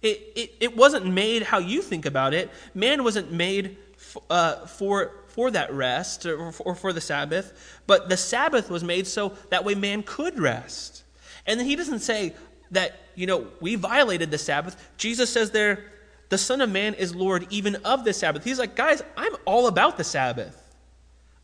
it, 0.00 0.32
it, 0.36 0.54
it 0.60 0.76
wasn't 0.76 1.04
made 1.04 1.42
how 1.42 1.58
you 1.58 1.82
think 1.82 2.06
about 2.06 2.34
it. 2.34 2.52
Man 2.72 3.02
wasn't 3.02 3.32
made 3.32 3.78
f- 3.96 4.16
uh, 4.30 4.66
for, 4.66 5.10
for 5.26 5.50
that 5.50 5.72
rest 5.74 6.24
or, 6.24 6.52
or 6.60 6.76
for 6.76 6.92
the 6.92 7.00
Sabbath, 7.00 7.80
but 7.88 8.08
the 8.08 8.16
Sabbath 8.16 8.70
was 8.70 8.84
made 8.84 9.08
so 9.08 9.32
that 9.50 9.64
way 9.64 9.74
man 9.74 10.04
could 10.04 10.38
rest. 10.38 11.02
And 11.48 11.58
then 11.58 11.66
he 11.66 11.74
doesn't 11.74 11.98
say 11.98 12.32
that, 12.70 12.96
you 13.16 13.26
know, 13.26 13.48
we 13.60 13.74
violated 13.74 14.30
the 14.30 14.38
Sabbath. 14.38 14.76
Jesus 14.96 15.30
says 15.30 15.50
there, 15.50 15.90
the 16.28 16.38
Son 16.38 16.60
of 16.60 16.70
Man 16.70 16.94
is 16.94 17.12
Lord 17.12 17.48
even 17.50 17.74
of 17.84 18.04
the 18.04 18.12
Sabbath. 18.12 18.44
He's 18.44 18.60
like, 18.60 18.76
guys, 18.76 19.02
I'm 19.16 19.34
all 19.46 19.66
about 19.66 19.96
the 19.96 20.04
Sabbath. 20.04 20.56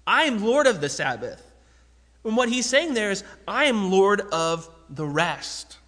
I 0.06 0.26
am 0.26 0.44
Lord 0.44 0.68
of 0.68 0.80
the 0.80 0.88
Sabbath. 0.88 1.42
And 2.24 2.36
what 2.36 2.48
he's 2.48 2.66
saying 2.66 2.94
there 2.94 3.10
is, 3.10 3.24
I 3.48 3.64
am 3.64 3.90
Lord 3.90 4.20
of 4.20 4.70
the 4.90 5.06
rest. 5.06 5.78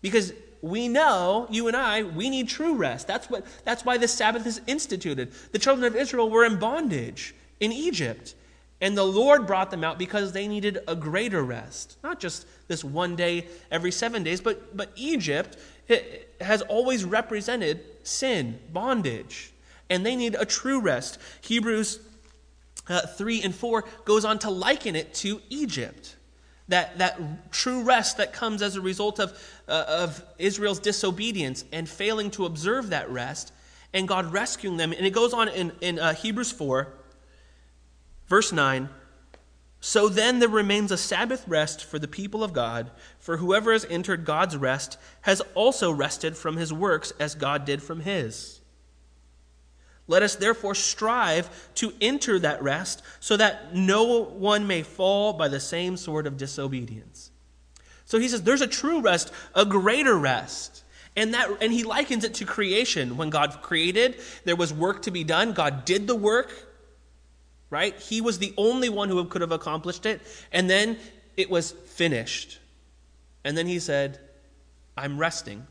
Because 0.00 0.32
we 0.60 0.88
know, 0.88 1.46
you 1.50 1.68
and 1.68 1.76
I, 1.76 2.04
we 2.04 2.30
need 2.30 2.48
true 2.48 2.76
rest. 2.76 3.06
That's, 3.06 3.28
what, 3.28 3.44
that's 3.64 3.84
why 3.84 3.98
the 3.98 4.08
Sabbath 4.08 4.46
is 4.46 4.60
instituted. 4.66 5.32
The 5.52 5.58
children 5.58 5.84
of 5.84 5.96
Israel 5.96 6.30
were 6.30 6.44
in 6.44 6.58
bondage 6.58 7.34
in 7.60 7.72
Egypt. 7.72 8.34
And 8.80 8.96
the 8.96 9.04
Lord 9.04 9.46
brought 9.46 9.70
them 9.70 9.84
out 9.84 9.98
because 9.98 10.32
they 10.32 10.48
needed 10.48 10.78
a 10.88 10.96
greater 10.96 11.42
rest. 11.44 11.96
Not 12.02 12.18
just 12.18 12.46
this 12.68 12.82
one 12.82 13.16
day 13.16 13.46
every 13.70 13.92
seven 13.92 14.22
days, 14.24 14.40
but, 14.40 14.76
but 14.76 14.90
Egypt 14.96 15.56
has 16.40 16.62
always 16.62 17.04
represented 17.04 17.80
sin, 18.04 18.58
bondage. 18.72 19.52
And 19.90 20.06
they 20.06 20.16
need 20.16 20.36
a 20.36 20.44
true 20.44 20.80
rest. 20.80 21.18
Hebrews 21.42 22.00
uh, 22.88 23.06
3 23.06 23.42
and 23.42 23.54
4 23.54 23.84
goes 24.04 24.24
on 24.24 24.38
to 24.40 24.50
liken 24.50 24.96
it 24.96 25.14
to 25.14 25.40
Egypt 25.48 26.16
that, 26.68 26.98
that 26.98 27.52
true 27.52 27.82
rest 27.82 28.16
that 28.16 28.32
comes 28.32 28.62
as 28.62 28.76
a 28.76 28.80
result 28.80 29.18
of, 29.18 29.32
uh, 29.68 29.84
of 29.88 30.24
Israel's 30.38 30.78
disobedience 30.78 31.64
and 31.72 31.88
failing 31.88 32.30
to 32.32 32.46
observe 32.46 32.90
that 32.90 33.10
rest, 33.10 33.52
and 33.92 34.08
God 34.08 34.32
rescuing 34.32 34.76
them. 34.76 34.92
And 34.92 35.06
it 35.06 35.10
goes 35.10 35.34
on 35.34 35.48
in, 35.48 35.72
in 35.80 35.98
uh, 35.98 36.14
Hebrews 36.14 36.52
4, 36.52 36.88
verse 38.28 38.52
9. 38.52 38.88
So 39.84 40.08
then 40.08 40.38
there 40.38 40.48
remains 40.48 40.92
a 40.92 40.96
Sabbath 40.96 41.46
rest 41.48 41.84
for 41.84 41.98
the 41.98 42.08
people 42.08 42.44
of 42.44 42.52
God, 42.52 42.90
for 43.18 43.38
whoever 43.38 43.72
has 43.72 43.84
entered 43.90 44.24
God's 44.24 44.56
rest 44.56 44.96
has 45.22 45.42
also 45.54 45.90
rested 45.90 46.36
from 46.36 46.56
his 46.56 46.72
works 46.72 47.12
as 47.18 47.34
God 47.34 47.64
did 47.64 47.82
from 47.82 48.00
his. 48.00 48.61
Let 50.08 50.22
us 50.22 50.34
therefore 50.34 50.74
strive 50.74 51.70
to 51.76 51.92
enter 52.00 52.38
that 52.40 52.62
rest 52.62 53.02
so 53.20 53.36
that 53.36 53.74
no 53.74 54.22
one 54.24 54.66
may 54.66 54.82
fall 54.82 55.32
by 55.32 55.48
the 55.48 55.60
same 55.60 55.96
sort 55.96 56.26
of 56.26 56.36
disobedience. 56.36 57.30
So 58.04 58.18
he 58.18 58.28
says 58.28 58.42
there's 58.42 58.60
a 58.60 58.66
true 58.66 59.00
rest, 59.00 59.32
a 59.54 59.64
greater 59.64 60.18
rest. 60.18 60.84
And 61.14 61.34
that 61.34 61.62
and 61.62 61.72
he 61.72 61.84
likens 61.84 62.24
it 62.24 62.34
to 62.34 62.44
creation. 62.44 63.16
When 63.16 63.30
God 63.30 63.60
created, 63.62 64.20
there 64.44 64.56
was 64.56 64.72
work 64.72 65.02
to 65.02 65.10
be 65.10 65.24
done. 65.24 65.52
God 65.52 65.84
did 65.84 66.06
the 66.06 66.16
work. 66.16 66.52
Right? 67.70 67.98
He 67.98 68.20
was 68.20 68.38
the 68.38 68.52
only 68.58 68.88
one 68.88 69.08
who 69.08 69.24
could 69.24 69.40
have 69.40 69.52
accomplished 69.52 70.04
it. 70.04 70.20
And 70.52 70.68
then 70.68 70.98
it 71.36 71.48
was 71.48 71.70
finished. 71.70 72.58
And 73.44 73.56
then 73.56 73.66
he 73.66 73.78
said, 73.78 74.18
I'm 74.96 75.18
resting. 75.18 75.66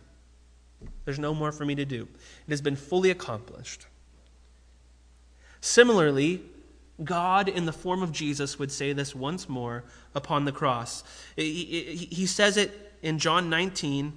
There's 1.05 1.19
no 1.19 1.33
more 1.33 1.51
for 1.51 1.65
me 1.65 1.75
to 1.75 1.85
do. 1.85 2.07
It 2.47 2.49
has 2.49 2.61
been 2.61 2.75
fully 2.75 3.11
accomplished. 3.11 3.85
Similarly, 5.61 6.41
God, 7.03 7.47
in 7.47 7.65
the 7.65 7.71
form 7.71 8.01
of 8.03 8.11
Jesus, 8.11 8.59
would 8.59 8.71
say 8.71 8.93
this 8.93 9.15
once 9.15 9.47
more 9.47 9.83
upon 10.13 10.45
the 10.45 10.51
cross. 10.51 11.03
He 11.35 12.25
says 12.25 12.57
it 12.57 12.93
in 13.01 13.19
John 13.19 13.49
19. 13.49 14.13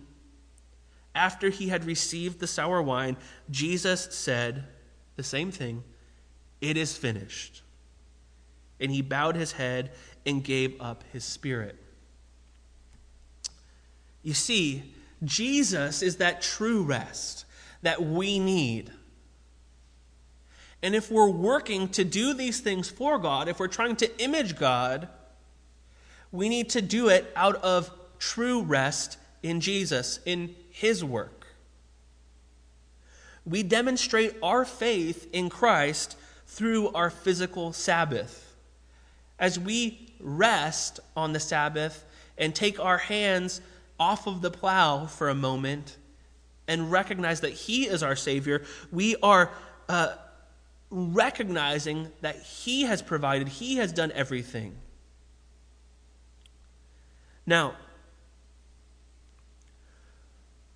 After 1.14 1.48
he 1.50 1.68
had 1.68 1.84
received 1.84 2.40
the 2.40 2.46
sour 2.46 2.82
wine, 2.82 3.16
Jesus 3.50 4.08
said 4.10 4.64
the 5.16 5.22
same 5.22 5.52
thing 5.52 5.84
It 6.60 6.76
is 6.76 6.96
finished. 6.96 7.62
And 8.80 8.90
he 8.90 9.00
bowed 9.00 9.36
his 9.36 9.52
head 9.52 9.92
and 10.26 10.42
gave 10.42 10.80
up 10.80 11.04
his 11.12 11.24
spirit. 11.24 11.76
You 14.22 14.34
see, 14.34 14.94
Jesus 15.22 16.02
is 16.02 16.16
that 16.16 16.42
true 16.42 16.82
rest 16.82 17.44
that 17.82 18.02
we 18.02 18.38
need. 18.38 18.90
And 20.84 20.94
if 20.94 21.10
we're 21.10 21.30
working 21.30 21.88
to 21.88 22.04
do 22.04 22.34
these 22.34 22.60
things 22.60 22.90
for 22.90 23.18
God, 23.18 23.48
if 23.48 23.58
we're 23.58 23.68
trying 23.68 23.96
to 23.96 24.22
image 24.22 24.58
God, 24.58 25.08
we 26.30 26.50
need 26.50 26.68
to 26.70 26.82
do 26.82 27.08
it 27.08 27.32
out 27.34 27.56
of 27.64 27.90
true 28.18 28.60
rest 28.60 29.16
in 29.42 29.62
Jesus, 29.62 30.20
in 30.26 30.54
His 30.70 31.02
work. 31.02 31.46
We 33.46 33.62
demonstrate 33.62 34.36
our 34.42 34.66
faith 34.66 35.26
in 35.32 35.48
Christ 35.48 36.18
through 36.46 36.90
our 36.90 37.08
physical 37.08 37.72
Sabbath. 37.72 38.54
As 39.38 39.58
we 39.58 40.12
rest 40.20 41.00
on 41.16 41.32
the 41.32 41.40
Sabbath 41.40 42.04
and 42.36 42.54
take 42.54 42.78
our 42.78 42.98
hands 42.98 43.62
off 43.98 44.26
of 44.26 44.42
the 44.42 44.50
plow 44.50 45.06
for 45.06 45.30
a 45.30 45.34
moment 45.34 45.96
and 46.68 46.92
recognize 46.92 47.40
that 47.40 47.52
He 47.54 47.86
is 47.86 48.02
our 48.02 48.16
Savior, 48.16 48.66
we 48.92 49.16
are 49.22 49.50
uh, 49.88 50.16
recognizing 50.94 52.12
that 52.20 52.40
He 52.40 52.82
has 52.82 53.02
provided, 53.02 53.48
He 53.48 53.76
has 53.76 53.92
done 53.92 54.12
everything. 54.12 54.76
Now, 57.44 57.74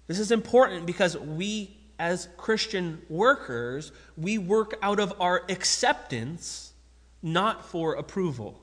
this 0.08 0.18
is 0.18 0.32
important 0.32 0.86
because 0.86 1.16
we, 1.16 1.76
as 1.98 2.28
Christian 2.36 3.00
workers, 3.08 3.92
we 4.16 4.38
work 4.38 4.76
out 4.82 4.98
of 4.98 5.14
our 5.20 5.44
acceptance, 5.48 6.72
not 7.22 7.64
for 7.64 7.94
approval. 7.94 8.60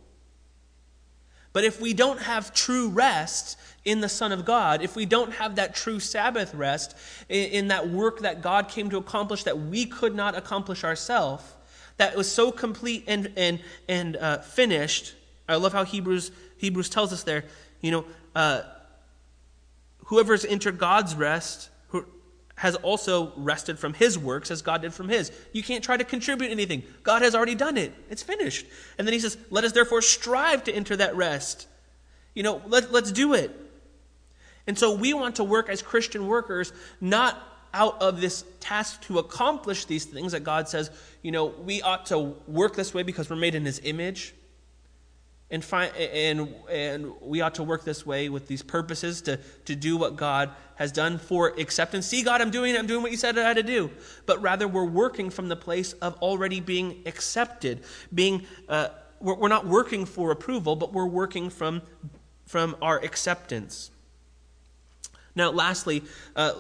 But 1.56 1.64
if 1.64 1.80
we 1.80 1.94
don't 1.94 2.20
have 2.20 2.54
true 2.54 2.90
rest 2.90 3.58
in 3.86 4.02
the 4.02 4.10
Son 4.10 4.34
of 4.34 4.44
God, 4.44 4.82
if 4.82 4.94
we 4.94 5.06
don't 5.06 5.32
have 5.32 5.56
that 5.56 5.74
true 5.74 6.02
Sabbath 6.02 6.54
rest 6.54 6.98
in, 7.30 7.46
in 7.46 7.68
that 7.70 7.88
work 7.88 8.20
that 8.20 8.42
God 8.42 8.68
came 8.68 8.90
to 8.90 8.98
accomplish 8.98 9.44
that 9.44 9.58
we 9.58 9.86
could 9.86 10.14
not 10.14 10.36
accomplish 10.36 10.84
ourselves, 10.84 11.46
that 11.96 12.14
was 12.18 12.30
so 12.30 12.52
complete 12.52 13.06
and, 13.08 13.32
and, 13.38 13.62
and 13.88 14.18
uh, 14.18 14.40
finished, 14.40 15.16
I 15.48 15.56
love 15.56 15.72
how 15.72 15.86
Hebrews, 15.86 16.30
Hebrews 16.58 16.90
tells 16.90 17.14
us 17.14 17.24
there, 17.24 17.46
you 17.80 17.92
know, 17.92 18.06
uh, 18.36 18.64
whoever's 20.08 20.44
entered 20.44 20.78
God's 20.78 21.16
rest 21.16 21.70
has 22.56 22.76
also 22.78 23.34
rested 23.36 23.78
from 23.78 23.94
his 23.94 24.18
works 24.18 24.50
as 24.50 24.62
God 24.62 24.82
did 24.82 24.94
from 24.94 25.10
his. 25.10 25.32
You 25.52 25.62
can't 25.62 25.84
try 25.84 25.98
to 25.98 26.04
contribute 26.04 26.52
anything. 26.52 26.84
God 27.04 27.22
has 27.22 27.36
already 27.36 27.56
done 27.56 27.78
it. 27.78 27.94
It's 28.10 28.24
finished. 28.24 28.66
And 28.98 29.06
then 29.06 29.14
he 29.14 29.20
says, 29.20 29.38
Let 29.50 29.64
us 29.64 29.74
therefore 29.74 30.02
strive 30.02 30.64
to 30.66 30.74
enter 30.74 30.96
that 30.96 31.16
rest. 31.16 31.68
You 32.34 32.44
know, 32.44 32.62
let, 32.68 32.92
let's 32.92 33.12
do 33.12 33.34
it. 33.34 33.54
And 34.68 34.78
so 34.80 34.96
we 34.96 35.14
want 35.14 35.36
to 35.36 35.44
work 35.44 35.70
as 35.70 35.82
Christian 35.82 36.28
workers, 36.28 36.72
not 37.02 37.42
out 37.74 38.02
of 38.02 38.22
this 38.22 38.46
task 38.62 39.02
to 39.04 39.20
accomplish 39.20 39.86
these 39.86 40.06
things 40.06 40.32
that 40.32 40.44
God 40.44 40.70
says, 40.70 40.90
you 41.22 41.32
know, 41.32 41.48
we 41.48 41.82
ought 41.82 42.06
to 42.08 42.36
work 42.48 42.76
this 42.76 42.94
way 42.94 43.04
because 43.04 43.30
we're 43.30 43.36
made 43.36 43.54
in 43.54 43.66
his 43.66 43.82
image 43.84 44.34
and, 45.52 45.64
and, 45.74 46.54
and 46.70 47.12
we 47.22 47.42
ought 47.42 47.56
to 47.56 47.64
work 47.64 47.84
this 47.84 48.06
way 48.06 48.30
with 48.30 48.48
these 48.48 48.64
purposes 48.64 49.22
to, 49.24 49.38
to 49.66 49.76
do 49.76 49.96
what 49.96 50.16
God 50.16 50.50
has 50.76 50.92
done 50.92 51.20
for 51.20 51.50
acceptance. 51.60 52.08
See, 52.08 52.24
God, 52.24 52.42
I'm 52.42 52.50
doing 52.50 52.74
it. 52.74 52.80
I'm 52.80 52.88
doing 52.88 53.04
what 53.04 53.12
you 53.12 53.18
said 53.18 53.38
I 53.38 53.44
had 53.44 53.58
to 53.58 53.64
do. 53.64 53.92
But 54.26 54.42
rather, 54.42 54.68
we're 54.68 54.86
working 54.86 55.30
from 55.30 55.48
the 55.48 55.56
place 55.56 55.94
of 55.94 56.16
already 56.16 56.60
being 56.60 57.04
accepted. 57.06 57.84
Being, 58.14 58.46
uh, 58.68 58.90
we're, 59.20 59.36
we're 59.36 59.50
not 59.50 59.68
working 59.68 60.06
for 60.06 60.32
approval, 60.32 60.76
but 60.76 60.92
we're 60.92 61.06
working 61.06 61.52
from, 61.52 61.84
from 62.48 62.76
our 62.82 62.98
acceptance. 62.98 63.92
Now, 65.36 65.52
lastly, 65.52 66.04
uh, 66.36 66.54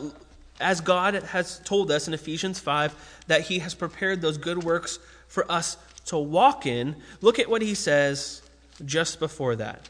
as 0.59 0.79
God 0.79 1.15
has 1.15 1.59
told 1.65 1.89
us 1.89 2.07
in 2.07 2.13
Ephesians 2.13 2.59
5 2.59 3.23
that 3.27 3.41
He 3.41 3.59
has 3.59 3.73
prepared 3.73 4.21
those 4.21 4.37
good 4.37 4.63
works 4.63 4.99
for 5.27 5.49
us 5.51 5.77
to 6.05 6.19
walk 6.19 6.67
in, 6.67 6.95
look 7.21 7.39
at 7.39 7.49
what 7.49 7.63
He 7.63 7.73
says 7.73 8.43
just 8.83 9.19
before 9.19 9.55
that 9.55 9.89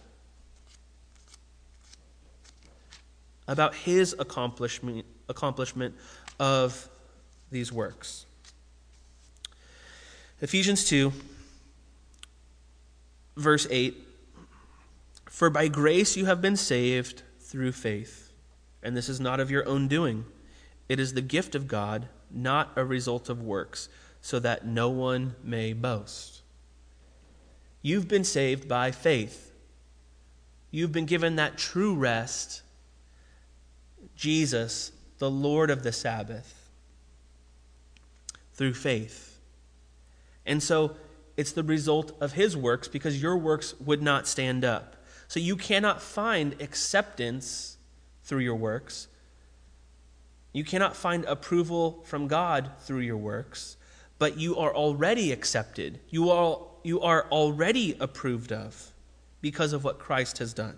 about 3.47 3.75
his 3.75 4.15
accomplishment, 4.17 5.05
accomplishment 5.29 5.95
of 6.39 6.89
these 7.51 7.71
works. 7.71 8.25
Ephesians 10.41 10.85
2, 10.85 11.13
verse 13.37 13.67
8 13.69 13.95
For 15.29 15.49
by 15.49 15.67
grace 15.67 16.17
you 16.17 16.25
have 16.25 16.41
been 16.41 16.55
saved 16.55 17.21
through 17.39 17.71
faith, 17.71 18.31
and 18.83 18.97
this 18.97 19.09
is 19.09 19.19
not 19.19 19.39
of 19.39 19.51
your 19.51 19.67
own 19.67 19.87
doing. 19.87 20.25
It 20.89 20.99
is 20.99 21.13
the 21.13 21.21
gift 21.21 21.55
of 21.55 21.67
God, 21.67 22.07
not 22.29 22.71
a 22.75 22.83
result 22.83 23.29
of 23.29 23.41
works, 23.41 23.89
so 24.21 24.39
that 24.39 24.65
no 24.65 24.89
one 24.89 25.35
may 25.43 25.73
boast. 25.73 26.34
You've 27.85 28.07
been 28.07 28.23
saved 28.23 28.67
by 28.67 28.89
faith. 28.89 29.53
You've 30.71 30.91
been 30.91 31.05
given 31.05 31.35
that 31.35 31.55
true 31.55 31.93
rest. 31.93 32.63
Jesus, 34.15 34.91
the 35.19 35.29
Lord 35.29 35.69
of 35.69 35.83
the 35.83 35.91
Sabbath, 35.91 36.67
through 38.55 38.73
faith. 38.73 39.39
And 40.47 40.63
so 40.63 40.95
it's 41.37 41.51
the 41.51 41.61
result 41.61 42.17
of 42.19 42.33
his 42.33 42.57
works 42.57 42.87
because 42.87 43.21
your 43.21 43.37
works 43.37 43.75
would 43.79 44.01
not 44.01 44.25
stand 44.25 44.65
up. 44.65 44.95
So 45.27 45.39
you 45.39 45.55
cannot 45.55 46.01
find 46.01 46.59
acceptance 46.59 47.77
through 48.23 48.39
your 48.39 48.55
works. 48.55 49.09
You 50.53 50.63
cannot 50.63 50.95
find 50.95 51.23
approval 51.25 52.01
from 52.03 52.27
God 52.27 52.71
through 52.79 53.01
your 53.01 53.17
works, 53.17 53.77
but 54.17 54.37
you 54.37 54.57
are 54.57 54.73
already 54.73 55.31
accepted. 55.31 55.99
You 56.09 56.29
are 56.31 56.59
you 56.83 57.01
are 57.01 57.25
already 57.31 57.97
approved 57.99 58.51
of 58.51 58.91
because 59.41 59.73
of 59.73 59.83
what 59.83 59.97
Christ 59.97 60.37
has 60.37 60.53
done. 60.53 60.77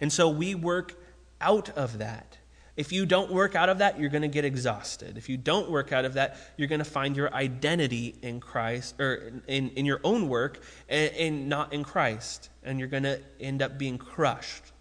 And 0.00 0.12
so 0.12 0.28
we 0.28 0.54
work 0.54 0.94
out 1.40 1.70
of 1.70 1.98
that. 1.98 2.38
If 2.76 2.92
you 2.92 3.06
don't 3.06 3.30
work 3.30 3.54
out 3.54 3.68
of 3.68 3.78
that, 3.78 4.00
you're 4.00 4.08
going 4.08 4.22
to 4.22 4.28
get 4.28 4.44
exhausted. 4.44 5.18
If 5.18 5.28
you 5.28 5.36
don't 5.36 5.70
work 5.70 5.92
out 5.92 6.04
of 6.04 6.14
that, 6.14 6.38
you're 6.56 6.68
going 6.68 6.78
to 6.78 6.84
find 6.84 7.16
your 7.16 7.32
identity 7.34 8.14
in 8.22 8.40
Christ 8.40 8.98
or 9.00 9.32
in, 9.46 9.70
in 9.70 9.84
your 9.84 10.00
own 10.02 10.28
work 10.28 10.62
and, 10.88 11.12
and 11.14 11.48
not 11.48 11.72
in 11.72 11.84
Christ. 11.84 12.48
And 12.62 12.78
you're 12.78 12.88
going 12.88 13.02
to 13.02 13.20
end 13.38 13.62
up 13.62 13.78
being 13.78 13.98
crushed. 13.98 14.72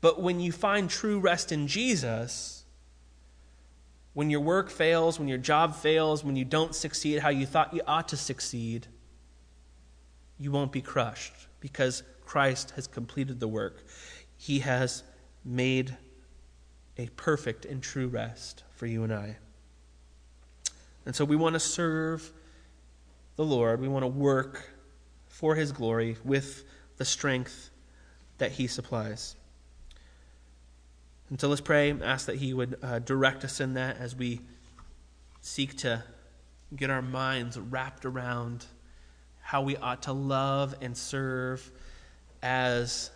But 0.00 0.20
when 0.20 0.40
you 0.40 0.52
find 0.52 0.90
true 0.90 1.20
rest 1.20 1.52
in 1.52 1.68
Jesus, 1.68 2.55
when 4.16 4.30
your 4.30 4.40
work 4.40 4.70
fails, 4.70 5.18
when 5.18 5.28
your 5.28 5.36
job 5.36 5.76
fails, 5.76 6.24
when 6.24 6.36
you 6.36 6.44
don't 6.46 6.74
succeed 6.74 7.18
how 7.18 7.28
you 7.28 7.44
thought 7.44 7.74
you 7.74 7.82
ought 7.86 8.08
to 8.08 8.16
succeed, 8.16 8.86
you 10.38 10.50
won't 10.50 10.72
be 10.72 10.80
crushed 10.80 11.34
because 11.60 12.02
Christ 12.24 12.70
has 12.76 12.86
completed 12.86 13.40
the 13.40 13.46
work. 13.46 13.84
He 14.38 14.60
has 14.60 15.02
made 15.44 15.98
a 16.96 17.08
perfect 17.08 17.66
and 17.66 17.82
true 17.82 18.06
rest 18.06 18.64
for 18.70 18.86
you 18.86 19.04
and 19.04 19.12
I. 19.12 19.36
And 21.04 21.14
so 21.14 21.26
we 21.26 21.36
want 21.36 21.52
to 21.52 21.60
serve 21.60 22.32
the 23.36 23.44
Lord. 23.44 23.82
We 23.82 23.88
want 23.88 24.04
to 24.04 24.08
work 24.08 24.72
for 25.28 25.54
His 25.54 25.72
glory 25.72 26.16
with 26.24 26.64
the 26.96 27.04
strength 27.04 27.68
that 28.38 28.52
He 28.52 28.66
supplies. 28.66 29.35
And 31.28 31.40
so 31.40 31.48
let's 31.48 31.60
pray, 31.60 31.92
ask 32.02 32.26
that 32.26 32.36
He 32.36 32.54
would 32.54 32.78
uh, 32.82 33.00
direct 33.00 33.44
us 33.44 33.60
in 33.60 33.74
that 33.74 33.98
as 33.98 34.14
we 34.14 34.40
seek 35.40 35.76
to 35.78 36.02
get 36.74 36.90
our 36.90 37.02
minds 37.02 37.58
wrapped 37.58 38.04
around 38.04 38.66
how 39.40 39.62
we 39.62 39.76
ought 39.76 40.02
to 40.02 40.12
love 40.12 40.74
and 40.80 40.96
serve 40.96 41.70
as 42.42 43.10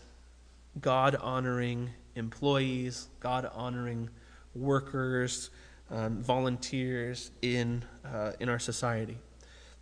God 0.80 1.16
honoring 1.16 1.90
employees, 2.14 3.08
God 3.20 3.50
honoring 3.52 4.10
workers, 4.54 5.50
um, 5.90 6.22
volunteers 6.22 7.30
in, 7.42 7.84
uh, 8.04 8.32
in 8.40 8.48
our 8.48 8.58
society. 8.58 9.18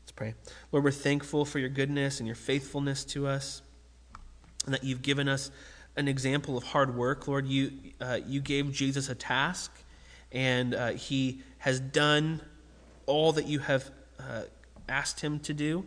Let's 0.03 0.13
pray. 0.13 0.35
Lord, 0.73 0.85
we're 0.85 0.91
thankful 0.91 1.45
for 1.45 1.59
your 1.59 1.69
goodness 1.69 2.19
and 2.19 2.27
your 2.27 2.37
faithfulness 2.37 3.05
to 3.07 3.27
us, 3.27 3.63
and 4.65 4.75
that 4.75 4.85
you've 4.85 5.03
given 5.03 5.29
us 5.29 5.51
an 5.99 6.09
example 6.09 6.57
of 6.57 6.65
hard 6.65 6.97
work. 6.97 7.29
Lord, 7.29 7.47
you, 7.47 7.73
uh, 8.01 8.21
you 8.27 8.41
gave 8.41 8.73
Jesus 8.73 9.09
a 9.09 9.15
task, 9.15 9.71
and 10.33 10.75
uh, 10.75 10.93
he 10.93 11.43
has 11.59 11.81
done 11.81 12.41
all 13.07 13.33
that 13.33 13.47
you 13.47 13.59
have 13.59 13.91
uh, 14.19 14.43
asked 14.89 15.21
him 15.21 15.41
to 15.41 15.53
do. 15.53 15.85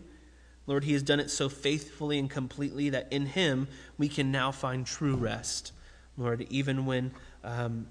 Lord, 0.67 0.83
He 0.83 0.93
has 0.93 1.03
done 1.03 1.19
it 1.19 1.29
so 1.29 1.49
faithfully 1.49 2.19
and 2.19 2.29
completely 2.29 2.89
that 2.89 3.11
in 3.11 3.25
Him 3.25 3.67
we 3.97 4.07
can 4.07 4.31
now 4.31 4.51
find 4.51 4.85
true 4.85 5.15
rest. 5.15 5.73
Lord, 6.17 6.45
even 6.49 6.85
when, 6.85 7.11
um, 7.43 7.87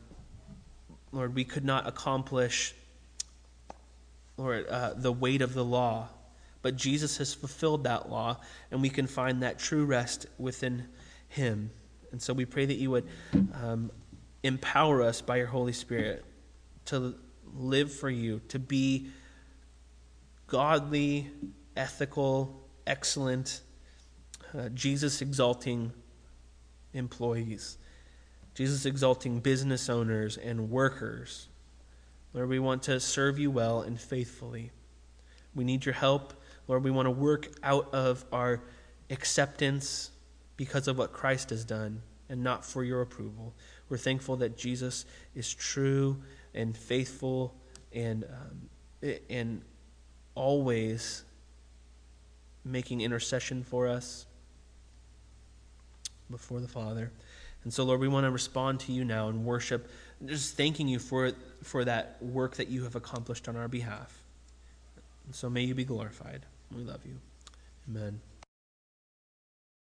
Lord, 1.13 1.35
we 1.35 1.45
could 1.45 1.65
not 1.65 1.87
accomplish, 1.87 2.75
Lord, 4.37 4.67
uh, 4.69 4.95
the 4.95 5.13
weight 5.13 5.43
of 5.43 5.55
the 5.55 5.65
law, 5.65 6.09
but 6.63 6.77
Jesus 6.77 7.19
has 7.19 7.35
fulfilled 7.35 7.85
that 7.85 8.09
law, 8.09 8.39
and 8.71 8.81
we 8.81 8.91
can 8.91 9.07
find 9.07 9.43
that 9.43 9.59
true 9.59 9.85
rest 9.85 10.27
within 10.39 10.87
Him. 11.29 11.71
And 12.13 12.21
so 12.21 12.33
we 12.33 12.45
pray 12.45 12.67
that 12.67 12.77
you 12.77 12.91
would 12.91 13.07
um, 13.55 13.91
empower 14.43 15.03
us 15.03 15.21
by 15.21 15.37
your 15.37 15.47
Holy 15.47 15.73
Spirit 15.73 16.25
to 16.87 17.15
live 17.55 17.93
for 17.93 18.11
you, 18.11 18.41
to 18.49 18.59
be 18.59 19.09
godly, 20.47 21.31
ethical, 21.77 22.69
excellent, 22.87 23.61
uh, 24.57 24.69
Jesus 24.71 25.23
exalting 25.23 25.93
employees, 26.93 27.79
Jesus 28.55 28.85
exalting 28.85 29.41
business 29.41 29.89
owners 29.89 30.37
and 30.37 30.71
workers. 30.71 31.49
Lord, 32.33 32.49
we 32.49 32.59
want 32.59 32.83
to 32.85 32.99
serve 33.01 33.39
you 33.39 33.51
well 33.51 33.83
and 33.83 34.01
faithfully. 34.01 34.71
We 35.55 35.65
need 35.65 35.85
your 35.85 35.95
help. 35.95 36.35
Lord, 36.69 36.85
we 36.85 36.91
want 36.91 37.07
to 37.07 37.11
work 37.11 37.49
out 37.63 37.93
of 37.93 38.25
our 38.33 38.63
acceptance 39.11 40.11
because 40.61 40.89
of 40.89 40.99
what 40.99 41.11
Christ 41.11 41.49
has 41.49 41.65
done 41.65 42.03
and 42.29 42.45
not 42.45 42.67
for 42.67 42.85
your 42.85 43.01
approval. 43.01 43.55
We're 43.89 43.97
thankful 43.97 44.37
that 44.37 44.59
Jesus 44.59 45.07
is 45.35 45.55
true 45.55 46.21
and 46.53 46.77
faithful 46.77 47.55
and, 47.95 48.25
um, 48.25 49.15
and 49.31 49.63
always 50.35 51.25
making 52.63 53.01
intercession 53.01 53.65
for 53.65 53.89
us 53.89 54.27
before 56.31 56.61
the 56.61 56.69
Father. 56.69 57.11
And 57.65 57.73
so, 57.73 57.85
Lord, 57.85 58.01
we 58.01 58.09
want 58.09 58.27
to 58.27 58.31
respond 58.31 58.81
to 58.81 58.93
you 58.93 59.03
now 59.03 59.31
and 59.31 59.47
worship, 59.47 59.89
just 60.27 60.59
thanking 60.59 60.89
you 60.89 60.99
for, 60.99 61.33
for 61.63 61.87
that 61.87 62.19
work 62.23 62.57
that 62.57 62.69
you 62.69 62.85
have 62.85 62.97
accomplished 62.97 63.49
on 63.49 63.57
our 63.57 63.67
behalf. 63.67 64.23
And 65.25 65.35
so 65.35 65.49
may 65.49 65.63
you 65.63 65.75
be 65.75 65.87
glorified. 65.87 66.45
We 66.71 66.83
love 66.83 67.01
you. 67.07 67.17
Amen. 67.89 68.21